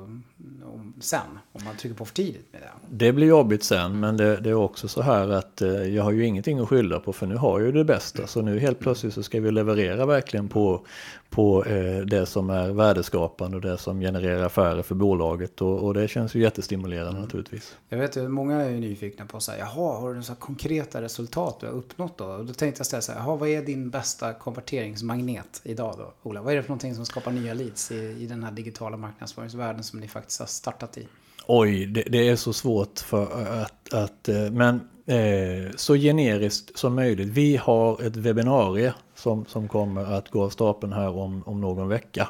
om, 0.63 0.93
sen, 0.99 1.39
om 1.51 1.63
man 1.63 1.75
trycker 1.75 1.95
på 1.95 2.05
för 2.05 2.13
tidigt 2.13 2.47
med 2.51 2.61
det. 2.61 2.71
Det 3.05 3.13
blir 3.13 3.27
jobbigt 3.27 3.63
sen, 3.63 3.99
men 3.99 4.17
det, 4.17 4.37
det, 4.37 4.49
är 4.49 4.53
också 4.53 4.87
så 4.87 5.01
här 5.01 5.29
att 5.29 5.61
eh, 5.61 5.69
jag 5.69 6.03
har 6.03 6.11
ju 6.11 6.25
ingenting 6.25 6.59
att 6.59 6.69
skylla 6.69 6.99
på, 6.99 7.13
för 7.13 7.27
nu 7.27 7.35
har 7.35 7.59
jag 7.59 7.65
ju 7.65 7.71
det 7.71 7.85
bästa. 7.85 8.27
Så 8.27 8.41
nu 8.41 8.59
helt 8.59 8.79
plötsligt 8.79 9.13
så 9.13 9.23
ska 9.23 9.39
vi 9.39 9.51
leverera 9.51 10.05
verkligen 10.05 10.49
på, 10.49 10.85
på 11.31 11.65
eh, 11.65 11.97
det 11.97 12.25
som 12.25 12.49
är 12.49 12.71
värdeskapande 12.71 13.57
och 13.57 13.61
det 13.61 13.77
som 13.77 13.99
genererar 13.99 14.43
affärer 14.43 14.81
för 14.81 14.95
bolaget. 14.95 15.61
Och, 15.61 15.83
och 15.83 15.93
det 15.93 16.07
känns 16.07 16.35
ju 16.35 16.41
jättestimulerande 16.41 17.11
mm. 17.11 17.21
naturligtvis. 17.21 17.77
Jag 17.89 17.97
vet 17.97 18.17
ju, 18.17 18.27
många 18.27 18.61
är 18.61 18.71
nyfikna 18.71 19.25
på 19.25 19.39
så 19.39 19.51
här, 19.51 19.59
jaha, 19.59 19.99
har 19.99 20.13
du 20.13 20.23
så 20.23 20.35
konkreta 20.35 21.01
resultat 21.01 21.57
du 21.59 21.65
har 21.65 21.73
uppnått 21.73 22.17
då? 22.17 22.25
Och 22.25 22.45
då 22.45 22.53
tänkte 22.53 22.79
jag 22.79 22.85
ställa 22.85 23.01
så 23.01 23.11
här, 23.11 23.19
jaha, 23.19 23.35
vad 23.35 23.49
är 23.49 23.61
din 23.61 23.89
bästa 23.89 24.33
konverteringsmagnet 24.33 25.61
idag 25.63 25.95
då, 25.97 26.13
Ola? 26.29 26.41
Vad 26.41 26.53
är 26.53 26.57
det 26.57 26.63
för 26.63 26.69
någonting 26.69 26.95
som 26.95 27.05
skapar 27.05 27.31
nya 27.31 27.53
leads 27.53 27.91
i, 27.91 28.15
i 28.19 28.25
den 28.25 28.43
här 28.43 28.51
digitala 28.51 28.97
marknadsföringsvärlden 28.97 29.83
som 29.83 29.99
ni 29.99 30.07
faktiskt 30.07 30.39
har 30.39 30.47
startat 30.47 30.97
i? 30.97 31.07
Oj, 31.47 31.85
det, 31.85 32.01
det 32.01 32.29
är 32.29 32.35
så 32.35 32.53
svårt 32.53 32.99
för 32.99 33.45
att, 33.61 33.93
att 33.93 34.29
eh, 34.29 34.51
men 34.51 34.79
eh, 35.05 35.71
så 35.75 35.95
generiskt 35.95 36.77
som 36.77 36.95
möjligt. 36.95 37.27
Vi 37.27 37.57
har 37.57 38.03
ett 38.03 38.15
webbinarie 38.15 38.93
som, 39.15 39.45
som 39.45 39.67
kommer 39.67 40.13
att 40.13 40.29
gå 40.29 40.43
av 40.43 40.49
stapeln 40.49 40.93
här 40.93 41.17
om, 41.17 41.43
om 41.45 41.61
någon 41.61 41.87
vecka. 41.87 42.27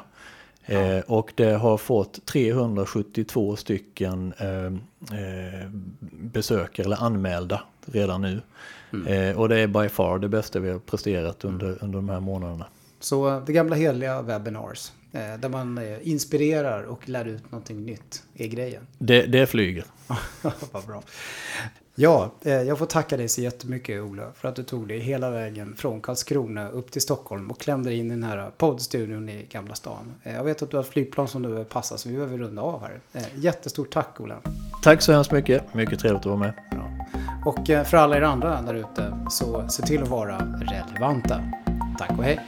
Ja. 0.66 0.78
Eh, 0.78 1.00
och 1.06 1.32
det 1.34 1.52
har 1.52 1.76
fått 1.76 2.26
372 2.26 3.56
stycken 3.56 4.34
eh, 4.38 4.66
eh, 5.18 5.68
besökare 6.10 6.86
eller 6.86 7.02
anmälda 7.02 7.62
redan 7.86 8.22
nu. 8.22 8.40
Mm. 8.92 9.06
Eh, 9.06 9.38
och 9.40 9.48
det 9.48 9.58
är 9.58 9.66
by 9.66 9.88
far 9.88 10.18
det 10.18 10.28
bästa 10.28 10.60
vi 10.60 10.70
har 10.70 10.78
presterat 10.78 11.44
under, 11.44 11.66
mm. 11.66 11.78
under 11.80 11.98
de 11.98 12.08
här 12.08 12.20
månaderna. 12.20 12.66
Så 13.00 13.28
eh, 13.28 13.44
det 13.44 13.52
gamla 13.52 13.76
heliga 13.76 14.22
webinars, 14.22 14.92
eh, 15.12 15.40
där 15.40 15.48
man 15.48 15.78
eh, 15.78 16.08
inspirerar 16.08 16.82
och 16.82 17.08
lär 17.08 17.24
ut 17.24 17.52
någonting 17.52 17.84
nytt, 17.84 18.22
är 18.34 18.46
grejen. 18.46 18.86
Det, 18.98 19.26
det 19.26 19.46
flyger. 19.46 19.84
Vad 20.72 20.86
bra. 20.86 21.02
Ja, 21.94 22.30
jag 22.42 22.78
får 22.78 22.86
tacka 22.86 23.16
dig 23.16 23.28
så 23.28 23.40
jättemycket 23.40 24.02
Ola 24.02 24.22
för 24.34 24.48
att 24.48 24.56
du 24.56 24.62
tog 24.62 24.88
dig 24.88 24.98
hela 24.98 25.30
vägen 25.30 25.74
från 25.76 26.00
Karlskrona 26.00 26.68
upp 26.68 26.90
till 26.90 27.02
Stockholm 27.02 27.50
och 27.50 27.60
klämde 27.60 27.94
in 27.94 28.06
i 28.06 28.10
den 28.10 28.22
här 28.22 28.50
poddstudion 28.56 29.28
i 29.28 29.46
Gamla 29.50 29.74
stan. 29.74 30.14
Jag 30.22 30.44
vet 30.44 30.62
att 30.62 30.70
du 30.70 30.76
har 30.76 30.84
flygplan 30.84 31.28
som 31.28 31.42
du 31.42 31.48
behöver 31.48 31.64
passa 31.64 31.98
så 31.98 32.08
vi 32.08 32.14
behöver 32.14 32.38
runda 32.38 32.62
av 32.62 32.82
här. 32.82 33.00
Jättestort 33.34 33.92
tack 33.92 34.20
Ola. 34.20 34.36
Tack 34.82 35.02
så 35.02 35.12
hemskt 35.12 35.32
mycket. 35.32 35.74
Mycket 35.74 36.00
trevligt 36.00 36.20
att 36.20 36.26
vara 36.26 36.36
med. 36.36 36.54
Bra. 36.70 36.90
Och 37.46 37.86
för 37.86 37.96
alla 37.96 38.16
er 38.16 38.22
andra 38.22 38.62
där 38.62 38.74
ute 38.74 39.26
så 39.30 39.68
se 39.68 39.82
till 39.82 40.02
att 40.02 40.08
vara 40.08 40.38
relevanta. 40.38 41.40
Tack 41.98 42.18
och 42.18 42.24
hej! 42.24 42.40